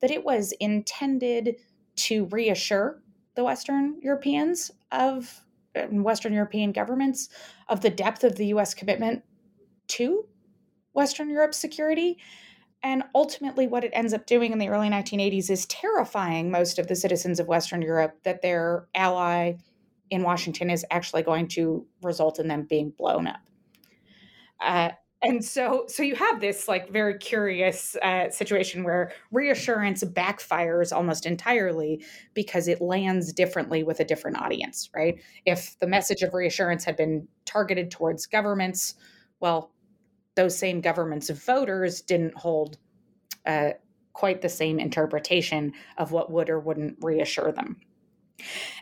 that 0.00 0.12
it 0.12 0.24
was 0.24 0.52
intended 0.60 1.56
to 1.96 2.26
reassure 2.26 3.02
the 3.34 3.42
Western 3.42 3.98
Europeans 4.00 4.70
of 4.92 5.40
um, 5.74 6.04
Western 6.04 6.32
European 6.32 6.70
governments 6.70 7.28
of 7.68 7.80
the 7.80 7.90
depth 7.90 8.22
of 8.22 8.36
the 8.36 8.46
US 8.46 8.74
commitment 8.74 9.24
to 9.88 10.26
Western 10.92 11.30
Europe's 11.30 11.58
security. 11.58 12.16
And 12.82 13.04
ultimately, 13.14 13.66
what 13.66 13.84
it 13.84 13.90
ends 13.92 14.14
up 14.14 14.26
doing 14.26 14.52
in 14.52 14.58
the 14.58 14.68
early 14.68 14.88
1980s 14.88 15.50
is 15.50 15.66
terrifying 15.66 16.50
most 16.50 16.78
of 16.78 16.86
the 16.86 16.96
citizens 16.96 17.38
of 17.38 17.46
Western 17.46 17.82
Europe 17.82 18.18
that 18.22 18.42
their 18.42 18.88
ally 18.94 19.54
in 20.10 20.22
Washington 20.22 20.70
is 20.70 20.84
actually 20.90 21.22
going 21.22 21.48
to 21.48 21.86
result 22.02 22.38
in 22.38 22.48
them 22.48 22.66
being 22.68 22.90
blown 22.96 23.26
up. 23.26 23.40
Uh, 24.60 24.90
and 25.22 25.44
so 25.44 25.84
so 25.86 26.02
you 26.02 26.14
have 26.14 26.40
this 26.40 26.66
like 26.68 26.90
very 26.90 27.18
curious 27.18 27.96
uh, 27.96 28.30
situation 28.30 28.82
where 28.84 29.12
reassurance 29.30 30.02
backfires 30.02 30.94
almost 30.94 31.26
entirely 31.26 32.02
because 32.34 32.68
it 32.68 32.80
lands 32.80 33.32
differently 33.32 33.82
with 33.82 34.00
a 34.00 34.04
different 34.04 34.38
audience 34.38 34.88
right 34.94 35.20
if 35.44 35.78
the 35.80 35.86
message 35.86 36.22
of 36.22 36.32
reassurance 36.32 36.84
had 36.84 36.96
been 36.96 37.26
targeted 37.44 37.90
towards 37.90 38.26
governments 38.26 38.94
well 39.40 39.72
those 40.36 40.58
same 40.58 40.80
governments 40.80 41.30
of 41.30 41.42
voters 41.44 42.02
didn't 42.02 42.34
hold 42.36 42.78
uh, 43.46 43.70
quite 44.12 44.42
the 44.42 44.48
same 44.48 44.78
interpretation 44.80 45.72
of 45.98 46.12
what 46.12 46.30
would 46.30 46.50
or 46.50 46.60
wouldn't 46.60 46.96
reassure 47.02 47.52
them 47.52 47.76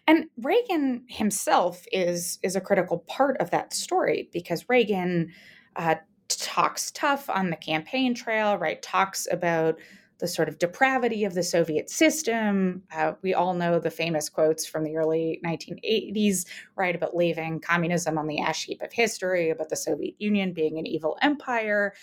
And 0.06 0.26
Reagan 0.42 1.04
himself 1.08 1.84
is 1.92 2.38
is 2.42 2.56
a 2.56 2.60
critical 2.60 2.98
part 3.00 3.36
of 3.38 3.50
that 3.50 3.72
story 3.74 4.28
because 4.32 4.68
Reagan 4.68 5.32
uh, 5.76 5.96
talks 6.28 6.90
tough 6.92 7.30
on 7.30 7.50
the 7.50 7.56
campaign 7.56 8.14
trail, 8.14 8.56
right? 8.58 8.82
Talks 8.82 9.26
about 9.30 9.76
the 10.18 10.28
sort 10.28 10.48
of 10.48 10.58
depravity 10.58 11.24
of 11.24 11.34
the 11.34 11.42
Soviet 11.42 11.88
system. 11.88 12.82
Uh, 12.92 13.12
we 13.22 13.34
all 13.34 13.54
know 13.54 13.78
the 13.78 13.90
famous 13.90 14.28
quotes 14.28 14.66
from 14.66 14.82
the 14.82 14.96
early 14.96 15.40
1980s, 15.44 16.44
right, 16.76 16.94
about 16.94 17.16
leaving 17.16 17.60
communism 17.60 18.18
on 18.18 18.26
the 18.26 18.40
ash 18.40 18.64
heap 18.64 18.82
of 18.82 18.92
history, 18.92 19.50
about 19.50 19.68
the 19.68 19.76
Soviet 19.76 20.14
Union 20.18 20.52
being 20.52 20.78
an 20.78 20.86
evil 20.86 21.16
empire. 21.22 21.94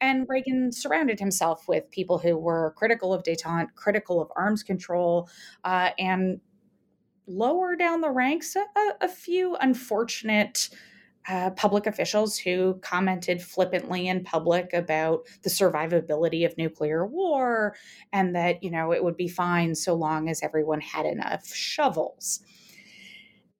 And 0.00 0.26
Reagan 0.28 0.70
surrounded 0.70 1.18
himself 1.18 1.66
with 1.66 1.90
people 1.90 2.18
who 2.18 2.36
were 2.36 2.74
critical 2.76 3.12
of 3.12 3.24
detente, 3.24 3.74
critical 3.74 4.22
of 4.22 4.30
arms 4.36 4.62
control, 4.62 5.28
uh, 5.64 5.90
and 5.98 6.40
lower 7.26 7.74
down 7.74 8.00
the 8.00 8.10
ranks, 8.10 8.54
a, 8.54 8.64
a 9.00 9.08
few 9.08 9.56
unfortunate 9.56 10.68
uh, 11.28 11.50
public 11.50 11.86
officials 11.86 12.36
who 12.36 12.74
commented 12.82 13.40
flippantly 13.42 14.08
in 14.08 14.22
public 14.24 14.72
about 14.74 15.26
the 15.42 15.50
survivability 15.50 16.44
of 16.44 16.56
nuclear 16.58 17.06
war 17.06 17.74
and 18.12 18.34
that, 18.36 18.62
you 18.62 18.70
know, 18.70 18.92
it 18.92 19.02
would 19.02 19.16
be 19.16 19.28
fine 19.28 19.74
so 19.74 19.94
long 19.94 20.28
as 20.28 20.42
everyone 20.42 20.80
had 20.80 21.06
enough 21.06 21.46
shovels. 21.46 22.40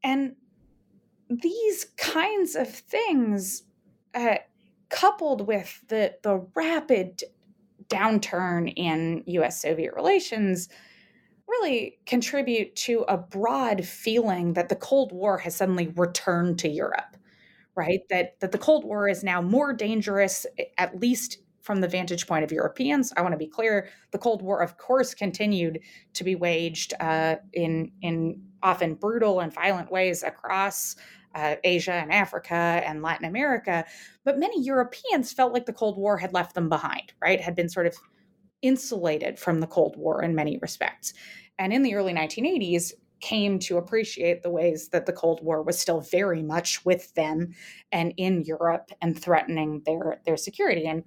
And 0.03 0.37
these 1.31 1.87
kinds 1.97 2.55
of 2.55 2.69
things, 2.69 3.63
uh, 4.15 4.37
coupled 4.91 5.47
with 5.47 5.83
the, 5.89 6.15
the 6.23 6.47
rapid 6.55 7.23
downturn 7.89 8.73
in 8.77 9.25
US 9.27 9.63
Soviet 9.63 9.95
relations, 9.95 10.69
really 11.49 11.99
contribute 12.05 12.77
to 12.77 13.05
a 13.09 13.17
broad 13.17 13.87
feeling 13.87 14.53
that 14.53 14.69
the 14.69 14.77
Cold 14.77 15.13
War 15.13 15.39
has 15.39 15.57
suddenly 15.57 15.89
returned 15.97 16.59
to 16.59 16.69
Europe 16.69 17.17
right? 17.77 18.01
That 18.11 18.41
that 18.41 18.53
the 18.53 18.59
Cold 18.59 18.85
War 18.85 19.09
is 19.09 19.25
now 19.25 19.41
more 19.43 19.73
dangerous, 19.73 20.47
at 20.79 21.01
least 21.01 21.39
from 21.61 21.81
the 21.81 21.89
vantage 21.89 22.27
point 22.27 22.45
of 22.45 22.53
Europeans. 22.53 23.13
I 23.17 23.23
want 23.23 23.33
to 23.33 23.39
be 23.39 23.47
clear: 23.47 23.89
the 24.11 24.19
Cold 24.19 24.43
War, 24.43 24.63
of 24.63 24.77
course, 24.79 25.15
continued 25.15 25.81
to 26.15 26.25
be 26.25 26.35
waged 26.35 26.95
uh, 27.01 27.37
in 27.53 27.93
in 28.03 28.43
often 28.63 28.95
brutal 28.95 29.41
and 29.41 29.53
violent 29.53 29.91
ways 29.91 30.23
across 30.23 30.97
uh, 31.35 31.57
Asia 31.65 31.93
and 31.93 32.13
Africa 32.13 32.55
and 32.55 33.03
Latin 33.03 33.27
America. 33.27 33.85
But 34.25 34.39
many 34.39 34.63
Europeans 34.63 35.33
felt 35.33 35.53
like 35.53 35.67
the 35.67 35.73
Cold 35.73 35.99
War 35.99 36.17
had 36.17 36.33
left 36.33 36.55
them 36.55 36.69
behind, 36.69 37.13
right? 37.21 37.41
Had 37.41 37.57
been 37.57 37.69
sort 37.69 37.87
of 37.87 37.97
insulated 38.63 39.39
from 39.39 39.61
the 39.61 39.67
Cold 39.67 39.97
War 39.97 40.23
in 40.23 40.35
many 40.35 40.59
respects. 40.59 41.13
And 41.59 41.73
in 41.73 41.83
the 41.83 41.95
early 41.95 42.13
1980s, 42.13 42.93
came 43.25 43.59
to 43.59 43.79
appreciate 43.79 44.43
the 44.43 44.51
ways 44.51 44.91
that 44.91 45.07
the 45.07 45.13
Cold 45.13 45.41
War 45.43 45.63
was 45.63 45.79
still 45.81 46.03
very 46.03 46.43
much 46.43 46.85
with 46.85 47.13
them 47.15 47.55
and 47.91 48.13
in 48.19 48.43
Europe 48.43 48.91
and 49.01 49.19
threatening 49.19 49.81
their 49.87 50.21
their 50.27 50.37
security. 50.37 50.87
And 50.87 51.05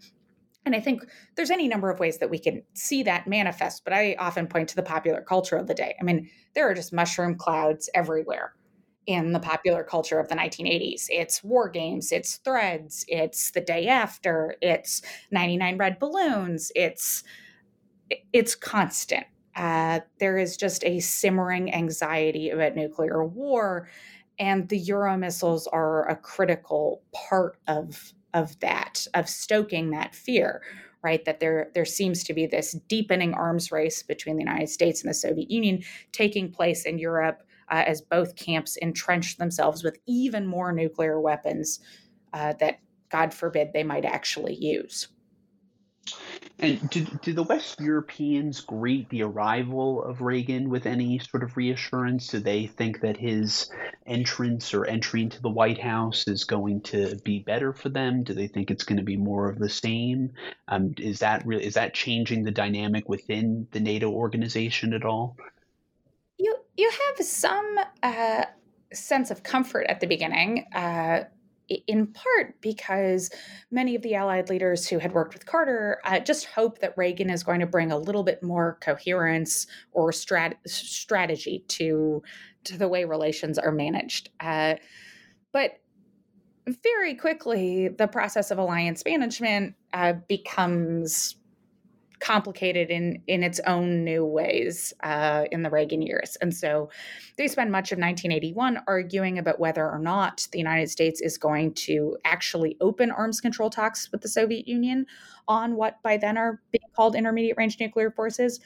and 0.65 0.75
I 0.75 0.79
think 0.79 1.03
there's 1.35 1.51
any 1.51 1.67
number 1.67 1.91
of 1.91 1.99
ways 1.99 2.17
that 2.17 2.31
we 2.31 2.39
can 2.39 2.63
see 2.73 3.03
that 3.03 3.27
manifest, 3.27 3.83
but 3.83 3.93
I 3.93 4.15
often 4.17 4.47
point 4.47 4.67
to 4.69 4.75
the 4.75 4.83
popular 4.83 5.21
culture 5.21 5.55
of 5.55 5.67
the 5.67 5.75
day. 5.75 5.95
I 6.01 6.03
mean, 6.03 6.27
there 6.55 6.67
are 6.67 6.73
just 6.73 6.91
mushroom 6.91 7.35
clouds 7.35 7.87
everywhere 7.93 8.53
in 9.05 9.31
the 9.31 9.39
popular 9.39 9.83
culture 9.83 10.19
of 10.19 10.27
the 10.27 10.35
1980s. 10.35 11.05
It's 11.09 11.43
war 11.43 11.69
games, 11.69 12.11
it's 12.11 12.37
threads, 12.37 13.05
it's 13.07 13.51
the 13.51 13.61
day 13.61 13.87
after, 13.87 14.55
it's 14.61 15.03
99 15.31 15.77
red 15.77 15.99
balloons, 15.99 16.71
it's 16.75 17.23
it's 18.33 18.55
constant 18.55 19.27
uh, 19.57 19.99
there 20.19 20.37
is 20.37 20.55
just 20.55 20.83
a 20.85 20.99
simmering 20.99 21.73
anxiety 21.73 22.49
about 22.51 22.75
nuclear 22.75 23.25
war, 23.25 23.89
and 24.39 24.69
the 24.69 24.77
Euro 24.77 25.17
missiles 25.17 25.67
are 25.67 26.07
a 26.09 26.15
critical 26.15 27.01
part 27.13 27.57
of 27.67 28.13
of 28.33 28.59
that, 28.59 29.07
of 29.13 29.27
stoking 29.27 29.89
that 29.91 30.15
fear. 30.15 30.61
Right, 31.03 31.23
that 31.25 31.39
there 31.39 31.69
there 31.73 31.85
seems 31.85 32.23
to 32.25 32.33
be 32.33 32.47
this 32.47 32.73
deepening 32.87 33.33
arms 33.33 33.71
race 33.71 34.03
between 34.03 34.35
the 34.35 34.43
United 34.43 34.69
States 34.69 35.01
and 35.01 35.09
the 35.09 35.13
Soviet 35.13 35.49
Union 35.49 35.83
taking 36.11 36.51
place 36.51 36.85
in 36.85 36.97
Europe 36.97 37.43
uh, 37.69 37.83
as 37.85 38.01
both 38.01 38.35
camps 38.35 38.77
entrench 38.81 39.37
themselves 39.37 39.83
with 39.83 39.99
even 40.07 40.47
more 40.47 40.71
nuclear 40.71 41.19
weapons 41.19 41.79
uh, 42.33 42.53
that, 42.59 42.79
God 43.09 43.33
forbid, 43.33 43.71
they 43.73 43.83
might 43.83 44.05
actually 44.05 44.55
use. 44.55 45.07
And 46.59 46.89
did, 46.89 47.21
did 47.21 47.35
the 47.35 47.43
West 47.43 47.79
Europeans 47.79 48.61
greet 48.61 49.09
the 49.09 49.21
arrival 49.21 50.03
of 50.03 50.21
Reagan 50.21 50.69
with 50.69 50.87
any 50.87 51.19
sort 51.19 51.43
of 51.43 51.55
reassurance? 51.55 52.29
Do 52.29 52.39
they 52.39 52.65
think 52.65 53.01
that 53.01 53.17
his 53.17 53.69
entrance 54.07 54.73
or 54.73 54.85
entry 54.85 55.21
into 55.21 55.41
the 55.41 55.49
White 55.49 55.79
House 55.79 56.27
is 56.27 56.45
going 56.45 56.81
to 56.81 57.15
be 57.23 57.39
better 57.39 57.73
for 57.73 57.89
them? 57.89 58.23
Do 58.23 58.33
they 58.33 58.47
think 58.47 58.71
it's 58.71 58.83
going 58.83 58.97
to 58.97 59.03
be 59.03 59.17
more 59.17 59.49
of 59.49 59.59
the 59.59 59.69
same? 59.69 60.31
Um, 60.67 60.95
is 60.97 61.19
that 61.19 61.45
really 61.45 61.65
is 61.65 61.75
that 61.75 61.93
changing 61.93 62.43
the 62.43 62.51
dynamic 62.51 63.07
within 63.07 63.67
the 63.71 63.79
NATO 63.79 64.09
organization 64.09 64.93
at 64.93 65.05
all? 65.05 65.37
You 66.39 66.55
you 66.75 66.89
have 66.89 67.25
some 67.25 67.77
uh, 68.01 68.45
sense 68.91 69.29
of 69.29 69.43
comfort 69.43 69.85
at 69.89 69.99
the 69.99 70.07
beginning. 70.07 70.65
Uh, 70.73 71.25
in 71.69 72.07
part 72.07 72.59
because 72.61 73.29
many 73.71 73.95
of 73.95 74.01
the 74.01 74.15
Allied 74.15 74.49
leaders 74.49 74.87
who 74.87 74.99
had 74.99 75.13
worked 75.13 75.33
with 75.33 75.45
Carter 75.45 75.99
uh, 76.05 76.19
just 76.19 76.45
hope 76.45 76.79
that 76.79 76.97
Reagan 76.97 77.29
is 77.29 77.43
going 77.43 77.59
to 77.59 77.65
bring 77.65 77.91
a 77.91 77.97
little 77.97 78.23
bit 78.23 78.41
more 78.41 78.77
coherence 78.81 79.67
or 79.91 80.11
strat- 80.11 80.55
strategy 80.65 81.63
to 81.69 82.21
to 82.63 82.77
the 82.77 82.87
way 82.87 83.05
relations 83.05 83.57
are 83.57 83.71
managed. 83.71 84.29
Uh, 84.39 84.75
but 85.53 85.79
very 86.83 87.15
quickly, 87.15 87.87
the 87.87 88.07
process 88.07 88.51
of 88.51 88.57
alliance 88.57 89.03
management 89.05 89.75
uh, 89.93 90.13
becomes 90.27 91.37
complicated 92.19 92.89
in 92.89 93.21
in 93.27 93.43
its 93.43 93.59
own 93.67 94.03
new 94.03 94.25
ways 94.25 94.93
uh, 95.03 95.45
in 95.51 95.63
the 95.63 95.69
Reagan 95.69 96.01
years. 96.01 96.37
And 96.41 96.53
so 96.55 96.89
they 97.37 97.47
spend 97.47 97.71
much 97.71 97.91
of 97.91 97.99
1981 97.99 98.79
arguing 98.87 99.37
about 99.37 99.59
whether 99.59 99.89
or 99.89 99.99
not 99.99 100.47
the 100.51 100.57
United 100.57 100.89
States 100.89 101.21
is 101.21 101.37
going 101.37 101.73
to 101.73 102.17
actually 102.25 102.77
open 102.81 103.11
arms 103.11 103.41
control 103.41 103.69
talks 103.69 104.11
with 104.11 104.21
the 104.21 104.27
Soviet 104.27 104.67
Union 104.67 105.05
on 105.47 105.75
what 105.75 106.01
by 106.03 106.17
then 106.17 106.37
are 106.37 106.61
being 106.71 106.89
called 106.95 107.15
intermediate 107.15 107.57
range 107.57 107.79
nuclear 107.79 108.11
forces. 108.11 108.59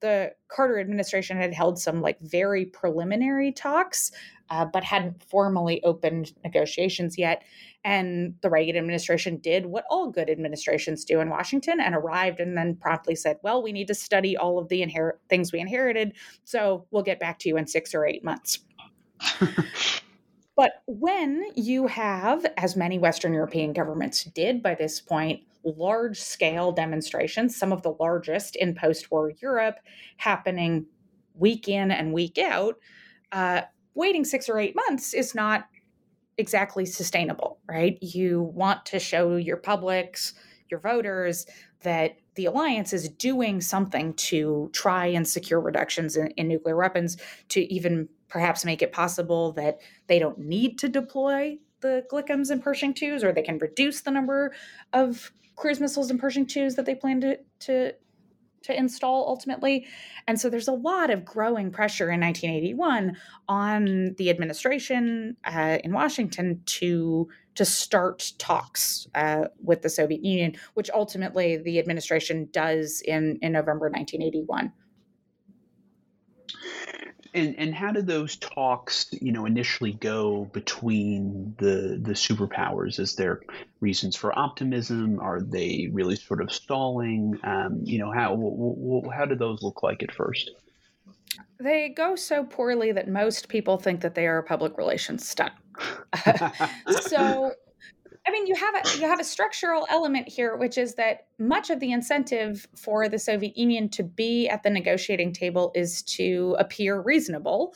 The 0.00 0.32
Carter 0.48 0.78
administration 0.78 1.36
had 1.36 1.54
held 1.54 1.78
some 1.78 2.02
like 2.02 2.20
very 2.20 2.66
preliminary 2.66 3.52
talks, 3.52 4.12
uh, 4.50 4.64
but 4.66 4.84
hadn't 4.84 5.22
formally 5.22 5.82
opened 5.82 6.32
negotiations 6.44 7.16
yet. 7.16 7.42
And 7.84 8.34
the 8.40 8.48
Reagan 8.48 8.76
administration 8.76 9.36
did 9.36 9.66
what 9.66 9.84
all 9.90 10.10
good 10.10 10.30
administrations 10.30 11.04
do 11.04 11.20
in 11.20 11.28
Washington 11.28 11.80
and 11.80 11.94
arrived 11.94 12.40
and 12.40 12.56
then 12.56 12.76
promptly 12.76 13.14
said, 13.14 13.38
well, 13.42 13.62
we 13.62 13.72
need 13.72 13.88
to 13.88 13.94
study 13.94 14.36
all 14.36 14.58
of 14.58 14.68
the 14.68 14.80
inher- 14.80 15.18
things 15.28 15.52
we 15.52 15.60
inherited. 15.60 16.14
So 16.44 16.86
we'll 16.90 17.02
get 17.02 17.20
back 17.20 17.38
to 17.40 17.48
you 17.48 17.58
in 17.58 17.66
six 17.66 17.94
or 17.94 18.06
eight 18.06 18.24
months. 18.24 18.60
but 20.56 20.82
when 20.86 21.44
you 21.54 21.86
have, 21.86 22.46
as 22.56 22.74
many 22.74 22.98
Western 22.98 23.34
European 23.34 23.74
governments 23.74 24.24
did 24.24 24.62
by 24.62 24.74
this 24.74 25.00
point, 25.00 25.42
large 25.62 26.18
scale 26.18 26.72
demonstrations, 26.72 27.54
some 27.54 27.72
of 27.72 27.82
the 27.82 27.94
largest 28.00 28.56
in 28.56 28.74
post 28.74 29.10
war 29.10 29.30
Europe, 29.42 29.76
happening 30.16 30.86
week 31.34 31.68
in 31.68 31.90
and 31.90 32.14
week 32.14 32.38
out, 32.38 32.76
uh, 33.32 33.62
waiting 33.94 34.24
six 34.24 34.48
or 34.48 34.58
eight 34.58 34.74
months 34.74 35.12
is 35.14 35.34
not 35.34 35.66
exactly 36.38 36.86
sustainable, 36.86 37.58
right? 37.68 37.98
You 38.00 38.42
want 38.42 38.86
to 38.86 38.98
show 38.98 39.36
your 39.36 39.56
publics, 39.56 40.34
your 40.70 40.80
voters, 40.80 41.46
that 41.82 42.16
the 42.34 42.46
alliance 42.46 42.92
is 42.92 43.08
doing 43.08 43.60
something 43.60 44.14
to 44.14 44.70
try 44.72 45.06
and 45.06 45.26
secure 45.26 45.60
reductions 45.60 46.16
in, 46.16 46.28
in, 46.32 46.48
nuclear 46.48 46.76
weapons 46.76 47.16
to 47.50 47.60
even 47.72 48.08
perhaps 48.28 48.64
make 48.64 48.82
it 48.82 48.92
possible 48.92 49.52
that 49.52 49.78
they 50.08 50.18
don't 50.18 50.38
need 50.38 50.78
to 50.78 50.88
deploy 50.88 51.56
the 51.80 52.04
GLCMs 52.10 52.50
and 52.50 52.62
Pershing 52.62 52.94
2s, 52.94 53.22
or 53.22 53.32
they 53.32 53.42
can 53.42 53.58
reduce 53.58 54.00
the 54.00 54.10
number 54.10 54.52
of 54.92 55.30
cruise 55.54 55.78
missiles 55.78 56.10
and 56.10 56.18
Pershing 56.18 56.46
2s 56.46 56.74
that 56.74 56.86
they 56.86 56.94
plan 56.94 57.20
to, 57.20 57.38
to 57.60 57.92
to 58.64 58.76
install 58.76 59.26
ultimately. 59.28 59.86
And 60.26 60.40
so 60.40 60.50
there's 60.50 60.68
a 60.68 60.72
lot 60.72 61.10
of 61.10 61.24
growing 61.24 61.70
pressure 61.70 62.10
in 62.10 62.20
1981 62.20 63.16
on 63.48 64.14
the 64.18 64.30
administration 64.30 65.36
uh, 65.44 65.78
in 65.84 65.92
Washington 65.92 66.62
to 66.66 67.28
to 67.54 67.64
start 67.64 68.32
talks 68.38 69.06
uh, 69.14 69.44
with 69.62 69.82
the 69.82 69.88
Soviet 69.88 70.24
Union, 70.24 70.56
which 70.74 70.90
ultimately 70.92 71.56
the 71.56 71.78
administration 71.78 72.48
does 72.50 73.00
in 73.02 73.38
in 73.42 73.52
November 73.52 73.86
1981. 73.90 74.72
And 77.34 77.56
and 77.58 77.74
how 77.74 77.90
did 77.90 78.06
those 78.06 78.36
talks, 78.36 79.06
you 79.12 79.32
know, 79.32 79.44
initially 79.44 79.92
go 79.92 80.44
between 80.52 81.54
the 81.58 81.98
the 82.00 82.12
superpowers? 82.12 83.00
Is 83.00 83.16
there 83.16 83.40
reasons 83.80 84.14
for 84.14 84.36
optimism? 84.38 85.18
Are 85.18 85.40
they 85.42 85.90
really 85.92 86.16
sort 86.16 86.40
of 86.40 86.52
stalling? 86.52 87.38
Um, 87.42 87.80
you 87.82 87.98
know, 87.98 88.12
how 88.12 88.30
w- 88.30 88.56
w- 88.56 89.10
how 89.10 89.24
did 89.24 89.40
those 89.40 89.62
look 89.62 89.82
like 89.82 90.02
at 90.02 90.14
first? 90.14 90.52
They 91.58 91.88
go 91.88 92.14
so 92.14 92.44
poorly 92.44 92.92
that 92.92 93.08
most 93.08 93.48
people 93.48 93.78
think 93.78 94.00
that 94.02 94.14
they 94.14 94.26
are 94.26 94.38
a 94.38 94.42
public 94.42 94.78
relations 94.78 95.28
stunt. 95.28 95.52
so 96.88 97.52
I 98.26 98.30
mean, 98.30 98.46
you 98.46 98.54
have 98.54 98.74
a 98.74 98.98
you 98.98 99.06
have 99.06 99.20
a 99.20 99.24
structural 99.24 99.86
element 99.90 100.28
here, 100.28 100.56
which 100.56 100.78
is 100.78 100.94
that 100.94 101.26
much 101.38 101.68
of 101.68 101.80
the 101.80 101.92
incentive 101.92 102.66
for 102.74 103.08
the 103.08 103.18
Soviet 103.18 103.56
Union 103.56 103.88
to 103.90 104.02
be 104.02 104.48
at 104.48 104.62
the 104.62 104.70
negotiating 104.70 105.32
table 105.32 105.72
is 105.74 106.02
to 106.02 106.56
appear 106.58 107.00
reasonable 107.00 107.74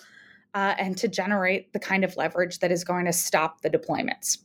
uh, 0.54 0.74
and 0.78 0.96
to 0.98 1.08
generate 1.08 1.72
the 1.72 1.78
kind 1.78 2.02
of 2.02 2.16
leverage 2.16 2.60
that 2.60 2.72
is 2.72 2.82
going 2.82 3.04
to 3.04 3.12
stop 3.12 3.60
the 3.60 3.68
deployments. 3.68 4.38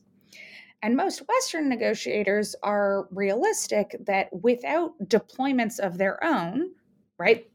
And 0.82 0.96
most 0.96 1.22
Western 1.26 1.70
negotiators 1.70 2.54
are 2.62 3.08
realistic 3.10 3.96
that 4.00 4.28
without 4.42 4.92
deployments 5.04 5.78
of 5.78 5.96
their 5.96 6.22
own, 6.22 6.72
right, 7.18 7.50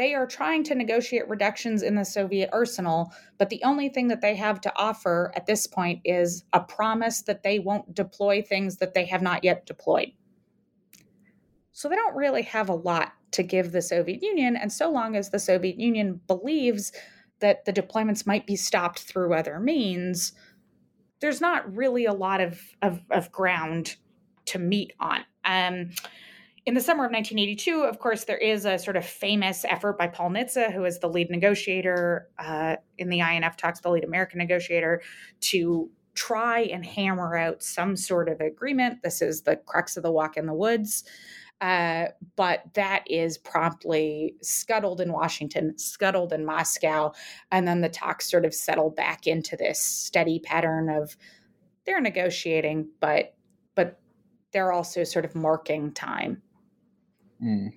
they 0.00 0.14
are 0.14 0.26
trying 0.26 0.64
to 0.64 0.74
negotiate 0.74 1.28
reductions 1.28 1.82
in 1.82 1.94
the 1.94 2.04
Soviet 2.06 2.48
arsenal, 2.54 3.12
but 3.36 3.50
the 3.50 3.62
only 3.62 3.90
thing 3.90 4.08
that 4.08 4.22
they 4.22 4.34
have 4.34 4.58
to 4.62 4.72
offer 4.74 5.30
at 5.36 5.44
this 5.44 5.66
point 5.66 6.00
is 6.06 6.42
a 6.54 6.60
promise 6.60 7.20
that 7.20 7.42
they 7.42 7.58
won't 7.58 7.94
deploy 7.94 8.40
things 8.40 8.78
that 8.78 8.94
they 8.94 9.04
have 9.04 9.20
not 9.20 9.44
yet 9.44 9.66
deployed. 9.66 10.12
So 11.72 11.86
they 11.86 11.96
don't 11.96 12.16
really 12.16 12.40
have 12.44 12.70
a 12.70 12.74
lot 12.74 13.12
to 13.32 13.42
give 13.42 13.72
the 13.72 13.82
Soviet 13.82 14.22
Union. 14.22 14.56
And 14.56 14.72
so 14.72 14.90
long 14.90 15.16
as 15.16 15.28
the 15.28 15.38
Soviet 15.38 15.78
Union 15.78 16.18
believes 16.26 16.92
that 17.40 17.66
the 17.66 17.72
deployments 17.72 18.26
might 18.26 18.46
be 18.46 18.56
stopped 18.56 19.00
through 19.00 19.34
other 19.34 19.60
means, 19.60 20.32
there's 21.20 21.42
not 21.42 21.76
really 21.76 22.06
a 22.06 22.14
lot 22.14 22.40
of, 22.40 22.58
of, 22.80 23.02
of 23.10 23.30
ground 23.30 23.96
to 24.46 24.58
meet 24.58 24.94
on. 24.98 25.20
Um, 25.44 25.90
in 26.66 26.74
the 26.74 26.80
summer 26.80 27.04
of 27.04 27.12
1982, 27.12 27.84
of 27.84 27.98
course, 27.98 28.24
there 28.24 28.36
is 28.36 28.64
a 28.64 28.78
sort 28.78 28.96
of 28.96 29.04
famous 29.04 29.64
effort 29.64 29.96
by 29.96 30.06
Paul 30.06 30.30
Nitze, 30.30 30.72
who 30.72 30.84
is 30.84 30.98
the 30.98 31.08
lead 31.08 31.30
negotiator 31.30 32.28
uh, 32.38 32.76
in 32.98 33.08
the 33.08 33.20
INF 33.20 33.56
talks, 33.56 33.80
the 33.80 33.90
lead 33.90 34.04
American 34.04 34.38
negotiator, 34.38 35.00
to 35.40 35.90
try 36.14 36.60
and 36.60 36.84
hammer 36.84 37.36
out 37.36 37.62
some 37.62 37.96
sort 37.96 38.28
of 38.28 38.40
agreement. 38.40 39.02
This 39.02 39.22
is 39.22 39.42
the 39.42 39.56
crux 39.56 39.96
of 39.96 40.02
the 40.02 40.12
walk 40.12 40.36
in 40.36 40.46
the 40.46 40.54
woods. 40.54 41.04
Uh, 41.62 42.06
but 42.36 42.62
that 42.74 43.04
is 43.06 43.36
promptly 43.36 44.34
scuttled 44.42 45.00
in 45.00 45.12
Washington, 45.12 45.76
scuttled 45.78 46.32
in 46.32 46.44
Moscow, 46.44 47.12
and 47.52 47.68
then 47.68 47.82
the 47.82 47.88
talks 47.88 48.30
sort 48.30 48.46
of 48.46 48.54
settle 48.54 48.90
back 48.90 49.26
into 49.26 49.56
this 49.56 49.78
steady 49.78 50.38
pattern 50.38 50.88
of 50.88 51.16
they're 51.84 52.00
negotiating, 52.00 52.88
but 53.00 53.34
but 53.74 54.00
they're 54.52 54.72
also 54.72 55.04
sort 55.04 55.24
of 55.26 55.34
marking 55.34 55.92
time 55.92 56.42
Mm. 57.42 57.72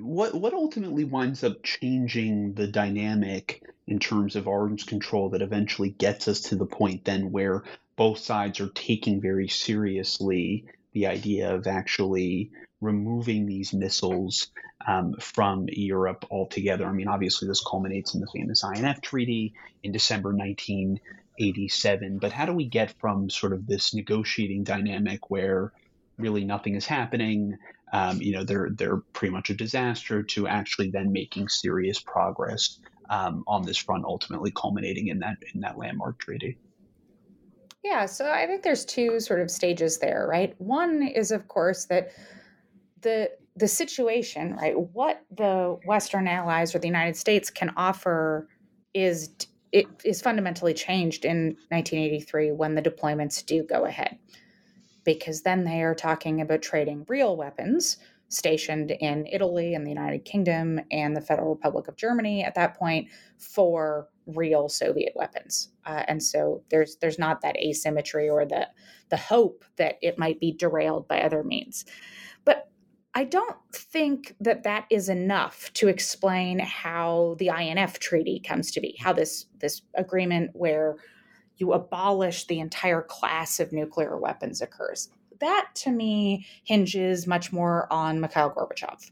What 0.00 0.34
what 0.34 0.54
ultimately 0.54 1.04
winds 1.04 1.44
up 1.44 1.62
changing 1.62 2.54
the 2.54 2.66
dynamic 2.66 3.62
in 3.86 3.98
terms 3.98 4.34
of 4.34 4.48
arms 4.48 4.82
control 4.84 5.30
that 5.30 5.42
eventually 5.42 5.90
gets 5.90 6.26
us 6.26 6.40
to 6.40 6.56
the 6.56 6.66
point 6.66 7.04
then 7.04 7.30
where 7.32 7.64
both 7.96 8.18
sides 8.18 8.60
are 8.60 8.68
taking 8.68 9.20
very 9.20 9.46
seriously 9.48 10.64
the 10.92 11.06
idea 11.06 11.54
of 11.54 11.66
actually 11.66 12.50
removing 12.80 13.46
these 13.46 13.72
missiles 13.72 14.48
um, 14.86 15.14
from 15.20 15.66
Europe 15.68 16.24
altogether. 16.30 16.86
I 16.86 16.92
mean, 16.92 17.08
obviously, 17.08 17.48
this 17.48 17.62
culminates 17.64 18.14
in 18.14 18.20
the 18.20 18.26
famous 18.32 18.64
INF 18.64 19.00
Treaty 19.00 19.54
in 19.82 19.92
December 19.92 20.30
1987. 20.30 22.18
But 22.18 22.32
how 22.32 22.46
do 22.46 22.52
we 22.52 22.66
get 22.66 22.92
from 23.00 23.30
sort 23.30 23.52
of 23.52 23.66
this 23.66 23.94
negotiating 23.94 24.64
dynamic 24.64 25.30
where 25.30 25.72
really 26.18 26.44
nothing 26.44 26.74
is 26.74 26.86
happening 26.86 27.58
um, 27.92 28.20
you 28.20 28.32
know, 28.32 28.44
they're 28.44 28.70
they're 28.70 28.98
pretty 29.12 29.32
much 29.32 29.50
a 29.50 29.54
disaster 29.54 30.22
to 30.22 30.46
actually 30.48 30.90
then 30.90 31.12
making 31.12 31.48
serious 31.48 32.00
progress 32.00 32.80
um, 33.10 33.44
on 33.46 33.64
this 33.64 33.76
front, 33.76 34.04
ultimately 34.04 34.50
culminating 34.50 35.08
in 35.08 35.18
that 35.20 35.36
in 35.54 35.60
that 35.60 35.78
landmark 35.78 36.18
treaty. 36.18 36.58
Yeah, 37.84 38.06
so 38.06 38.30
I 38.30 38.46
think 38.46 38.62
there's 38.62 38.84
two 38.84 39.20
sort 39.20 39.40
of 39.40 39.50
stages 39.50 39.98
there, 39.98 40.26
right? 40.28 40.54
One 40.58 41.02
is, 41.02 41.30
of 41.30 41.48
course, 41.48 41.84
that 41.86 42.12
the 43.02 43.30
the 43.56 43.68
situation, 43.68 44.56
right? 44.56 44.74
What 44.76 45.22
the 45.30 45.78
Western 45.86 46.26
allies 46.26 46.74
or 46.74 46.78
the 46.78 46.88
United 46.88 47.16
States 47.16 47.50
can 47.50 47.72
offer 47.76 48.48
is 48.94 49.30
it 49.70 49.86
is 50.04 50.22
fundamentally 50.22 50.72
changed 50.72 51.24
in 51.24 51.56
1983 51.68 52.52
when 52.52 52.74
the 52.74 52.82
deployments 52.82 53.44
do 53.44 53.62
go 53.62 53.84
ahead 53.84 54.18
because 55.04 55.42
then 55.42 55.64
they 55.64 55.82
are 55.82 55.94
talking 55.94 56.40
about 56.40 56.62
trading 56.62 57.04
real 57.08 57.36
weapons 57.36 57.98
stationed 58.28 58.90
in 58.90 59.26
Italy 59.30 59.74
and 59.74 59.86
the 59.86 59.90
United 59.90 60.24
Kingdom 60.24 60.80
and 60.90 61.16
the 61.16 61.20
Federal 61.20 61.54
Republic 61.54 61.88
of 61.88 61.96
Germany 61.96 62.42
at 62.42 62.54
that 62.54 62.76
point 62.76 63.08
for 63.38 64.08
real 64.26 64.68
Soviet 64.68 65.12
weapons. 65.14 65.70
Uh, 65.84 66.02
and 66.08 66.22
so 66.22 66.62
there's 66.70 66.96
there's 66.96 67.18
not 67.18 67.40
that 67.42 67.56
asymmetry 67.56 68.28
or 68.28 68.44
the 68.44 68.66
the 69.10 69.16
hope 69.16 69.64
that 69.76 69.96
it 70.02 70.18
might 70.18 70.40
be 70.40 70.52
derailed 70.52 71.06
by 71.06 71.20
other 71.20 71.44
means. 71.44 71.84
But 72.44 72.68
I 73.14 73.24
don't 73.24 73.56
think 73.72 74.34
that 74.40 74.64
that 74.64 74.86
is 74.90 75.08
enough 75.08 75.72
to 75.74 75.88
explain 75.88 76.58
how 76.58 77.36
the 77.38 77.48
INF 77.48 77.98
treaty 77.98 78.40
comes 78.40 78.72
to 78.72 78.80
be, 78.80 78.96
how 78.98 79.12
this 79.12 79.46
this 79.58 79.82
agreement 79.94 80.50
where 80.54 80.96
you 81.56 81.72
abolish 81.72 82.46
the 82.46 82.60
entire 82.60 83.02
class 83.02 83.60
of 83.60 83.72
nuclear 83.72 84.18
weapons 84.18 84.60
occurs. 84.60 85.08
That 85.40 85.68
to 85.76 85.90
me 85.90 86.46
hinges 86.64 87.26
much 87.26 87.52
more 87.52 87.92
on 87.92 88.20
Mikhail 88.20 88.50
Gorbachev. 88.50 89.10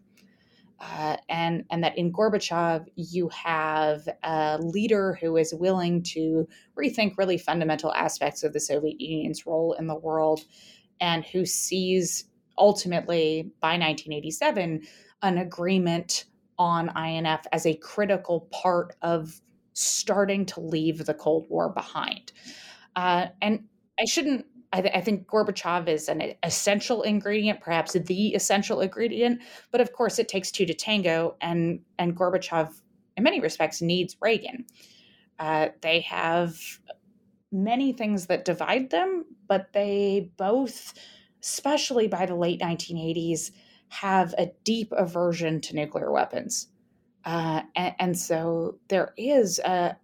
Uh, 0.81 1.17
and 1.29 1.65
and 1.71 1.85
that 1.85 1.97
in 1.97 2.13
Gorbachev 2.13 2.87
you 2.97 3.29
have 3.29 4.09
a 4.25 4.59
leader 4.61 5.17
who 5.21 5.37
is 5.37 5.55
willing 5.55 6.03
to 6.03 6.49
rethink 6.77 7.17
really 7.17 7.39
fundamental 7.39 7.93
aspects 7.95 8.43
of 8.43 8.53
the 8.53 8.59
Soviet 8.59 9.01
Union's 9.01 9.47
role 9.47 9.75
in 9.75 9.87
the 9.87 9.95
world, 9.95 10.41
and 11.01 11.25
who 11.25 11.47
sees 11.47 12.25
ultimately 12.59 13.53
by 13.61 13.79
1987 13.79 14.83
an 15.23 15.39
agreement 15.39 16.25
on 16.59 16.91
INF 16.97 17.47
as 17.53 17.65
a 17.65 17.77
critical 17.77 18.49
part 18.53 18.97
of 19.03 19.41
starting 19.73 20.47
to 20.47 20.61
leave 20.61 21.05
the 21.05 21.15
Cold 21.15 21.47
War 21.49 21.69
behind. 21.71 22.33
Uh, 22.97 23.29
and 23.41 23.65
I 23.99 24.05
shouldn't. 24.05 24.47
I, 24.75 24.81
th- 24.81 24.95
I, 24.95 25.03
think 25.03 25.27
Gorbachev 25.27 25.87
is 25.87 26.09
an 26.09 26.33
essential 26.43 27.03
ingredient, 27.03 27.61
perhaps 27.61 27.93
the 27.93 28.29
essential 28.35 28.81
ingredient. 28.81 29.43
But 29.71 29.83
of 29.83 29.93
course, 29.93 30.19
it 30.19 30.29
takes 30.29 30.51
two 30.51 30.65
to 30.65 30.73
tango, 30.73 31.37
and 31.41 31.81
and 31.99 32.17
Gorbachev, 32.17 32.71
in 33.17 33.23
many 33.23 33.41
respects, 33.41 33.83
needs 33.83 34.17
Reagan. 34.21 34.65
Uh, 35.39 35.69
they 35.83 36.01
have 36.01 36.59
many 37.51 37.93
things 37.93 38.27
that 38.27 38.45
divide 38.45 38.91
them, 38.91 39.27
but 39.47 39.73
they 39.75 40.31
both, 40.39 40.95
especially 41.43 42.09
by 42.09 42.25
the 42.25 42.35
late 42.35 42.61
1980s, 42.61 43.51
have 43.89 44.35
a 44.39 44.51
deep 44.65 44.91
aversion 44.97 45.61
to 45.61 45.77
nuclear 45.77 46.11
weapons. 46.11 46.69
Uh, 47.25 47.63
and, 47.77 47.95
and, 47.99 48.19
so 48.19 48.79
there 48.89 49.13
is 49.17 49.59
a, 49.61 49.97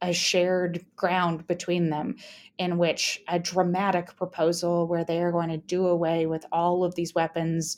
a 0.00 0.12
shared 0.12 0.84
ground 0.96 1.46
between 1.46 1.90
them 1.90 2.16
in 2.58 2.78
which 2.78 3.22
a 3.28 3.38
dramatic 3.38 4.16
proposal 4.16 4.86
where 4.86 5.04
they 5.04 5.20
are 5.20 5.32
going 5.32 5.50
to 5.50 5.58
do 5.58 5.86
away 5.86 6.26
with 6.26 6.46
all 6.50 6.82
of 6.84 6.94
these 6.94 7.14
weapons 7.14 7.76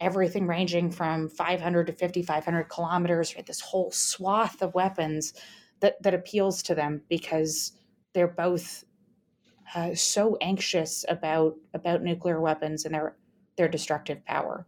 everything 0.00 0.46
ranging 0.46 0.90
from 0.90 1.28
500 1.28 1.86
to 1.86 1.92
5500 1.92 2.64
kilometers 2.64 3.34
right 3.34 3.46
this 3.46 3.60
whole 3.60 3.90
swath 3.90 4.60
of 4.60 4.74
weapons 4.74 5.32
that 5.80 6.02
that 6.02 6.14
appeals 6.14 6.62
to 6.62 6.74
them 6.74 7.02
because 7.08 7.72
they're 8.12 8.28
both 8.28 8.84
uh, 9.74 9.94
so 9.94 10.36
anxious 10.40 11.04
about 11.08 11.54
about 11.72 12.02
nuclear 12.02 12.40
weapons 12.40 12.84
and 12.84 12.94
their 12.94 13.16
their 13.56 13.68
destructive 13.68 14.24
power 14.24 14.66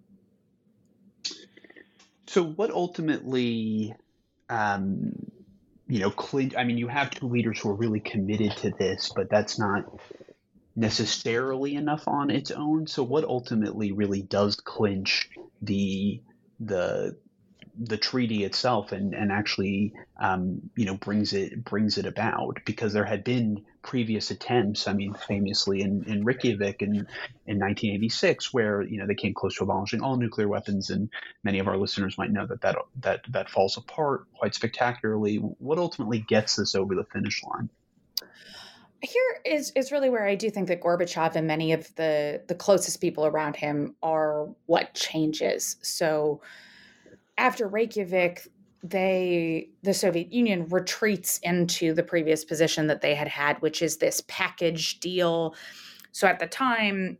so, 2.36 2.44
what 2.44 2.70
ultimately, 2.70 3.94
um, 4.50 5.14
you 5.88 6.00
know, 6.00 6.10
clinch 6.10 6.54
I 6.54 6.64
mean, 6.64 6.76
you 6.76 6.86
have 6.86 7.10
two 7.10 7.28
leaders 7.28 7.58
who 7.58 7.70
are 7.70 7.74
really 7.74 8.00
committed 8.00 8.54
to 8.58 8.72
this, 8.72 9.10
but 9.16 9.30
that's 9.30 9.58
not 9.58 9.86
necessarily 10.76 11.76
enough 11.76 12.06
on 12.06 12.28
its 12.28 12.50
own. 12.50 12.88
So, 12.88 13.04
what 13.04 13.24
ultimately 13.24 13.92
really 13.92 14.20
does 14.20 14.56
clinch 14.56 15.30
the 15.62 16.20
the 16.60 17.16
the 17.78 17.96
treaty 17.96 18.44
itself 18.44 18.92
and 18.92 19.14
and 19.14 19.30
actually 19.30 19.92
um, 20.18 20.60
you 20.76 20.86
know 20.86 20.94
brings 20.94 21.32
it 21.32 21.64
brings 21.64 21.98
it 21.98 22.06
about 22.06 22.58
because 22.64 22.92
there 22.92 23.04
had 23.04 23.24
been 23.24 23.64
previous 23.86 24.30
attempts. 24.30 24.88
I 24.88 24.92
mean, 24.92 25.14
famously 25.14 25.80
in, 25.80 26.04
in 26.04 26.24
Reykjavik 26.24 26.82
in, 26.82 26.94
in 27.46 27.58
1986, 27.58 28.52
where 28.52 28.82
you 28.82 28.98
know 28.98 29.06
they 29.06 29.14
came 29.14 29.32
close 29.32 29.56
to 29.56 29.64
abolishing 29.64 30.02
all 30.02 30.16
nuclear 30.16 30.48
weapons, 30.48 30.90
and 30.90 31.08
many 31.44 31.58
of 31.58 31.68
our 31.68 31.78
listeners 31.78 32.18
might 32.18 32.30
know 32.30 32.46
that 32.46 32.60
that 32.60 32.76
that 33.00 33.20
that 33.30 33.48
falls 33.48 33.78
apart 33.78 34.26
quite 34.34 34.54
spectacularly. 34.54 35.36
What 35.36 35.78
ultimately 35.78 36.18
gets 36.18 36.56
this 36.56 36.74
over 36.74 36.94
the 36.94 37.04
finish 37.04 37.42
line? 37.44 37.70
Here 39.00 39.40
is 39.44 39.70
is 39.76 39.92
really 39.92 40.10
where 40.10 40.26
I 40.26 40.34
do 40.34 40.50
think 40.50 40.68
that 40.68 40.82
Gorbachev 40.82 41.36
and 41.36 41.46
many 41.46 41.72
of 41.72 41.94
the 41.94 42.42
the 42.48 42.54
closest 42.54 43.00
people 43.00 43.24
around 43.24 43.56
him 43.56 43.94
are 44.02 44.48
what 44.66 44.94
changes. 44.94 45.76
So 45.82 46.40
after 47.38 47.68
Reykjavik, 47.68 48.48
they 48.82 49.68
the 49.82 49.94
Soviet 49.94 50.32
Union 50.32 50.66
retreats 50.68 51.38
into 51.42 51.94
the 51.94 52.02
previous 52.02 52.44
position 52.44 52.86
that 52.86 53.00
they 53.00 53.14
had 53.14 53.28
had, 53.28 53.60
which 53.60 53.82
is 53.82 53.96
this 53.96 54.22
package 54.28 55.00
deal. 55.00 55.54
So 56.12 56.26
at 56.26 56.38
the 56.38 56.46
time, 56.46 57.18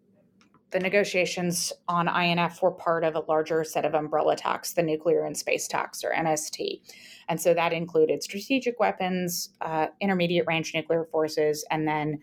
the 0.71 0.81
negotiations 0.81 1.73
on 1.89 2.09
INF 2.09 2.61
were 2.63 2.73
part 2.73 3.05
of 3.05 3.15
a 3.15 3.21
larger 3.21 3.65
set 3.65 3.85
of 3.85 3.95
umbrella 3.95 4.37
talks, 4.37 4.73
the 4.73 4.83
nuclear 4.83 5.25
and 5.25 5.37
space 5.37 5.69
talks, 5.69 6.05
or 6.05 6.13
NST. 6.13 6.81
And 7.29 7.41
so 7.41 7.55
that 7.55 7.73
included 7.73 8.23
strategic 8.23 8.79
weapons, 8.81 9.51
uh, 9.61 9.89
intermediate 10.01 10.47
range 10.47 10.75
nuclear 10.75 11.05
forces, 11.05 11.65
and 11.71 11.87
then 11.87 12.19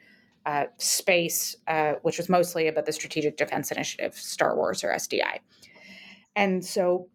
uh, 0.46 0.66
space, 0.78 1.56
uh, 1.68 1.94
which 2.02 2.18
was 2.18 2.28
mostly 2.28 2.68
about 2.68 2.86
the 2.86 2.92
Strategic 2.92 3.38
Defense 3.38 3.72
Initiative, 3.72 4.16
Star 4.16 4.56
Wars 4.56 4.84
or 4.84 4.90
SDI. 4.90 5.40
And 6.36 6.64
so 6.66 7.08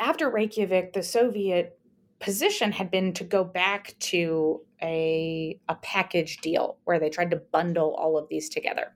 after 0.00 0.30
Reykjavik, 0.30 0.94
the 0.94 1.02
Soviet 1.02 1.78
position 2.18 2.72
had 2.72 2.90
been 2.90 3.12
to 3.14 3.24
go 3.24 3.44
back 3.44 3.94
to 3.98 4.60
a, 4.82 5.58
a 5.68 5.74
package 5.76 6.38
deal 6.38 6.78
where 6.84 6.98
they 6.98 7.10
tried 7.10 7.30
to 7.30 7.36
bundle 7.36 7.94
all 7.94 8.18
of 8.18 8.28
these 8.28 8.48
together. 8.48 8.94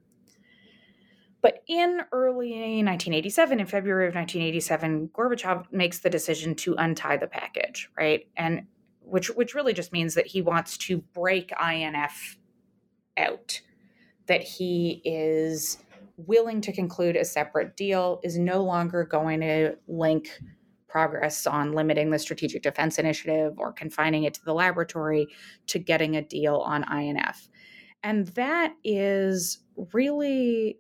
But 1.43 1.63
in 1.67 2.01
early 2.11 2.53
1987, 2.83 3.61
in 3.61 3.67
February 3.67 4.09
of 4.09 4.15
1987, 4.15 5.09
Gorbachev 5.09 5.71
makes 5.71 5.99
the 5.99 6.09
decision 6.09 6.55
to 6.57 6.75
untie 6.79 7.19
the 7.19 7.27
package, 7.27 7.91
right? 7.99 8.27
And 8.37 8.67
which 9.01 9.29
which 9.29 9.55
really 9.55 9.75
just 9.75 9.93
means 9.93 10.15
that 10.15 10.27
he 10.27 10.41
wants 10.41 10.79
to 10.79 10.99
break 11.13 11.53
INF 11.63 12.39
out, 13.19 13.61
that 14.27 14.41
he 14.41 15.03
is 15.05 15.79
willing 16.17 16.63
to 16.63 16.73
conclude 16.73 17.17
a 17.17 17.27
separate 17.27 17.77
deal, 17.77 18.21
is 18.23 18.39
no 18.39 18.65
longer 18.65 19.05
going 19.05 19.41
to 19.41 19.77
link 19.87 20.31
progress 20.95 21.45
on 21.45 21.73
limiting 21.73 22.11
the 22.11 22.19
Strategic 22.21 22.63
Defense 22.63 23.01
Initiative 23.01 23.55
or 23.59 23.73
confining 23.73 24.23
it 24.23 24.35
to 24.35 24.45
the 24.45 24.55
laboratory 24.55 25.27
to 25.67 25.81
getting 25.81 26.15
a 26.15 26.23
deal 26.23 26.59
on 26.59 26.85
INF. 26.85 27.49
And 28.05 28.29
that 28.29 28.75
is 28.85 29.59
really, 29.93 30.79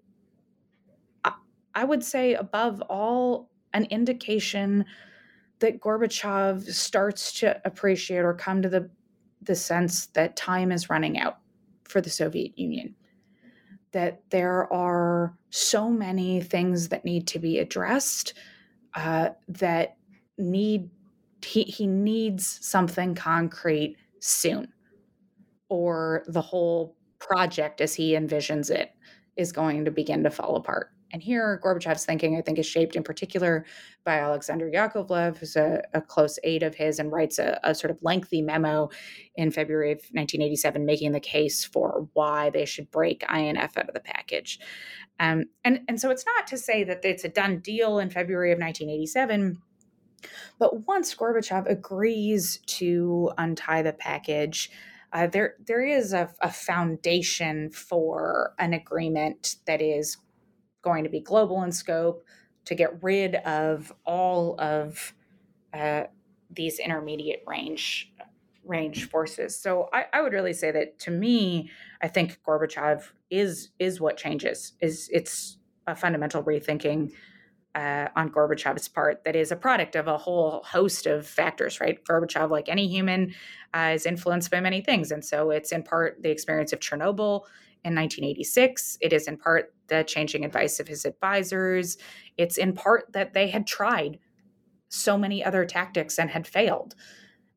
I 1.75 1.83
would 1.83 2.05
say, 2.05 2.35
above 2.35 2.81
all, 2.83 3.51
an 3.73 3.87
indication 3.87 4.85
that 5.59 5.81
Gorbachev 5.81 6.73
starts 6.73 7.33
to 7.41 7.61
appreciate 7.65 8.21
or 8.21 8.35
come 8.35 8.63
to 8.63 8.69
the, 8.69 8.89
the 9.43 9.57
sense 9.57 10.07
that 10.15 10.37
time 10.37 10.71
is 10.71 10.89
running 10.89 11.19
out 11.19 11.39
for 11.89 12.01
the 12.01 12.09
Soviet 12.09 12.57
Union. 12.57 12.95
That 13.91 14.23
there 14.31 14.73
are 14.73 15.37
so 15.51 15.91
many 15.91 16.41
things 16.41 16.91
that 16.91 17.05
need 17.05 17.27
to 17.29 17.41
be 17.41 17.59
addressed 17.59 18.35
uh, 18.95 19.31
that 19.49 19.97
need 20.39 20.91
he, 21.45 21.63
he 21.65 21.87
needs 21.87 22.59
something 22.63 23.15
concrete 23.15 23.97
soon 24.21 24.73
or 25.69 26.25
the 26.27 26.41
whole 26.41 26.97
project 27.19 27.81
as 27.81 27.95
he 27.95 28.13
envisions 28.13 28.71
it 28.71 28.93
is 29.37 29.53
going 29.53 29.85
to 29.85 29.91
begin 29.91 30.23
to 30.23 30.31
fall 30.31 30.57
apart. 30.57 30.91
And 31.13 31.23
here 31.23 31.61
gorbachev's 31.65 32.05
thinking 32.05 32.37
i 32.37 32.41
think 32.41 32.59
is 32.59 32.67
shaped 32.67 32.97
in 32.97 33.05
particular 33.05 33.65
by 34.05 34.19
alexander 34.19 34.69
yakovlev 34.69 35.37
who's 35.37 35.55
a, 35.55 35.81
a 35.93 36.01
close 36.01 36.41
aide 36.43 36.65
of 36.65 36.75
his 36.75 36.99
and 36.99 37.13
writes 37.13 37.39
a, 37.39 37.61
a, 37.63 37.73
sort 37.73 37.93
of 37.93 37.99
lengthy 38.03 38.43
memo 38.43 38.89
in 39.37 39.53
february 39.53 39.93
of 39.93 39.99
1987 39.99 40.85
making 40.85 41.13
the 41.13 41.21
case 41.21 41.65
for 41.65 42.09
why 42.15 42.51
they 42.51 42.65
should 42.65 42.91
break 42.91 43.23
inf 43.31 43.79
out 43.79 43.89
of 43.89 43.95
the 43.95 44.01
package. 44.01 44.59
Um, 45.21 45.45
and, 45.63 45.83
and 45.87 46.01
so 46.01 46.11
it's 46.11 46.27
not 46.27 46.49
to 46.49 46.59
say 46.59 46.83
that 46.83 47.05
it's 47.05 47.23
a 47.23 47.29
done 47.29 47.61
deal 47.61 48.01
in 48.01 48.11
february 48.11 48.51
of 48.51 48.59
1987 48.59 49.63
but 50.59 50.87
once 50.87 51.15
Gorbachev 51.15 51.71
agrees 51.71 52.59
to 52.67 53.33
untie 53.39 53.83
the 53.83 53.93
package, 53.93 54.71
uh, 55.13 55.29
there 55.29 55.55
there 55.65 55.85
is 55.85 56.13
a, 56.13 56.29
a, 56.41 56.51
foundation 56.51 57.71
for 57.71 58.53
an 58.59 58.73
agreement 58.73 59.57
that 59.67 59.81
is 59.81 60.17
going 60.83 61.05
to 61.05 61.11
be 61.11 61.21
global 61.21 61.63
in 61.63 61.71
scope 61.71 62.25
to 62.65 62.75
get 62.75 63.03
rid 63.03 63.37
of 63.37 63.93
all 64.05 64.61
of 64.61 65.15
uh, 65.73 66.05
these 66.51 66.79
intermediate 66.79 67.43
range 67.47 68.13
range 68.65 69.09
forces. 69.09 69.59
So 69.59 69.89
I, 69.93 70.07
I, 70.13 70.23
would 70.23 70.33
really 70.33 70.55
say 70.55 70.71
that 70.71 70.99
to 71.01 71.11
me, 71.11 71.71
I 72.03 72.09
think 72.09 72.39
Gorbachev 72.47 73.05
is 73.31 73.71
is 73.79 74.01
what 74.01 74.17
changes. 74.17 74.73
Is 74.81 75.09
it's 75.13 75.59
a 75.87 75.95
fundamental 75.95 76.43
rethinking 76.43 77.13
uh, 77.75 78.09
on 78.15 78.31
Gorbachev's 78.31 78.89
part 78.89 79.25
that 79.25 79.35
is 79.35 79.51
a 79.51 79.57
product 79.57 79.97
of 79.97 80.07
a 80.07 80.17
whole 80.17 80.63
host 80.65 81.07
of 81.07 81.27
factors, 81.27 81.81
right? 81.81 82.03
Gorbachev, 82.05 82.51
like 82.51 82.69
any 82.69 82.87
human, 82.87 83.35
uh, 83.75 83.93
is 83.95 84.07
influenced 84.07 84.51
by 84.51 84.61
many 84.61 84.81
things. 84.81 85.11
And 85.11 85.25
so 85.25 85.51
it's 85.51 85.73
in 85.73 85.83
part 85.83 86.23
the 86.23 86.31
experience 86.31 86.73
of 86.73 86.81
Chernobyl 86.81 87.43
in 87.85 87.95
1986. 87.95 88.99
It 89.01 89.13
is 89.13 89.27
in 89.27 89.37
part 89.37 89.75
the 89.89 90.05
changing 90.05 90.45
advice 90.45 90.79
of 90.81 90.89
his 90.89 91.05
advisors. 91.05 91.99
It's 92.39 92.57
in 92.57 92.75
part 92.75 93.13
that 93.13 93.35
they 93.35 93.49
had 93.49 93.67
tried 93.67 94.19
so 94.89 95.19
many 95.19 95.45
other 95.45 95.65
tactics 95.65 96.19
and 96.19 96.31
had 96.31 96.47
failed. 96.47 96.95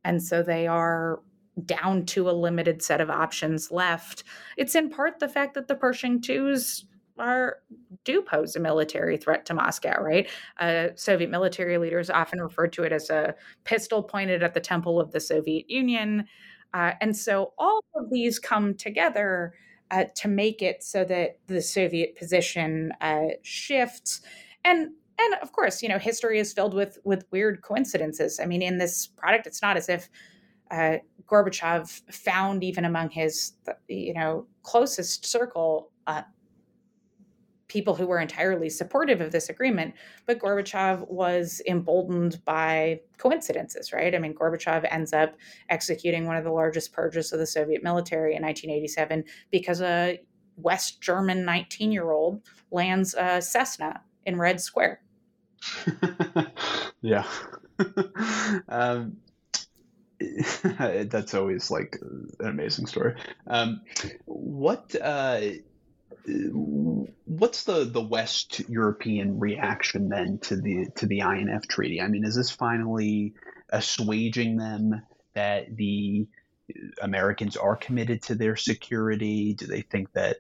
And 0.03 0.22
so 0.22 0.41
they 0.41 0.68
are 0.68 1.20
down 1.65 2.05
to 2.05 2.30
a 2.30 2.32
limited 2.32 2.82
set 2.82 3.01
of 3.01 3.09
options 3.09 3.72
left. 3.72 4.24
It's 4.57 4.76
in 4.76 4.89
part 4.89 5.20
the 5.20 5.30
fact 5.30 5.53
that 5.55 5.68
the 5.68 5.76
Pershing 5.76 6.24
IIs 6.28 6.86
are 7.20 7.57
do 8.03 8.22
pose 8.22 8.55
a 8.55 8.59
military 8.59 9.18
threat 9.18 9.45
to 9.45 9.53
Moscow, 9.53 10.01
right? 10.01 10.30
Uh, 10.59 10.89
Soviet 10.95 11.30
military 11.30 11.78
leaders 11.78 12.09
often 12.09 12.41
referred 12.41 12.74
to 12.74 12.84
it 12.84 12.91
as 12.91 13.09
a 13.09 13.36
pistol 13.63 14.03
pointed 14.03 14.43
at 14.43 14.53
the 14.53 14.59
temple 14.59 14.99
of 14.99 15.11
the 15.11 15.20
Soviet 15.20 15.70
Union. 15.70 16.26
Uh, 16.74 16.91
and 17.01 17.15
so 17.15 17.53
all 17.57 17.82
of 17.95 18.09
these 18.11 18.39
come 18.39 18.74
together 18.76 19.53
uh, 19.91 20.05
to 20.15 20.28
make 20.28 20.61
it 20.61 20.84
so 20.84 21.03
that 21.05 21.39
the 21.47 21.61
Soviet 21.61 22.15
position 22.15 22.91
uh, 23.01 23.28
shifts. 23.43 24.22
And 24.63 24.91
and 25.20 25.34
of 25.41 25.51
course, 25.51 25.82
you 25.82 25.89
know, 25.89 25.97
history 25.97 26.39
is 26.39 26.53
filled 26.53 26.74
with 26.74 26.99
with 27.03 27.26
weird 27.32 27.61
coincidences. 27.61 28.39
I 28.39 28.45
mean, 28.45 28.61
in 28.61 28.78
this 28.78 29.07
product, 29.07 29.47
it's 29.47 29.61
not 29.61 29.78
as 29.78 29.89
if 29.89 30.09
uh, 30.70 30.97
Gorbachev 31.26 32.01
found 32.13 32.63
even 32.63 32.86
among 32.86 33.09
his, 33.09 33.53
you 33.88 34.13
know, 34.13 34.45
closest 34.63 35.26
circle 35.26 35.91
uh, 36.07 36.24
people 37.68 37.95
who 37.95 38.07
were 38.07 38.20
entirely 38.20 38.70
supportive 38.70 39.20
of 39.20 39.32
this 39.32 39.49
agreement, 39.49 39.93
but 40.26 40.39
Gorbachev 40.39 41.07
was 41.09 41.61
emboldened 41.68 42.43
by 42.45 43.01
coincidences, 43.18 43.91
right? 43.91 44.15
I 44.15 44.20
mean, 44.20 44.34
Gorbachev 44.34 44.88
ends 44.89 45.13
up 45.13 45.36
executing 45.70 46.26
one 46.26 46.38
of 46.38 46.43
the 46.43 46.51
largest 46.51 46.93
purges 46.93 47.34
of 47.34 47.39
the 47.39 47.47
Soviet 47.47 47.84
military 47.84 48.36
in 48.36 48.41
1987 48.41 49.24
because 49.51 49.82
a 49.82 50.20
West 50.55 51.01
German 51.01 51.45
19 51.45 51.91
year 51.91 52.11
old 52.11 52.41
lands 52.72 53.13
a 53.15 53.41
Cessna 53.41 54.01
in 54.26 54.38
Red 54.38 54.59
Square. 54.61 55.01
yeah. 57.01 57.28
um, 58.70 59.18
that's 60.80 61.34
always 61.34 61.70
like 61.70 61.97
an 62.01 62.47
amazing 62.47 62.88
story. 62.88 63.15
Um, 63.45 63.82
what 64.26 64.95
uh, 64.99 65.41
Uh, 66.28 66.34
what's 67.25 67.63
the 67.63 67.86
the 67.86 68.01
West 68.01 68.61
European 68.67 69.39
reaction 69.39 70.09
then 70.09 70.39
to 70.39 70.55
the 70.55 70.88
to 70.95 71.05
the 71.05 71.19
INF 71.19 71.67
treaty? 71.67 72.01
I 72.01 72.07
mean, 72.07 72.25
is 72.25 72.36
this 72.36 72.51
finally 72.51 73.34
assuaging 73.69 74.57
them 74.57 75.01
that 75.34 75.75
the 75.75 76.28
Americans 77.01 77.55
are 77.55 77.75
committed 77.75 78.21
to 78.23 78.36
their 78.36 78.55
security? 78.55 79.53
Do 79.53 79.67
they 79.67 79.82
think 79.82 80.11
that 80.13 80.38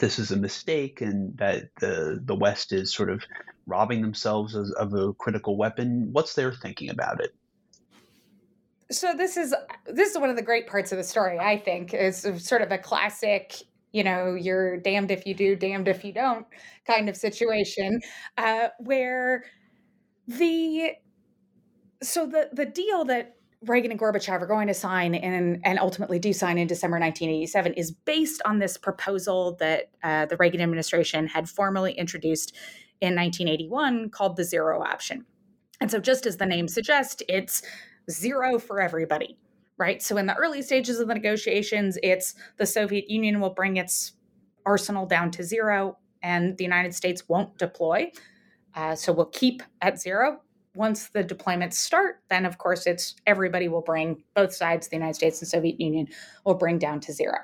this 0.00 0.18
is 0.18 0.30
a 0.30 0.36
mistake 0.36 1.00
and 1.00 1.36
that 1.38 1.70
the 1.80 2.20
the 2.22 2.34
West 2.34 2.72
is 2.72 2.92
sort 2.92 3.10
of 3.10 3.22
robbing 3.66 4.02
themselves 4.02 4.54
of 4.54 4.94
a 4.94 5.12
critical 5.14 5.56
weapon? 5.56 6.08
What's 6.12 6.34
their 6.34 6.52
thinking 6.52 6.90
about 6.90 7.20
it? 7.20 7.34
So 8.90 9.12
this 9.14 9.36
is 9.36 9.54
this 9.86 10.10
is 10.10 10.18
one 10.18 10.30
of 10.30 10.36
the 10.36 10.42
great 10.42 10.66
parts 10.66 10.92
of 10.92 10.98
the 10.98 11.04
story. 11.04 11.38
I 11.38 11.58
think 11.58 11.92
is 11.94 12.26
sort 12.38 12.62
of 12.62 12.72
a 12.72 12.78
classic 12.78 13.54
you 13.92 14.04
know, 14.04 14.34
you're 14.34 14.76
damned 14.78 15.10
if 15.10 15.26
you 15.26 15.34
do, 15.34 15.56
damned 15.56 15.88
if 15.88 16.04
you 16.04 16.12
don't 16.12 16.46
kind 16.86 17.08
of 17.08 17.16
situation, 17.16 18.00
uh, 18.36 18.68
where 18.78 19.44
the 20.26 20.92
so 22.02 22.26
the 22.26 22.50
the 22.52 22.66
deal 22.66 23.04
that 23.06 23.34
Reagan 23.66 23.90
and 23.90 23.98
Gorbachev 23.98 24.40
are 24.40 24.46
going 24.46 24.68
to 24.68 24.74
sign 24.74 25.14
and 25.14 25.60
and 25.64 25.78
ultimately 25.78 26.18
do 26.18 26.32
sign 26.32 26.58
in 26.58 26.66
December 26.66 26.98
1987 26.98 27.72
is 27.74 27.90
based 27.90 28.42
on 28.44 28.58
this 28.58 28.76
proposal 28.76 29.56
that 29.58 29.90
uh, 30.02 30.26
the 30.26 30.36
Reagan 30.36 30.60
administration 30.60 31.26
had 31.26 31.48
formally 31.48 31.92
introduced 31.92 32.54
in 33.00 33.14
1981 33.14 34.10
called 34.10 34.36
the 34.36 34.44
zero 34.44 34.82
option. 34.82 35.24
And 35.80 35.90
so, 35.90 35.98
just 35.98 36.26
as 36.26 36.36
the 36.36 36.46
name 36.46 36.68
suggests, 36.68 37.22
it's 37.28 37.62
zero 38.10 38.58
for 38.58 38.80
everybody 38.80 39.38
right? 39.78 40.02
So 40.02 40.16
in 40.16 40.26
the 40.26 40.34
early 40.34 40.60
stages 40.60 40.98
of 40.98 41.08
the 41.08 41.14
negotiations, 41.14 41.98
it's 42.02 42.34
the 42.58 42.66
Soviet 42.66 43.08
Union 43.08 43.40
will 43.40 43.50
bring 43.50 43.76
its 43.76 44.12
arsenal 44.66 45.06
down 45.06 45.30
to 45.32 45.42
zero 45.42 45.96
and 46.22 46.56
the 46.58 46.64
United 46.64 46.94
States 46.94 47.28
won't 47.28 47.56
deploy. 47.58 48.10
Uh, 48.74 48.94
so 48.94 49.12
we'll 49.12 49.26
keep 49.26 49.62
at 49.80 49.98
zero. 50.00 50.40
once 50.74 51.08
the 51.08 51.24
deployments 51.24 51.74
start, 51.74 52.20
then 52.28 52.44
of 52.44 52.58
course 52.58 52.86
it's 52.86 53.16
everybody 53.26 53.66
will 53.66 53.80
bring 53.80 54.22
both 54.34 54.54
sides, 54.54 54.86
the 54.86 54.96
United 54.96 55.14
States 55.14 55.40
and 55.40 55.48
Soviet 55.48 55.80
Union, 55.80 56.06
will 56.44 56.54
bring 56.54 56.78
down 56.78 57.00
to 57.00 57.12
zero. 57.12 57.38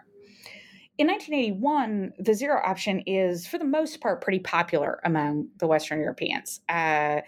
In 0.98 1.08
1981, 1.08 2.12
the 2.20 2.34
zero 2.34 2.60
option 2.64 3.00
is, 3.00 3.46
for 3.46 3.58
the 3.58 3.64
most 3.64 4.00
part, 4.00 4.20
pretty 4.20 4.38
popular 4.38 5.00
among 5.04 5.48
the 5.58 5.66
Western 5.66 5.98
Europeans. 5.98 6.60
Uh, 6.68 7.22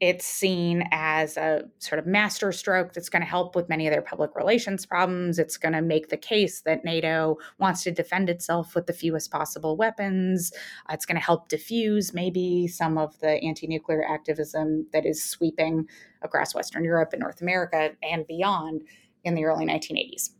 it's 0.00 0.24
seen 0.24 0.84
as 0.92 1.36
a 1.36 1.64
sort 1.78 1.98
of 1.98 2.06
master 2.06 2.52
stroke 2.52 2.92
that's 2.92 3.08
going 3.08 3.22
to 3.22 3.28
help 3.28 3.56
with 3.56 3.68
many 3.68 3.86
of 3.88 3.92
their 3.92 4.02
public 4.02 4.36
relations 4.36 4.86
problems. 4.86 5.40
It's 5.40 5.56
going 5.56 5.72
to 5.72 5.82
make 5.82 6.08
the 6.08 6.16
case 6.16 6.60
that 6.60 6.84
NATO 6.84 7.36
wants 7.58 7.82
to 7.82 7.90
defend 7.90 8.30
itself 8.30 8.76
with 8.76 8.86
the 8.86 8.92
fewest 8.92 9.32
possible 9.32 9.76
weapons. 9.76 10.52
Uh, 10.88 10.92
it's 10.92 11.04
going 11.04 11.18
to 11.18 11.24
help 11.24 11.48
diffuse 11.48 12.14
maybe 12.14 12.68
some 12.68 12.96
of 12.96 13.18
the 13.18 13.42
anti 13.42 13.66
nuclear 13.66 14.04
activism 14.08 14.86
that 14.92 15.04
is 15.04 15.24
sweeping 15.24 15.88
across 16.22 16.54
Western 16.54 16.84
Europe 16.84 17.10
and 17.12 17.20
North 17.20 17.40
America 17.40 17.90
and 18.02 18.24
beyond 18.28 18.82
in 19.24 19.34
the 19.34 19.44
early 19.44 19.66
1980s. 19.66 20.30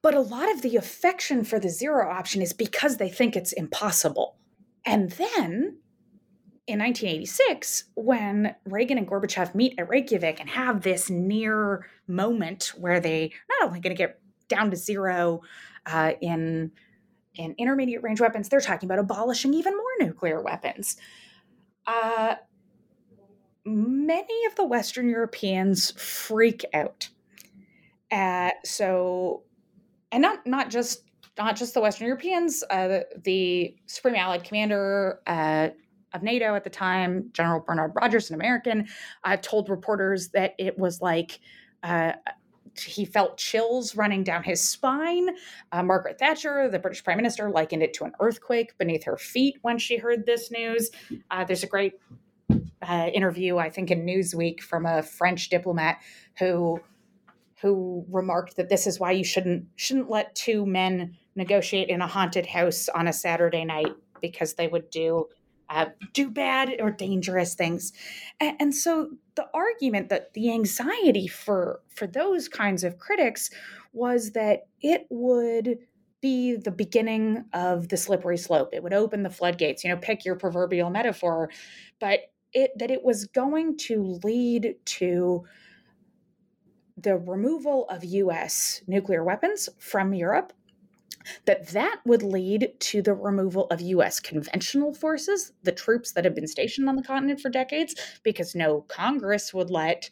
But 0.00 0.14
a 0.14 0.20
lot 0.20 0.50
of 0.50 0.62
the 0.62 0.76
affection 0.76 1.44
for 1.44 1.58
the 1.58 1.68
zero 1.68 2.10
option 2.10 2.40
is 2.40 2.54
because 2.54 2.96
they 2.96 3.10
think 3.10 3.36
it's 3.36 3.52
impossible. 3.52 4.36
And 4.86 5.10
then 5.10 5.80
in 6.70 6.78
1986, 6.78 7.84
when 7.94 8.54
Reagan 8.64 8.98
and 8.98 9.06
Gorbachev 9.06 9.54
meet 9.54 9.74
at 9.78 9.88
Reykjavik 9.88 10.40
and 10.40 10.48
have 10.48 10.82
this 10.82 11.10
near 11.10 11.86
moment 12.06 12.72
where 12.78 13.00
they 13.00 13.32
not 13.48 13.68
only 13.68 13.80
going 13.80 13.94
to 13.94 13.98
get 14.00 14.20
down 14.48 14.70
to 14.70 14.76
zero 14.76 15.42
uh, 15.86 16.12
in 16.20 16.72
in 17.34 17.54
intermediate 17.58 18.02
range 18.02 18.20
weapons, 18.20 18.48
they're 18.48 18.60
talking 18.60 18.86
about 18.86 18.98
abolishing 18.98 19.54
even 19.54 19.76
more 19.76 20.06
nuclear 20.06 20.42
weapons. 20.42 20.96
Uh, 21.86 22.34
many 23.64 24.44
of 24.46 24.54
the 24.56 24.64
Western 24.64 25.08
Europeans 25.08 25.92
freak 25.92 26.64
out. 26.74 27.08
Uh, 28.10 28.50
so, 28.64 29.42
and 30.12 30.22
not 30.22 30.46
not 30.46 30.70
just 30.70 31.04
not 31.38 31.56
just 31.56 31.74
the 31.74 31.80
Western 31.80 32.06
Europeans. 32.06 32.62
Uh, 32.68 32.88
the, 32.88 33.06
the 33.24 33.76
Supreme 33.86 34.16
Allied 34.16 34.44
Commander 34.44 35.20
uh, 35.26 35.70
of 36.12 36.22
NATO 36.22 36.54
at 36.54 36.64
the 36.64 36.70
time, 36.70 37.30
General 37.32 37.60
Bernard 37.60 37.92
Rogers, 37.94 38.30
an 38.30 38.34
American, 38.34 38.88
uh, 39.24 39.36
told 39.36 39.68
reporters 39.68 40.28
that 40.30 40.54
it 40.58 40.78
was 40.78 41.00
like 41.00 41.40
uh, 41.82 42.12
he 42.78 43.04
felt 43.04 43.36
chills 43.36 43.96
running 43.96 44.24
down 44.24 44.42
his 44.42 44.60
spine. 44.62 45.28
Uh, 45.72 45.82
Margaret 45.82 46.18
Thatcher, 46.18 46.68
the 46.68 46.78
British 46.78 47.02
Prime 47.02 47.16
Minister, 47.16 47.50
likened 47.50 47.82
it 47.82 47.92
to 47.94 48.04
an 48.04 48.12
earthquake 48.20 48.76
beneath 48.78 49.04
her 49.04 49.16
feet 49.16 49.56
when 49.62 49.78
she 49.78 49.96
heard 49.96 50.26
this 50.26 50.50
news. 50.50 50.90
Uh, 51.30 51.44
there's 51.44 51.62
a 51.62 51.68
great 51.68 51.94
uh, 52.82 53.10
interview, 53.12 53.58
I 53.58 53.70
think, 53.70 53.90
in 53.90 54.04
Newsweek 54.06 54.60
from 54.60 54.86
a 54.86 55.02
French 55.02 55.48
diplomat 55.48 55.98
who 56.38 56.80
who 57.60 58.06
remarked 58.08 58.56
that 58.56 58.70
this 58.70 58.86
is 58.86 58.98
why 58.98 59.12
you 59.12 59.24
shouldn't 59.24 59.66
shouldn't 59.76 60.08
let 60.08 60.34
two 60.34 60.64
men 60.64 61.16
negotiate 61.36 61.88
in 61.88 62.00
a 62.00 62.06
haunted 62.06 62.46
house 62.46 62.88
on 62.88 63.06
a 63.06 63.12
Saturday 63.12 63.64
night 63.64 63.94
because 64.22 64.54
they 64.54 64.66
would 64.66 64.88
do 64.90 65.26
uh, 65.70 65.86
do 66.12 66.28
bad 66.28 66.76
or 66.80 66.90
dangerous 66.90 67.54
things. 67.54 67.92
And, 68.40 68.56
and, 68.60 68.74
so 68.74 69.10
the 69.36 69.46
argument 69.54 70.08
that 70.08 70.34
the 70.34 70.52
anxiety 70.52 71.28
for 71.28 71.80
for 71.94 72.08
those 72.08 72.48
kinds 72.48 72.82
of 72.82 72.98
critics 72.98 73.50
was 73.92 74.32
that 74.32 74.66
it 74.82 75.06
would 75.10 75.78
be 76.20 76.56
the 76.56 76.72
beginning 76.72 77.44
of 77.52 77.88
the 77.88 77.96
slippery 77.96 78.36
slope. 78.36 78.70
It 78.72 78.82
would 78.82 78.92
open 78.92 79.22
the 79.22 79.30
floodgates 79.30 79.84
you 79.84 79.90
know 79.90 79.96
pick 79.96 80.24
your 80.24 80.34
proverbial 80.34 80.90
metaphor 80.90 81.50
but 82.00 82.20
it 82.52 82.72
that 82.76 82.90
it 82.90 83.04
was 83.04 83.26
going 83.26 83.76
to 83.76 84.18
lead 84.24 84.74
to 84.84 85.44
the 86.96 87.16
removal 87.16 87.86
of 87.88 88.04
US 88.04 88.82
nuclear 88.86 89.24
weapons 89.24 89.68
from 89.78 90.12
Europe 90.12 90.52
that 91.46 91.68
that 91.68 92.00
would 92.04 92.22
lead 92.22 92.72
to 92.80 93.02
the 93.02 93.14
removal 93.14 93.66
of 93.66 93.80
US 93.80 94.20
conventional 94.20 94.94
forces, 94.94 95.52
the 95.62 95.72
troops 95.72 96.12
that 96.12 96.24
have 96.24 96.34
been 96.34 96.46
stationed 96.46 96.88
on 96.88 96.96
the 96.96 97.02
continent 97.02 97.40
for 97.40 97.50
decades, 97.50 97.94
because 98.22 98.54
no 98.54 98.82
Congress 98.82 99.52
would 99.54 99.70
let 99.70 100.10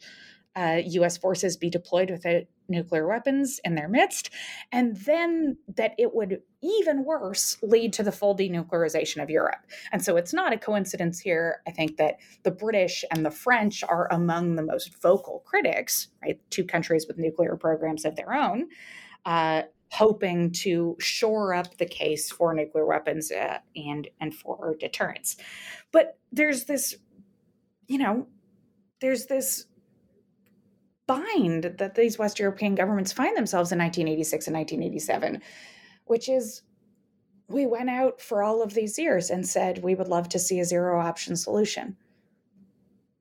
uh, 0.56 0.82
US 0.84 1.16
forces 1.16 1.56
be 1.56 1.70
deployed 1.70 2.10
without 2.10 2.42
nuclear 2.68 3.06
weapons 3.06 3.60
in 3.64 3.74
their 3.74 3.88
midst, 3.88 4.30
and 4.72 4.96
then 4.96 5.56
that 5.76 5.92
it 5.98 6.14
would 6.14 6.42
even 6.60 7.04
worse 7.04 7.56
lead 7.62 7.92
to 7.92 8.02
the 8.02 8.12
full 8.12 8.36
denuclearization 8.36 9.22
of 9.22 9.30
Europe. 9.30 9.66
And 9.92 10.04
so 10.04 10.16
it's 10.16 10.34
not 10.34 10.52
a 10.52 10.58
coincidence 10.58 11.20
here, 11.20 11.62
I 11.66 11.70
think, 11.70 11.96
that 11.96 12.16
the 12.42 12.50
British 12.50 13.04
and 13.10 13.24
the 13.24 13.30
French 13.30 13.84
are 13.84 14.08
among 14.12 14.56
the 14.56 14.62
most 14.62 15.00
vocal 15.00 15.42
critics, 15.46 16.08
right? 16.22 16.40
Two 16.50 16.64
countries 16.64 17.06
with 17.06 17.18
nuclear 17.18 17.56
programs 17.56 18.04
of 18.04 18.16
their 18.16 18.34
own. 18.34 18.68
Uh, 19.24 19.62
hoping 19.90 20.50
to 20.52 20.96
shore 21.00 21.54
up 21.54 21.76
the 21.78 21.86
case 21.86 22.30
for 22.30 22.52
nuclear 22.54 22.86
weapons 22.86 23.30
uh, 23.30 23.58
and 23.76 24.08
and 24.20 24.34
for 24.34 24.76
deterrence. 24.78 25.36
But 25.92 26.18
there's 26.32 26.64
this, 26.64 26.96
you 27.86 27.98
know, 27.98 28.26
there's 29.00 29.26
this 29.26 29.66
bind 31.06 31.64
that 31.78 31.94
these 31.94 32.18
West 32.18 32.38
European 32.38 32.74
governments 32.74 33.12
find 33.12 33.36
themselves 33.36 33.72
in 33.72 33.78
1986 33.78 34.46
and 34.46 34.56
1987, 34.56 35.42
which 36.04 36.28
is 36.28 36.62
we 37.48 37.66
went 37.66 37.88
out 37.88 38.20
for 38.20 38.42
all 38.42 38.62
of 38.62 38.74
these 38.74 38.98
years 38.98 39.30
and 39.30 39.46
said 39.46 39.82
we 39.82 39.94
would 39.94 40.08
love 40.08 40.28
to 40.28 40.38
see 40.38 40.60
a 40.60 40.64
zero 40.64 41.00
option 41.00 41.34
solution. 41.34 41.96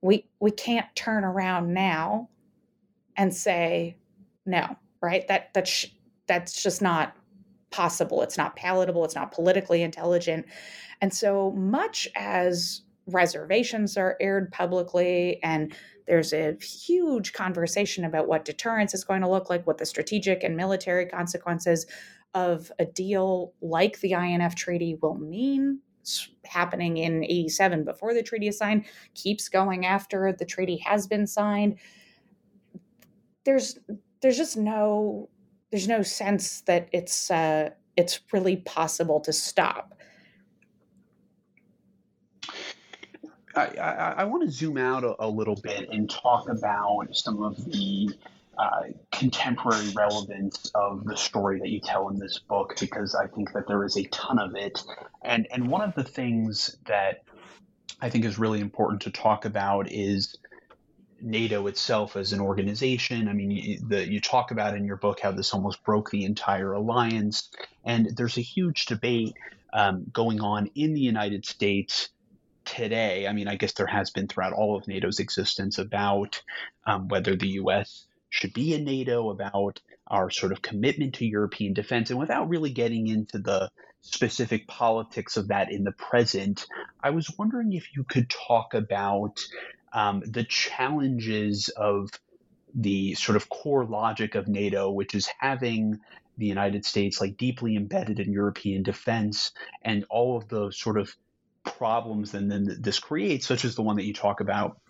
We 0.02 0.28
we 0.38 0.50
can't 0.50 0.86
turn 0.94 1.24
around 1.24 1.72
now 1.72 2.28
and 3.16 3.34
say 3.34 3.96
no, 4.44 4.76
right? 5.00 5.26
That 5.28 5.54
that 5.54 5.66
sh- 5.66 5.86
that's 6.28 6.62
just 6.62 6.80
not 6.80 7.16
possible. 7.70 8.22
It's 8.22 8.38
not 8.38 8.56
palatable. 8.56 9.04
It's 9.04 9.14
not 9.14 9.32
politically 9.32 9.82
intelligent. 9.82 10.46
And 11.00 11.12
so 11.12 11.52
much 11.52 12.08
as 12.16 12.82
reservations 13.06 13.96
are 13.96 14.16
aired 14.20 14.52
publicly 14.52 15.42
and 15.42 15.74
there's 16.06 16.32
a 16.32 16.56
huge 16.62 17.34
conversation 17.34 18.04
about 18.04 18.28
what 18.28 18.44
deterrence 18.44 18.94
is 18.94 19.04
going 19.04 19.20
to 19.20 19.28
look 19.28 19.50
like, 19.50 19.66
what 19.66 19.78
the 19.78 19.84
strategic 19.84 20.42
and 20.42 20.56
military 20.56 21.04
consequences 21.04 21.86
of 22.34 22.72
a 22.78 22.86
deal 22.86 23.52
like 23.60 24.00
the 24.00 24.12
INF 24.12 24.54
Treaty 24.54 24.96
will 25.02 25.16
mean. 25.16 25.80
It's 26.00 26.30
happening 26.46 26.96
in 26.96 27.24
87 27.24 27.84
before 27.84 28.14
the 28.14 28.22
treaty 28.22 28.48
is 28.48 28.56
signed, 28.56 28.86
keeps 29.14 29.50
going 29.50 29.84
after 29.84 30.32
the 30.32 30.46
treaty 30.46 30.78
has 30.78 31.06
been 31.06 31.26
signed. 31.26 31.78
There's 33.44 33.78
there's 34.20 34.36
just 34.36 34.56
no 34.56 35.28
there's 35.70 35.88
no 35.88 36.02
sense 36.02 36.62
that 36.62 36.88
it's 36.92 37.30
uh, 37.30 37.70
it's 37.96 38.20
really 38.32 38.56
possible 38.56 39.20
to 39.20 39.32
stop. 39.32 39.94
I, 43.54 43.66
I, 43.76 44.14
I 44.18 44.24
want 44.24 44.44
to 44.44 44.50
zoom 44.50 44.78
out 44.78 45.02
a, 45.02 45.16
a, 45.18 45.26
little 45.28 45.56
bit 45.56 45.88
and 45.90 46.08
talk 46.08 46.48
about 46.48 47.08
some 47.12 47.42
of 47.42 47.56
the 47.64 48.10
uh, 48.56 48.82
contemporary 49.10 49.88
relevance 49.96 50.70
of 50.74 51.04
the 51.04 51.16
story 51.16 51.58
that 51.58 51.68
you 51.68 51.80
tell 51.80 52.08
in 52.08 52.18
this 52.18 52.38
book 52.38 52.76
because 52.78 53.16
I 53.16 53.26
think 53.26 53.52
that 53.54 53.66
there 53.66 53.84
is 53.84 53.96
a 53.96 54.04
ton 54.04 54.38
of 54.38 54.54
it. 54.54 54.82
And 55.22 55.48
and 55.50 55.68
one 55.68 55.82
of 55.82 55.94
the 55.94 56.04
things 56.04 56.76
that 56.86 57.24
I 58.00 58.10
think 58.10 58.24
is 58.24 58.38
really 58.38 58.60
important 58.60 59.02
to 59.02 59.10
talk 59.10 59.44
about 59.44 59.90
is 59.90 60.36
NATO 61.20 61.66
itself 61.66 62.16
as 62.16 62.32
an 62.32 62.40
organization. 62.40 63.28
I 63.28 63.32
mean, 63.32 63.50
you, 63.50 63.78
the, 63.86 64.06
you 64.06 64.20
talk 64.20 64.50
about 64.50 64.76
in 64.76 64.84
your 64.84 64.96
book 64.96 65.20
how 65.20 65.32
this 65.32 65.52
almost 65.52 65.84
broke 65.84 66.10
the 66.10 66.24
entire 66.24 66.72
alliance, 66.72 67.50
and 67.84 68.16
there's 68.16 68.38
a 68.38 68.42
huge 68.42 68.86
debate 68.86 69.34
um, 69.72 70.06
going 70.12 70.40
on 70.40 70.70
in 70.74 70.94
the 70.94 71.00
United 71.00 71.44
States 71.44 72.08
today. 72.64 73.26
I 73.26 73.32
mean, 73.32 73.48
I 73.48 73.56
guess 73.56 73.72
there 73.72 73.86
has 73.86 74.10
been 74.10 74.28
throughout 74.28 74.52
all 74.52 74.76
of 74.76 74.86
NATO's 74.86 75.20
existence 75.20 75.78
about 75.78 76.42
um, 76.86 77.08
whether 77.08 77.34
the 77.34 77.48
U.S. 77.48 78.06
should 78.28 78.52
be 78.52 78.74
in 78.74 78.84
NATO, 78.84 79.30
about 79.30 79.80
our 80.06 80.30
sort 80.30 80.52
of 80.52 80.62
commitment 80.62 81.14
to 81.14 81.26
European 81.26 81.74
defense, 81.74 82.10
and 82.10 82.18
without 82.18 82.48
really 82.48 82.70
getting 82.70 83.08
into 83.08 83.38
the 83.38 83.70
specific 84.00 84.66
politics 84.66 85.36
of 85.36 85.48
that 85.48 85.72
in 85.72 85.84
the 85.84 85.92
present, 85.92 86.66
I 87.02 87.10
was 87.10 87.30
wondering 87.38 87.72
if 87.72 87.94
you 87.96 88.04
could 88.04 88.30
talk 88.30 88.74
about 88.74 89.40
um, 89.92 90.22
the 90.26 90.44
challenges 90.44 91.68
of 91.70 92.10
the 92.74 93.14
sort 93.14 93.36
of 93.36 93.48
core 93.48 93.84
logic 93.84 94.34
of 94.34 94.48
NATO, 94.48 94.90
which 94.90 95.14
is 95.14 95.28
having 95.38 96.00
the 96.36 96.46
United 96.46 96.84
States 96.84 97.20
like 97.20 97.36
deeply 97.36 97.76
embedded 97.76 98.20
in 98.20 98.32
European 98.32 98.82
defense 98.82 99.52
and 99.82 100.04
all 100.08 100.36
of 100.36 100.48
the 100.48 100.70
sort 100.70 100.98
of 100.98 101.14
problems 101.64 102.34
and 102.34 102.50
then 102.50 102.76
this 102.80 102.98
creates, 102.98 103.46
such 103.46 103.64
as 103.64 103.74
the 103.74 103.82
one 103.82 103.96
that 103.96 104.04
you 104.04 104.14
talk 104.14 104.40
about 104.40 104.80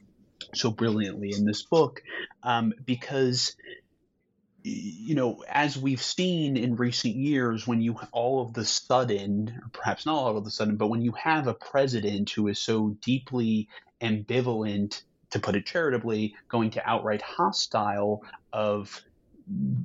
so 0.54 0.70
brilliantly 0.70 1.32
in 1.34 1.44
this 1.44 1.62
book, 1.62 2.02
um, 2.42 2.72
because 2.84 3.56
you 4.68 5.14
know, 5.14 5.44
as 5.48 5.76
we've 5.76 6.02
seen 6.02 6.56
in 6.56 6.76
recent 6.76 7.16
years, 7.16 7.66
when 7.66 7.80
you 7.80 7.98
all 8.12 8.42
of 8.42 8.52
the 8.54 8.64
sudden, 8.64 9.54
or 9.62 9.68
perhaps 9.72 10.06
not 10.06 10.14
all 10.14 10.36
of 10.36 10.44
the 10.44 10.50
sudden, 10.50 10.76
but 10.76 10.88
when 10.88 11.02
you 11.02 11.12
have 11.12 11.46
a 11.46 11.54
president 11.54 12.30
who 12.30 12.48
is 12.48 12.58
so 12.58 12.96
deeply 13.02 13.68
ambivalent 14.00 15.02
to 15.30 15.38
put 15.38 15.56
it 15.56 15.66
charitably, 15.66 16.34
going 16.48 16.70
to 16.70 16.88
outright 16.88 17.22
hostile 17.22 18.22
of 18.52 19.02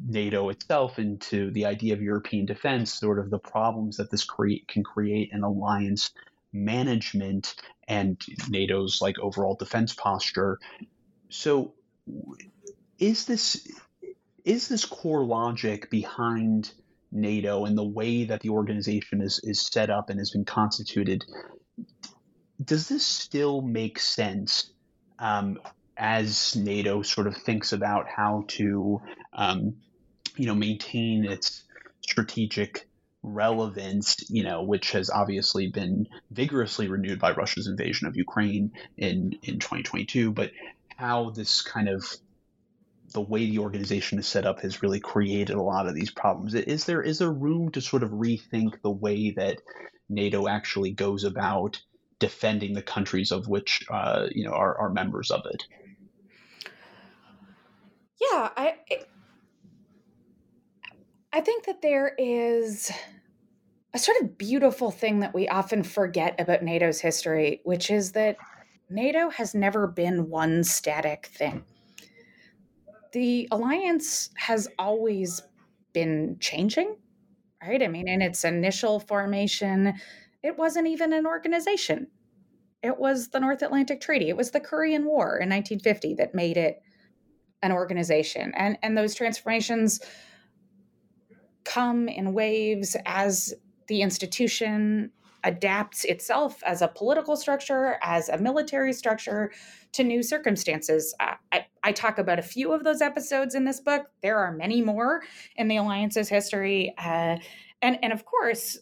NATO 0.07 0.49
itself 0.49 0.99
into 0.99 1.51
the 1.51 1.65
idea 1.65 1.93
of 1.93 2.01
European 2.01 2.45
defense, 2.45 2.93
sort 2.93 3.19
of 3.19 3.29
the 3.29 3.39
problems 3.39 3.97
that 3.97 4.11
this 4.11 4.23
create 4.23 4.67
can 4.67 4.83
create 4.83 5.29
in 5.31 5.43
alliance 5.43 6.11
management 6.51 7.55
and 7.87 8.21
NATO's 8.49 9.01
like 9.01 9.17
overall 9.19 9.55
defense 9.55 9.93
posture. 9.93 10.59
So, 11.29 11.73
is 12.99 13.25
this 13.25 13.67
is 14.45 14.67
this 14.67 14.85
core 14.85 15.25
logic 15.25 15.89
behind 15.89 16.71
NATO 17.11 17.65
and 17.65 17.77
the 17.77 17.83
way 17.83 18.25
that 18.25 18.41
the 18.41 18.49
organization 18.49 19.21
is 19.21 19.39
is 19.43 19.61
set 19.61 19.89
up 19.89 20.09
and 20.09 20.19
has 20.19 20.31
been 20.31 20.45
constituted? 20.45 21.23
Does 22.63 22.87
this 22.87 23.05
still 23.05 23.61
make 23.61 23.99
sense 23.99 24.71
um, 25.19 25.59
as 25.97 26.55
NATO 26.55 27.01
sort 27.01 27.27
of 27.27 27.37
thinks 27.37 27.71
about 27.71 28.07
how 28.07 28.45
to, 28.49 29.01
um, 29.33 29.75
you 30.35 30.45
know, 30.45 30.55
maintain 30.55 31.25
its 31.25 31.63
strategic 32.01 32.87
relevance, 33.21 34.29
you 34.29 34.43
know, 34.43 34.63
which 34.63 34.91
has 34.91 35.09
obviously 35.09 35.67
been 35.67 36.07
vigorously 36.31 36.87
renewed 36.87 37.19
by 37.19 37.31
Russia's 37.31 37.67
invasion 37.67 38.07
of 38.07 38.17
Ukraine 38.17 38.71
in 38.97 39.37
in 39.43 39.59
2022, 39.59 40.31
but 40.31 40.51
how 40.97 41.29
this 41.29 41.61
kind 41.61 41.89
of 41.89 42.05
the 43.13 43.21
way 43.21 43.49
the 43.49 43.59
organization 43.59 44.19
is 44.19 44.27
set 44.27 44.45
up 44.45 44.59
has 44.61 44.81
really 44.81 44.99
created 44.99 45.55
a 45.55 45.61
lot 45.61 45.87
of 45.87 45.95
these 45.95 46.11
problems. 46.11 46.53
Is 46.53 46.85
there 46.85 47.01
is 47.01 47.19
there 47.19 47.31
room 47.31 47.71
to 47.71 47.81
sort 47.81 48.03
of 48.03 48.09
rethink 48.11 48.81
the 48.81 48.91
way 48.91 49.31
that 49.31 49.59
NATO 50.09 50.47
actually 50.47 50.91
goes 50.91 51.23
about 51.23 51.81
defending 52.19 52.73
the 52.73 52.81
countries 52.81 53.31
of 53.31 53.47
which 53.47 53.85
uh, 53.89 54.27
you 54.31 54.45
know 54.45 54.53
are, 54.53 54.77
are 54.77 54.89
members 54.89 55.31
of 55.31 55.41
it? 55.45 55.63
Yeah, 58.21 58.49
I 58.55 58.75
I 61.31 61.41
think 61.41 61.65
that 61.65 61.81
there 61.81 62.13
is 62.17 62.91
a 63.93 63.99
sort 63.99 64.21
of 64.21 64.37
beautiful 64.37 64.91
thing 64.91 65.19
that 65.19 65.33
we 65.33 65.47
often 65.47 65.83
forget 65.83 66.39
about 66.39 66.63
NATO's 66.63 66.99
history, 66.99 67.61
which 67.63 67.91
is 67.91 68.13
that 68.13 68.37
NATO 68.89 69.29
has 69.29 69.53
never 69.53 69.87
been 69.87 70.29
one 70.29 70.63
static 70.63 71.27
thing. 71.27 71.63
The 73.13 73.47
alliance 73.51 74.29
has 74.35 74.67
always 74.77 75.41
been 75.93 76.37
changing, 76.39 76.97
right? 77.61 77.81
I 77.81 77.87
mean, 77.87 78.07
in 78.07 78.21
its 78.21 78.43
initial 78.43 78.99
formation, 78.99 79.93
it 80.41 80.57
wasn't 80.57 80.87
even 80.87 81.13
an 81.13 81.25
organization. 81.25 82.07
It 82.81 82.97
was 82.97 83.29
the 83.29 83.39
North 83.39 83.61
Atlantic 83.61 84.01
Treaty. 84.01 84.29
It 84.29 84.35
was 84.35 84.51
the 84.51 84.59
Korean 84.59 85.05
War 85.05 85.37
in 85.37 85.49
1950 85.49 86.15
that 86.15 86.35
made 86.35 86.57
it 86.57 86.81
an 87.61 87.71
organization. 87.71 88.51
And 88.55 88.77
and 88.83 88.97
those 88.97 89.15
transformations 89.15 90.01
come 91.63 92.09
in 92.09 92.33
waves 92.33 92.97
as 93.05 93.53
the 93.87 94.01
institution 94.01 95.11
adapts 95.43 96.03
itself 96.05 96.61
as 96.63 96.81
a 96.81 96.87
political 96.87 97.35
structure, 97.35 97.97
as 98.01 98.29
a 98.29 98.37
military 98.37 98.93
structure 98.93 99.51
to 99.93 100.03
new 100.03 100.23
circumstances. 100.23 101.15
Uh, 101.19 101.35
I, 101.51 101.65
I, 101.83 101.91
talk 101.91 102.17
about 102.17 102.39
a 102.39 102.43
few 102.43 102.73
of 102.73 102.83
those 102.83 103.01
episodes 103.01 103.55
in 103.55 103.63
this 103.63 103.79
book. 103.79 104.07
There 104.21 104.37
are 104.37 104.51
many 104.51 104.81
more 104.81 105.21
in 105.55 105.67
the 105.67 105.77
alliance's 105.77 106.29
history. 106.29 106.93
Uh, 106.97 107.37
and, 107.81 107.99
and 108.01 108.11
of 108.11 108.25
course, 108.25 108.79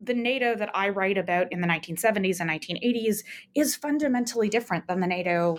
the 0.00 0.14
NATO 0.14 0.54
that 0.54 0.70
I 0.74 0.90
write 0.90 1.16
about 1.16 1.50
in 1.50 1.60
the 1.60 1.66
1970s 1.66 2.40
and 2.40 2.50
1980s 2.50 3.24
is 3.54 3.74
fundamentally 3.74 4.48
different 4.48 4.86
than 4.86 5.00
the 5.00 5.06
NATO 5.06 5.58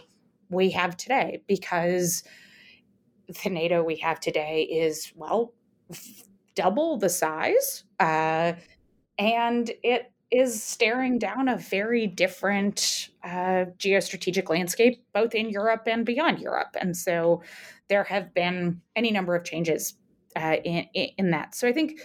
we 0.50 0.70
have 0.72 0.96
today 0.96 1.42
because 1.48 2.24
the 3.44 3.50
NATO 3.50 3.84
we 3.84 3.96
have 3.98 4.20
today 4.20 4.64
is, 4.64 5.12
well, 5.16 5.54
double 6.54 6.98
the 6.98 7.10
size. 7.10 7.84
Uh, 8.00 8.54
and 9.18 9.72
it 9.84 10.12
is 10.32 10.62
staring 10.62 11.20
down 11.20 11.48
a 11.48 11.58
very 11.58 12.08
different 12.08 13.10
uh, 13.24 13.66
geostrategic 13.78 14.50
landscape, 14.50 15.04
both 15.14 15.36
in 15.36 15.50
Europe 15.50 15.84
and 15.88 16.06
beyond 16.06 16.40
Europe. 16.40 16.76
And 16.80 16.96
so 16.98 17.44
there 17.90 18.04
have 18.04 18.34
been 18.34 18.82
any 18.96 19.12
number 19.12 19.36
of 19.36 19.44
changes 19.44 19.96
uh, 20.36 20.58
in, 20.64 20.86
in 20.94 21.32
that. 21.32 21.56
So 21.56 21.68
I 21.68 21.74
think 21.74 22.00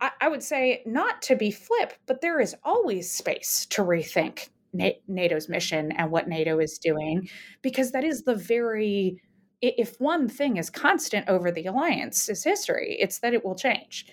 I, 0.00 0.10
I, 0.20 0.28
would 0.28 0.42
say 0.42 0.82
not 0.84 1.22
to 1.22 1.36
be 1.36 1.50
flip, 1.50 1.94
but 2.06 2.20
there 2.20 2.40
is 2.40 2.54
always 2.64 3.10
space 3.10 3.66
to 3.70 3.82
rethink 3.82 4.48
NATO's 4.74 5.48
mission 5.48 5.92
and 5.92 6.10
what 6.10 6.28
NATO 6.28 6.58
is 6.58 6.78
doing, 6.78 7.28
because 7.62 7.92
that 7.92 8.04
is 8.04 8.24
the 8.24 8.34
very 8.34 9.22
if 9.62 9.98
one 9.98 10.28
thing 10.28 10.58
is 10.58 10.68
constant 10.68 11.26
over 11.28 11.50
the 11.50 11.64
alliance 11.64 12.28
is 12.28 12.44
history, 12.44 12.96
it's 13.00 13.20
that 13.20 13.32
it 13.32 13.42
will 13.42 13.54
change. 13.54 14.06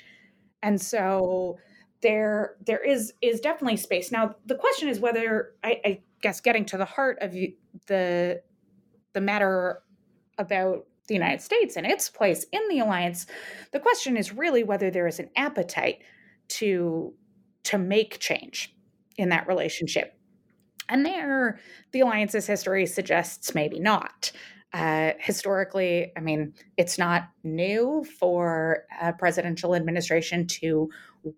And 0.61 0.81
so 0.81 1.57
there 2.03 2.55
there 2.65 2.83
is 2.83 3.13
is 3.21 3.39
definitely 3.39 3.77
space. 3.77 4.11
Now 4.11 4.35
the 4.45 4.55
question 4.55 4.87
is 4.89 4.99
whether 4.99 5.55
I, 5.63 5.81
I 5.83 6.01
guess 6.21 6.39
getting 6.39 6.65
to 6.65 6.77
the 6.77 6.85
heart 6.85 7.17
of 7.21 7.31
the 7.31 8.41
the 9.13 9.21
matter 9.21 9.81
about 10.37 10.85
the 11.07 11.13
United 11.13 11.41
States 11.41 11.75
and 11.75 11.85
its 11.85 12.09
place 12.09 12.45
in 12.51 12.61
the 12.69 12.79
alliance, 12.79 13.25
the 13.71 13.79
question 13.79 14.15
is 14.15 14.33
really 14.33 14.63
whether 14.63 14.89
there 14.91 15.07
is 15.07 15.19
an 15.19 15.29
appetite 15.35 15.99
to 16.49 17.13
to 17.63 17.77
make 17.77 18.19
change 18.19 18.75
in 19.17 19.29
that 19.29 19.47
relationship. 19.47 20.17
And 20.89 21.05
there, 21.05 21.59
the 21.91 22.01
alliance's 22.01 22.45
history 22.45 22.85
suggests 22.85 23.55
maybe 23.55 23.79
not. 23.79 24.31
Uh, 24.73 25.11
historically, 25.19 26.11
I 26.17 26.19
mean, 26.19 26.53
it's 26.77 26.97
not 26.97 27.29
new 27.43 28.05
for 28.19 28.85
a 29.01 29.13
presidential 29.13 29.75
administration 29.75 30.47
to 30.47 30.89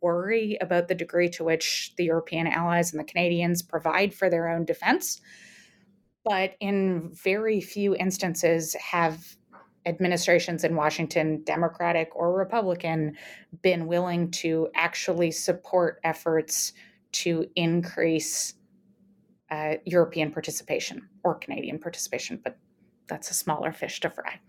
worry 0.02 0.58
about 0.62 0.88
the 0.88 0.96
degree 0.96 1.30
to 1.30 1.44
which 1.44 1.94
the 1.98 2.06
European 2.06 2.48
allies 2.48 2.92
and 2.92 3.00
the 3.00 3.06
Canadians 3.06 3.62
provide 3.62 4.14
for 4.14 4.30
their 4.30 4.50
own 4.50 4.66
defense. 4.66 5.22
But 6.24 6.56
in 6.60 7.12
very 7.14 7.62
few 7.62 7.96
instances 7.96 8.76
have 8.76 9.36
administrations 9.86 10.64
in 10.64 10.76
Washington, 10.76 11.44
Democratic 11.44 12.10
or 12.16 12.36
Republican, 12.36 13.16
been 13.62 13.86
willing 13.86 14.32
to 14.32 14.70
actually 14.76 15.32
support 15.32 16.00
efforts 16.04 16.74
to 17.12 17.46
increase 17.56 18.56
uh, 19.52 19.76
European 19.86 20.32
participation 20.32 21.08
or 21.24 21.36
Canadian 21.36 21.80
participation, 21.80 22.40
but 22.44 22.58
that's 23.08 23.30
a 23.30 23.34
smaller 23.34 23.72
fish 23.72 24.00
to 24.00 24.10
fry. 24.10 24.40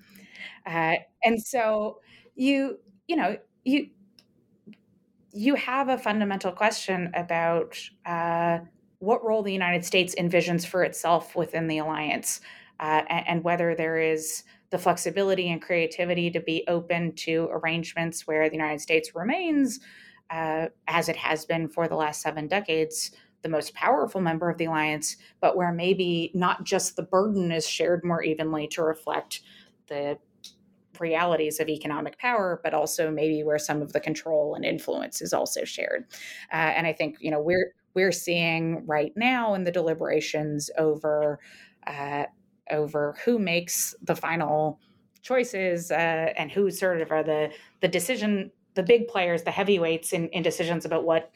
Uh, 0.65 0.97
and 1.23 1.41
so 1.41 2.01
you 2.35 2.79
you 3.07 3.17
know 3.17 3.37
you 3.65 3.89
you 5.37 5.55
have 5.55 5.91
a 5.91 5.99
fundamental 5.99 6.51
question 6.51 7.11
about 7.15 7.79
uh, 8.07 8.59
what 9.01 9.23
role 9.23 9.43
the 9.43 9.53
United 9.53 9.85
States 9.85 10.15
envisions 10.19 10.67
for 10.67 10.83
itself 10.83 11.37
within 11.37 11.69
the 11.69 11.79
alliance, 11.79 12.41
uh, 12.81 13.03
and, 13.11 13.29
and, 13.29 13.45
whether 13.45 13.75
there 13.75 13.99
is 13.99 14.45
the 14.71 14.79
flexibility 14.79 15.51
and 15.51 15.61
creativity 15.61 16.31
to 16.31 16.41
be 16.41 16.65
open 16.69 17.13
to 17.13 17.49
arrangements 17.53 18.27
where 18.27 18.49
the 18.49 18.57
United 18.57 18.81
States 18.81 19.15
remains, 19.15 19.81
uh, 20.31 20.69
as 20.89 21.09
it 21.11 21.17
has 21.17 21.45
been 21.45 21.69
for 21.69 21.87
the 21.87 21.95
last 21.95 22.23
seven 22.23 22.49
decades, 22.49 23.11
the 23.43 23.49
most 23.49 23.75
powerful 23.75 24.23
member 24.23 24.49
of 24.49 24.57
the 24.57 24.65
alliance, 24.65 25.17
but 25.41 25.57
where 25.57 25.73
maybe 25.73 26.31
not 26.35 26.65
just 26.65 26.97
the 26.97 27.03
burden 27.03 27.53
is 27.53 27.69
shared 27.69 28.03
more 28.03 28.23
evenly 28.23 28.67
to 28.69 28.83
reflect 28.83 29.43
the 29.89 30.19
realities 31.01 31.61
of 31.61 31.69
economic 31.69 32.19
power, 32.19 32.61
but 32.63 32.75
also 32.75 33.11
maybe 33.11 33.43
where 33.43 33.59
some 33.59 33.83
of 33.83 33.93
the 33.93 34.01
control 34.01 34.55
and 34.55 34.65
influence 34.65 35.21
is 35.21 35.33
also 35.33 35.65
shared. 35.65 36.05
Uh, 36.53 36.57
and 36.57 36.87
I 36.87 36.93
think 36.93 37.17
you 37.21 37.31
know 37.31 37.41
we're 37.41 37.73
we're 37.95 38.13
seeing 38.13 38.85
right 38.87 39.13
now 39.17 39.55
in 39.55 39.65
the 39.65 39.73
deliberations 39.73 40.71
over 40.79 41.39
uh, 41.87 42.25
over 42.71 43.17
who 43.25 43.39
makes 43.39 43.95
the 44.03 44.17
final 44.17 44.81
choices 45.23 45.91
uh, 45.91 46.33
and 46.37 46.53
who 46.53 46.71
sort 46.71 47.01
of 47.01 47.11
are 47.11 47.23
the 47.23 47.51
the 47.81 47.89
decision 47.89 48.51
the 48.75 48.83
big 48.83 49.09
players 49.09 49.43
the 49.43 49.51
heavyweights 49.51 50.13
in, 50.13 50.29
in 50.29 50.43
decisions 50.43 50.85
about 50.85 51.05
what 51.05 51.33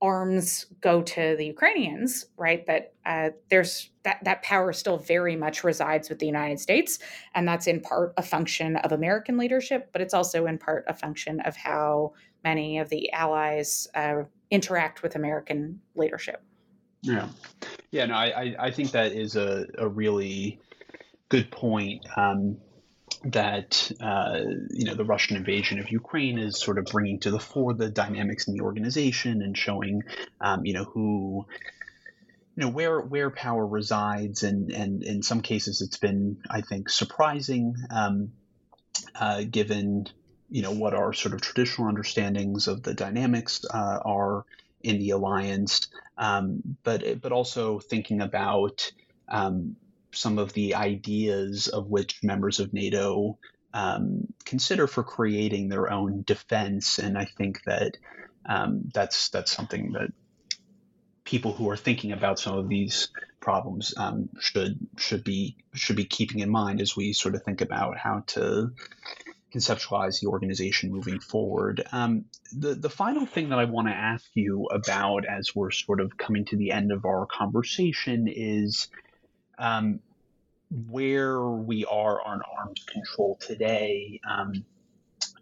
arms 0.00 0.66
go 0.80 1.02
to 1.02 1.34
the 1.36 1.46
Ukrainians, 1.46 2.26
right? 2.36 2.64
That 2.66 2.92
uh, 3.04 3.30
there's 3.50 3.90
that 4.04 4.18
that 4.24 4.42
power 4.42 4.72
still 4.72 4.98
very 4.98 5.36
much 5.36 5.64
resides 5.64 6.08
with 6.08 6.18
the 6.18 6.26
United 6.26 6.60
States, 6.60 6.98
and 7.34 7.46
that's 7.46 7.66
in 7.66 7.80
part 7.80 8.12
a 8.16 8.22
function 8.22 8.76
of 8.76 8.92
American 8.92 9.36
leadership, 9.36 9.90
but 9.92 10.00
it's 10.00 10.14
also 10.14 10.46
in 10.46 10.58
part 10.58 10.84
a 10.86 10.94
function 10.94 11.40
of 11.40 11.56
how 11.56 12.12
many 12.44 12.78
of 12.78 12.88
the 12.88 13.10
allies 13.12 13.88
uh, 13.94 14.22
interact 14.50 15.02
with 15.02 15.16
American 15.16 15.80
leadership. 15.96 16.42
Yeah, 17.02 17.28
yeah. 17.90 18.06
No, 18.06 18.14
I 18.14 18.54
I 18.58 18.70
think 18.70 18.92
that 18.92 19.12
is 19.12 19.36
a 19.36 19.66
a 19.78 19.88
really 19.88 20.60
good 21.28 21.50
point. 21.50 22.06
Um, 22.16 22.56
that 23.24 23.90
uh, 24.00 24.40
you 24.70 24.84
know 24.84 24.94
the 24.94 25.04
Russian 25.04 25.36
invasion 25.36 25.78
of 25.78 25.90
Ukraine 25.90 26.38
is 26.38 26.58
sort 26.58 26.78
of 26.78 26.86
bringing 26.86 27.20
to 27.20 27.30
the 27.30 27.40
fore 27.40 27.74
the 27.74 27.90
dynamics 27.90 28.46
in 28.46 28.54
the 28.54 28.62
organization 28.62 29.42
and 29.42 29.56
showing 29.56 30.02
um, 30.40 30.64
you 30.64 30.74
know 30.74 30.84
who 30.84 31.46
you 32.56 32.64
know 32.64 32.68
where 32.68 33.00
where 33.00 33.30
power 33.30 33.66
resides, 33.66 34.42
and 34.42 34.70
and 34.70 35.02
in 35.02 35.22
some 35.22 35.40
cases 35.40 35.80
it's 35.80 35.96
been 35.96 36.38
I 36.48 36.60
think 36.60 36.90
surprising, 36.90 37.74
um, 37.90 38.32
uh, 39.14 39.42
given 39.50 40.06
you 40.50 40.62
know 40.62 40.72
what 40.72 40.94
our 40.94 41.12
sort 41.12 41.34
of 41.34 41.40
traditional 41.40 41.88
understandings 41.88 42.68
of 42.68 42.82
the 42.82 42.94
dynamics 42.94 43.64
uh, 43.72 43.98
are 44.04 44.44
in 44.82 44.98
the 44.98 45.10
alliance, 45.10 45.88
um, 46.16 46.62
but 46.84 47.20
but 47.20 47.32
also 47.32 47.80
thinking 47.80 48.20
about 48.20 48.92
um, 49.28 49.76
some 50.12 50.38
of 50.38 50.52
the 50.52 50.74
ideas 50.74 51.68
of 51.68 51.88
which 51.88 52.22
members 52.22 52.60
of 52.60 52.72
NATO 52.72 53.38
um, 53.74 54.32
consider 54.44 54.86
for 54.86 55.02
creating 55.02 55.68
their 55.68 55.90
own 55.90 56.22
defense, 56.22 56.98
and 56.98 57.18
I 57.18 57.26
think 57.26 57.62
that 57.64 57.96
um, 58.46 58.90
that's 58.92 59.28
that's 59.28 59.52
something 59.52 59.92
that 59.92 60.10
people 61.24 61.52
who 61.52 61.68
are 61.68 61.76
thinking 61.76 62.12
about 62.12 62.38
some 62.38 62.56
of 62.56 62.68
these 62.68 63.08
problems 63.40 63.92
um, 63.98 64.30
should 64.40 64.78
should 64.96 65.22
be 65.22 65.56
should 65.74 65.96
be 65.96 66.04
keeping 66.04 66.40
in 66.40 66.50
mind 66.50 66.80
as 66.80 66.96
we 66.96 67.12
sort 67.12 67.34
of 67.34 67.42
think 67.42 67.60
about 67.60 67.98
how 67.98 68.22
to 68.26 68.72
conceptualize 69.54 70.20
the 70.20 70.26
organization 70.26 70.90
moving 70.90 71.20
forward. 71.20 71.86
Um, 71.92 72.24
the 72.52 72.74
the 72.74 72.90
final 72.90 73.26
thing 73.26 73.50
that 73.50 73.58
I 73.58 73.64
want 73.64 73.88
to 73.88 73.94
ask 73.94 74.24
you 74.34 74.66
about 74.66 75.26
as 75.26 75.54
we're 75.54 75.70
sort 75.70 76.00
of 76.00 76.16
coming 76.16 76.46
to 76.46 76.56
the 76.56 76.72
end 76.72 76.92
of 76.92 77.04
our 77.04 77.26
conversation 77.26 78.26
is 78.28 78.88
um, 79.58 80.00
where 80.88 81.40
we 81.42 81.84
are 81.84 82.20
on 82.24 82.42
arms 82.56 82.84
control 82.84 83.38
today. 83.40 84.20
Um, 84.28 84.64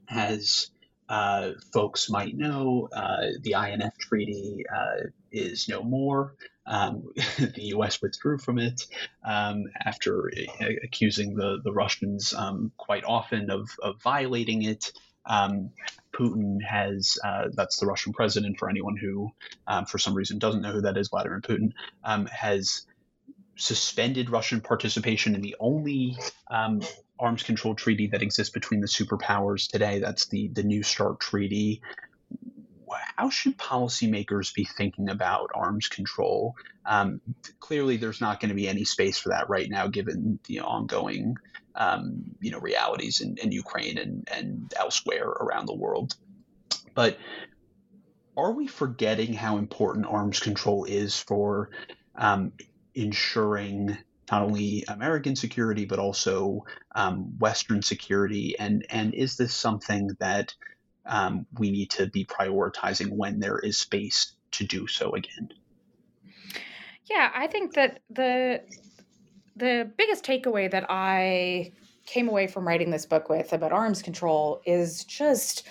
as 0.08 0.70
uh, 1.08 1.52
folks 1.72 2.10
might 2.10 2.36
know, 2.36 2.88
uh, 2.92 3.26
the 3.42 3.52
INF 3.52 3.96
Treaty 3.98 4.64
uh, 4.72 5.08
is 5.30 5.68
no 5.68 5.82
more. 5.82 6.34
Um, 6.66 7.04
the 7.38 7.52
U.S. 7.56 8.02
withdrew 8.02 8.38
from 8.38 8.58
it 8.58 8.86
um, 9.24 9.64
after 9.84 10.30
accusing 10.82 11.34
the, 11.34 11.60
the 11.62 11.72
Russians 11.72 12.34
um, 12.34 12.72
quite 12.76 13.04
often 13.04 13.50
of, 13.50 13.68
of 13.82 14.02
violating 14.02 14.62
it. 14.62 14.92
Um, 15.28 15.70
Putin 16.12 16.58
has, 16.62 17.18
uh, 17.24 17.48
that's 17.52 17.78
the 17.78 17.86
Russian 17.86 18.12
president, 18.12 18.58
for 18.58 18.70
anyone 18.70 18.96
who, 18.96 19.30
um, 19.66 19.86
for 19.86 19.98
some 19.98 20.14
reason, 20.14 20.38
doesn't 20.38 20.62
know 20.62 20.72
who 20.72 20.80
that 20.82 20.96
is, 20.96 21.08
Vladimir 21.08 21.40
Putin, 21.40 21.72
has 22.30 22.86
suspended 23.56 24.30
Russian 24.30 24.60
participation 24.60 25.34
in 25.34 25.40
the 25.40 25.56
only 25.58 26.16
um, 26.50 26.82
arms 27.18 27.42
control 27.42 27.74
treaty 27.74 28.06
that 28.08 28.22
exists 28.22 28.52
between 28.52 28.80
the 28.80 28.86
superpowers 28.86 29.68
today. 29.68 29.98
That's 29.98 30.26
the 30.26 30.48
the 30.48 30.62
New 30.62 30.82
START 30.82 31.20
treaty. 31.20 31.82
How 33.16 33.30
should 33.30 33.58
policymakers 33.58 34.54
be 34.54 34.64
thinking 34.64 35.08
about 35.08 35.50
arms 35.54 35.88
control? 35.88 36.54
Um, 36.84 37.20
clearly, 37.58 37.96
there's 37.96 38.20
not 38.20 38.40
going 38.40 38.50
to 38.50 38.54
be 38.54 38.68
any 38.68 38.84
space 38.84 39.18
for 39.18 39.30
that 39.30 39.48
right 39.48 39.68
now, 39.68 39.88
given 39.88 40.38
the 40.46 40.60
ongoing, 40.60 41.36
um, 41.74 42.22
you 42.40 42.52
know, 42.52 42.60
realities 42.60 43.20
in, 43.20 43.38
in 43.38 43.50
Ukraine 43.50 43.98
and, 43.98 44.28
and 44.32 44.72
elsewhere 44.78 45.26
around 45.26 45.66
the 45.66 45.74
world. 45.74 46.14
But 46.94 47.18
are 48.36 48.52
we 48.52 48.66
forgetting 48.66 49.32
how 49.32 49.56
important 49.56 50.06
arms 50.06 50.38
control 50.40 50.84
is 50.84 51.18
for 51.18 51.70
um, 52.14 52.52
ensuring 52.96 53.96
not 54.30 54.42
only 54.42 54.84
American 54.88 55.36
security 55.36 55.84
but 55.84 55.98
also 55.98 56.64
um, 56.94 57.38
Western 57.38 57.82
security, 57.82 58.56
and 58.58 58.84
and 58.90 59.14
is 59.14 59.36
this 59.36 59.54
something 59.54 60.10
that 60.18 60.54
um, 61.04 61.46
we 61.58 61.70
need 61.70 61.90
to 61.90 62.06
be 62.08 62.24
prioritizing 62.24 63.10
when 63.10 63.38
there 63.38 63.58
is 63.58 63.78
space 63.78 64.34
to 64.52 64.64
do 64.64 64.86
so 64.86 65.12
again? 65.12 65.50
Yeah, 67.04 67.30
I 67.34 67.46
think 67.46 67.74
that 67.74 68.00
the 68.10 68.62
the 69.54 69.90
biggest 69.96 70.24
takeaway 70.24 70.70
that 70.70 70.86
I 70.88 71.72
came 72.04 72.28
away 72.28 72.46
from 72.46 72.66
writing 72.66 72.90
this 72.90 73.06
book 73.06 73.28
with 73.28 73.52
about 73.52 73.72
arms 73.72 74.02
control 74.02 74.60
is 74.64 75.04
just 75.04 75.66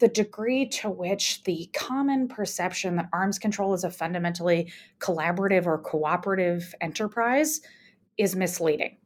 the 0.00 0.08
degree 0.08 0.66
to 0.66 0.90
which 0.90 1.44
the 1.44 1.70
common 1.72 2.26
perception 2.26 2.96
that 2.96 3.08
arms 3.12 3.38
control 3.38 3.74
is 3.74 3.84
a 3.84 3.90
fundamentally 3.90 4.72
collaborative 4.98 5.66
or 5.66 5.78
cooperative 5.78 6.74
enterprise 6.80 7.60
is 8.16 8.34
misleading. 8.34 8.96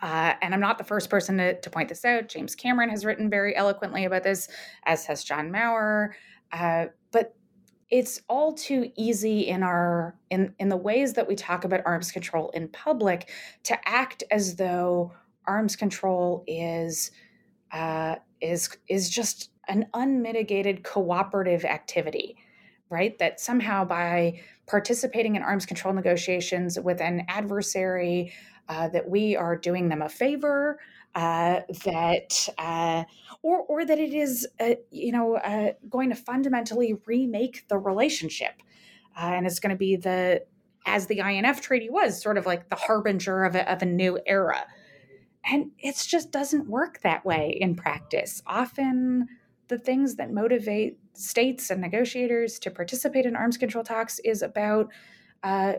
Uh, 0.00 0.34
and 0.42 0.52
I'm 0.52 0.60
not 0.60 0.78
the 0.78 0.84
first 0.84 1.08
person 1.08 1.38
to, 1.38 1.58
to, 1.60 1.70
point 1.70 1.88
this 1.88 2.04
out. 2.04 2.28
James 2.28 2.54
Cameron 2.54 2.90
has 2.90 3.04
written 3.04 3.30
very 3.30 3.54
eloquently 3.56 4.04
about 4.04 4.24
this, 4.24 4.48
as 4.84 5.06
has 5.06 5.24
John 5.24 5.50
Maurer. 5.50 6.16
Uh, 6.52 6.86
but 7.12 7.34
it's 7.88 8.20
all 8.28 8.52
too 8.52 8.90
easy 8.96 9.42
in 9.42 9.62
our 9.62 10.16
in 10.30 10.54
in 10.58 10.68
the 10.68 10.76
ways 10.76 11.12
that 11.12 11.28
we 11.28 11.36
talk 11.36 11.64
about 11.64 11.82
arms 11.86 12.10
control 12.10 12.50
in 12.50 12.66
public 12.68 13.30
to 13.62 13.78
act 13.88 14.24
as 14.30 14.56
though 14.56 15.12
arms 15.46 15.76
control 15.76 16.42
is 16.48 17.12
uh, 17.70 18.16
is 18.40 18.76
is 18.88 19.08
just 19.08 19.51
an 19.72 19.86
unmitigated 19.94 20.84
cooperative 20.84 21.64
activity, 21.64 22.36
right? 22.90 23.18
That 23.18 23.40
somehow 23.40 23.86
by 23.86 24.40
participating 24.66 25.34
in 25.34 25.42
arms 25.42 25.64
control 25.64 25.94
negotiations 25.94 26.78
with 26.78 27.00
an 27.00 27.24
adversary, 27.26 28.32
uh, 28.68 28.88
that 28.88 29.08
we 29.08 29.34
are 29.34 29.56
doing 29.56 29.88
them 29.88 30.02
a 30.02 30.10
favor, 30.10 30.78
uh, 31.14 31.60
that 31.84 32.48
uh, 32.58 33.04
or 33.42 33.60
or 33.62 33.84
that 33.84 33.98
it 33.98 34.14
is 34.14 34.46
uh, 34.60 34.74
you 34.90 35.10
know 35.10 35.36
uh, 35.36 35.72
going 35.88 36.10
to 36.10 36.16
fundamentally 36.16 36.94
remake 37.06 37.66
the 37.68 37.78
relationship, 37.78 38.62
uh, 39.16 39.24
and 39.24 39.46
it's 39.46 39.58
going 39.58 39.70
to 39.70 39.76
be 39.76 39.96
the 39.96 40.44
as 40.84 41.06
the 41.06 41.20
INF 41.20 41.60
treaty 41.62 41.88
was 41.88 42.20
sort 42.20 42.36
of 42.36 42.44
like 42.44 42.68
the 42.68 42.76
harbinger 42.76 43.44
of 43.44 43.54
a, 43.54 43.70
of 43.72 43.82
a 43.82 43.86
new 43.86 44.18
era. 44.26 44.64
And 45.44 45.70
it 45.78 45.96
just 46.06 46.30
doesn't 46.30 46.68
work 46.68 47.00
that 47.02 47.24
way 47.24 47.56
in 47.60 47.74
practice. 47.74 48.42
Often 48.46 49.28
the 49.72 49.78
things 49.78 50.16
that 50.16 50.30
motivate 50.30 50.98
states 51.14 51.70
and 51.70 51.80
negotiators 51.80 52.58
to 52.58 52.70
participate 52.70 53.24
in 53.24 53.34
arms 53.34 53.56
control 53.56 53.82
talks 53.82 54.18
is 54.18 54.42
about 54.42 54.92
uh, 55.42 55.72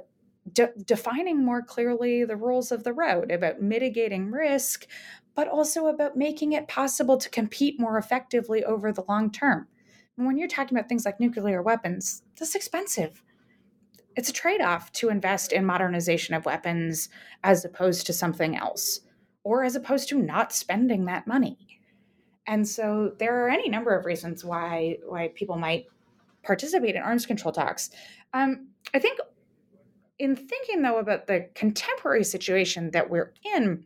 de- 0.51 0.73
defining 0.83 1.45
more 1.45 1.61
clearly 1.61 2.25
the 2.25 2.35
rules 2.35 2.71
of 2.71 2.83
the 2.83 2.91
road, 2.91 3.29
about 3.29 3.61
mitigating 3.61 4.31
risk, 4.31 4.87
but 5.35 5.47
also 5.47 5.85
about 5.85 6.17
making 6.17 6.53
it 6.53 6.67
possible 6.67 7.17
to 7.17 7.29
compete 7.29 7.79
more 7.79 7.99
effectively 7.99 8.63
over 8.63 8.91
the 8.91 9.03
long 9.07 9.29
term. 9.29 9.67
And 10.17 10.25
when 10.25 10.39
you're 10.39 10.47
talking 10.47 10.75
about 10.75 10.89
things 10.89 11.05
like 11.05 11.19
nuclear 11.19 11.61
weapons, 11.61 12.23
that's 12.39 12.55
expensive. 12.55 13.21
It's 14.15 14.29
a 14.29 14.33
trade 14.33 14.61
off 14.61 14.91
to 14.93 15.09
invest 15.09 15.51
in 15.51 15.65
modernization 15.65 16.33
of 16.33 16.45
weapons 16.45 17.09
as 17.43 17.63
opposed 17.63 18.07
to 18.07 18.13
something 18.13 18.57
else, 18.57 19.01
or 19.43 19.63
as 19.63 19.75
opposed 19.75 20.09
to 20.09 20.19
not 20.19 20.51
spending 20.51 21.05
that 21.05 21.27
money. 21.27 21.62
And 22.47 22.67
so 22.67 23.13
there 23.19 23.45
are 23.45 23.49
any 23.49 23.69
number 23.69 23.95
of 23.97 24.05
reasons 24.05 24.43
why 24.43 24.97
why 25.05 25.31
people 25.35 25.57
might 25.57 25.85
participate 26.43 26.95
in 26.95 27.01
arms 27.01 27.25
control 27.25 27.53
talks. 27.53 27.89
Um, 28.33 28.67
I 28.93 28.99
think 28.99 29.19
in 30.19 30.35
thinking 30.35 30.81
though 30.81 30.99
about 30.99 31.27
the 31.27 31.49
contemporary 31.55 32.23
situation 32.23 32.91
that 32.91 33.09
we're 33.09 33.33
in, 33.55 33.85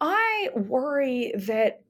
I 0.00 0.50
worry 0.54 1.32
that 1.36 1.82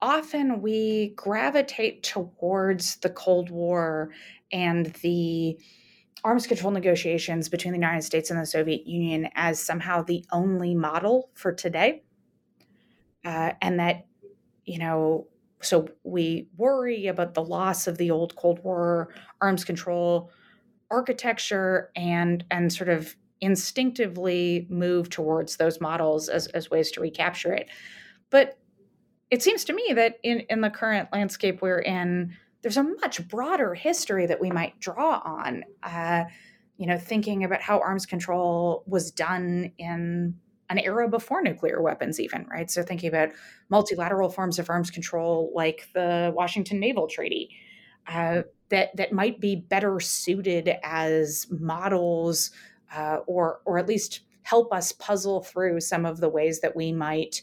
often 0.00 0.60
we 0.60 1.14
gravitate 1.16 2.02
towards 2.02 2.96
the 2.96 3.10
Cold 3.10 3.50
War 3.50 4.10
and 4.52 4.86
the 5.02 5.58
arms 6.22 6.46
control 6.46 6.72
negotiations 6.72 7.48
between 7.48 7.72
the 7.72 7.78
United 7.78 8.02
States 8.02 8.30
and 8.30 8.40
the 8.40 8.46
Soviet 8.46 8.86
Union 8.86 9.28
as 9.34 9.60
somehow 9.60 10.02
the 10.02 10.24
only 10.32 10.74
model 10.74 11.30
for 11.34 11.52
today 11.52 12.02
uh, 13.24 13.52
and 13.60 13.78
that 13.80 14.06
you 14.64 14.78
know 14.78 15.26
so 15.60 15.88
we 16.02 16.48
worry 16.56 17.06
about 17.06 17.34
the 17.34 17.42
loss 17.42 17.86
of 17.86 17.98
the 17.98 18.10
old 18.10 18.36
cold 18.36 18.62
war 18.62 19.08
arms 19.40 19.64
control 19.64 20.30
architecture 20.90 21.90
and 21.96 22.44
and 22.50 22.72
sort 22.72 22.88
of 22.88 23.16
instinctively 23.40 24.66
move 24.70 25.10
towards 25.10 25.56
those 25.56 25.80
models 25.80 26.28
as, 26.28 26.46
as 26.48 26.70
ways 26.70 26.90
to 26.92 27.00
recapture 27.00 27.52
it. 27.52 27.68
But 28.30 28.58
it 29.30 29.42
seems 29.42 29.64
to 29.64 29.72
me 29.72 29.92
that 29.94 30.18
in 30.22 30.40
in 30.48 30.60
the 30.60 30.70
current 30.70 31.08
landscape 31.12 31.60
we're 31.60 31.80
in 31.80 32.36
there's 32.62 32.76
a 32.76 32.82
much 32.82 33.26
broader 33.28 33.74
history 33.74 34.26
that 34.26 34.40
we 34.40 34.50
might 34.50 34.78
draw 34.80 35.20
on 35.24 35.64
uh, 35.82 36.24
you 36.76 36.86
know 36.86 36.98
thinking 36.98 37.44
about 37.44 37.60
how 37.60 37.80
arms 37.80 38.06
control 38.06 38.84
was 38.86 39.10
done 39.10 39.72
in 39.78 40.34
an 40.70 40.78
era 40.78 41.08
before 41.08 41.42
nuclear 41.42 41.82
weapons, 41.82 42.18
even, 42.18 42.46
right? 42.50 42.70
So, 42.70 42.82
thinking 42.82 43.08
about 43.08 43.30
multilateral 43.68 44.30
forms 44.30 44.58
of 44.58 44.70
arms 44.70 44.90
control 44.90 45.52
like 45.54 45.88
the 45.94 46.32
Washington 46.34 46.80
Naval 46.80 47.08
Treaty. 47.08 47.50
Uh, 48.06 48.42
that 48.68 48.94
that 48.96 49.12
might 49.12 49.40
be 49.40 49.56
better 49.56 50.00
suited 50.00 50.70
as 50.82 51.46
models, 51.50 52.50
uh, 52.94 53.18
or 53.26 53.60
or 53.64 53.78
at 53.78 53.86
least 53.86 54.20
help 54.42 54.72
us 54.72 54.92
puzzle 54.92 55.42
through 55.42 55.80
some 55.80 56.04
of 56.04 56.20
the 56.20 56.28
ways 56.28 56.60
that 56.60 56.76
we 56.76 56.92
might 56.92 57.40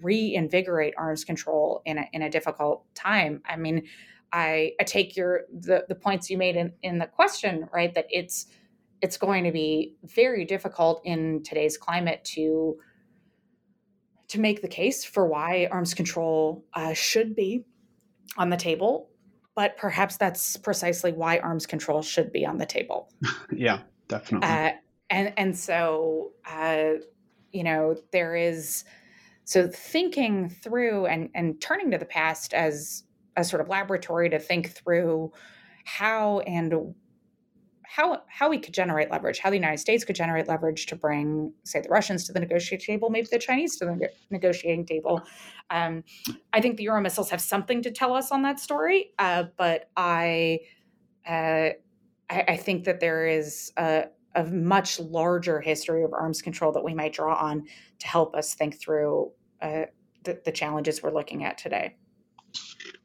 reinvigorate 0.00 0.94
arms 0.96 1.24
control 1.24 1.82
in 1.84 1.98
a 1.98 2.08
in 2.12 2.22
a 2.22 2.30
difficult 2.30 2.84
time. 2.94 3.42
I 3.46 3.56
mean, 3.56 3.84
I, 4.32 4.72
I 4.80 4.84
take 4.84 5.16
your 5.16 5.42
the, 5.52 5.84
the 5.88 5.94
points 5.94 6.30
you 6.30 6.38
made 6.38 6.56
in, 6.56 6.72
in 6.82 6.98
the 6.98 7.06
question, 7.06 7.68
right? 7.72 7.94
That 7.94 8.06
it's 8.08 8.46
it's 9.02 9.16
going 9.16 9.44
to 9.44 9.52
be 9.52 9.96
very 10.04 10.44
difficult 10.44 11.02
in 11.04 11.42
today's 11.42 11.76
climate 11.76 12.24
to 12.24 12.76
to 14.28 14.40
make 14.40 14.62
the 14.62 14.68
case 14.68 15.04
for 15.04 15.26
why 15.26 15.68
arms 15.70 15.92
control 15.92 16.64
uh, 16.72 16.94
should 16.94 17.36
be 17.36 17.66
on 18.38 18.48
the 18.48 18.56
table. 18.56 19.10
But 19.54 19.76
perhaps 19.76 20.16
that's 20.16 20.56
precisely 20.56 21.12
why 21.12 21.38
arms 21.38 21.66
control 21.66 22.00
should 22.00 22.32
be 22.32 22.46
on 22.46 22.56
the 22.56 22.64
table. 22.64 23.12
yeah, 23.52 23.80
definitely. 24.08 24.48
Uh, 24.48 24.70
and 25.10 25.34
and 25.36 25.58
so 25.58 26.32
uh, 26.48 26.92
you 27.50 27.64
know 27.64 27.96
there 28.12 28.34
is 28.34 28.84
so 29.44 29.68
thinking 29.68 30.48
through 30.48 31.06
and 31.06 31.28
and 31.34 31.60
turning 31.60 31.90
to 31.90 31.98
the 31.98 32.06
past 32.06 32.54
as 32.54 33.02
a 33.36 33.44
sort 33.44 33.60
of 33.60 33.68
laboratory 33.68 34.30
to 34.30 34.38
think 34.38 34.70
through 34.70 35.32
how 35.84 36.38
and 36.40 36.94
how 37.94 38.22
how 38.26 38.48
we 38.48 38.58
could 38.58 38.72
generate 38.72 39.10
leverage, 39.10 39.38
how 39.38 39.50
the 39.50 39.56
United 39.56 39.76
States 39.76 40.02
could 40.02 40.16
generate 40.16 40.48
leverage 40.48 40.86
to 40.86 40.96
bring, 40.96 41.52
say, 41.64 41.82
the 41.82 41.90
Russians 41.90 42.24
to 42.24 42.32
the 42.32 42.40
negotiating 42.40 42.86
table, 42.86 43.10
maybe 43.10 43.28
the 43.30 43.38
Chinese 43.38 43.76
to 43.76 43.84
the 43.84 44.08
negotiating 44.30 44.86
table. 44.86 45.20
Um, 45.68 46.02
I 46.54 46.62
think 46.62 46.78
the 46.78 46.84
Euro 46.84 47.02
missiles 47.02 47.28
have 47.28 47.40
something 47.42 47.82
to 47.82 47.90
tell 47.90 48.14
us 48.14 48.32
on 48.32 48.40
that 48.42 48.58
story, 48.58 49.12
uh, 49.18 49.44
but 49.58 49.90
I, 49.94 50.60
uh, 51.28 51.76
I, 52.30 52.44
I 52.48 52.56
think 52.56 52.84
that 52.84 53.00
there 53.00 53.26
is 53.26 53.72
a, 53.76 54.04
a 54.34 54.44
much 54.44 54.98
larger 54.98 55.60
history 55.60 56.02
of 56.02 56.14
arms 56.14 56.40
control 56.40 56.72
that 56.72 56.82
we 56.82 56.94
might 56.94 57.12
draw 57.12 57.34
on 57.34 57.66
to 57.98 58.06
help 58.06 58.34
us 58.34 58.54
think 58.54 58.80
through 58.80 59.32
uh, 59.60 59.82
the, 60.24 60.40
the 60.46 60.52
challenges 60.52 61.02
we're 61.02 61.12
looking 61.12 61.44
at 61.44 61.58
today. 61.58 61.96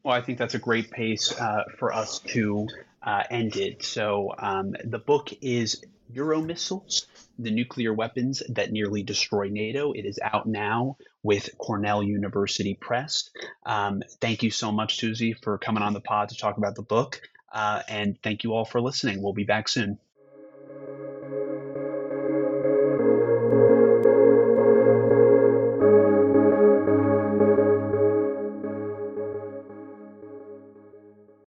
Well, 0.03 0.15
I 0.15 0.22
think 0.22 0.38
that's 0.38 0.55
a 0.55 0.59
great 0.59 0.89
pace 0.91 1.38
uh, 1.38 1.64
for 1.77 1.93
us 1.93 2.19
to 2.19 2.68
uh, 3.07 3.23
end 3.31 3.55
it. 3.55 3.84
So 3.84 4.34
um, 4.38 4.75
the 4.84 4.99
book 4.99 5.29
is 5.41 5.81
Euro 6.11 6.41
Missiles, 6.41 7.07
the 7.39 7.51
nuclear 7.51 7.93
weapons 7.93 8.43
that 8.49 8.71
nearly 8.71 9.01
destroy 9.01 9.47
NATO. 9.47 9.93
It 9.93 10.05
is 10.05 10.19
out 10.21 10.45
now 10.45 10.97
with 11.23 11.57
Cornell 11.57 12.03
University 12.03 12.73
Press. 12.73 13.29
Um, 13.65 14.03
thank 14.19 14.43
you 14.43 14.51
so 14.51 14.73
much, 14.73 14.97
Susie, 14.97 15.34
for 15.34 15.57
coming 15.57 15.84
on 15.84 15.93
the 15.93 16.01
pod 16.01 16.29
to 16.29 16.38
talk 16.38 16.57
about 16.57 16.75
the 16.75 16.81
book. 16.81 17.21
Uh, 17.51 17.81
and 17.88 18.21
thank 18.21 18.43
you 18.43 18.53
all 18.53 18.65
for 18.65 18.81
listening. 18.81 19.21
We'll 19.21 19.34
be 19.34 19.45
back 19.45 19.69
soon. 19.69 19.99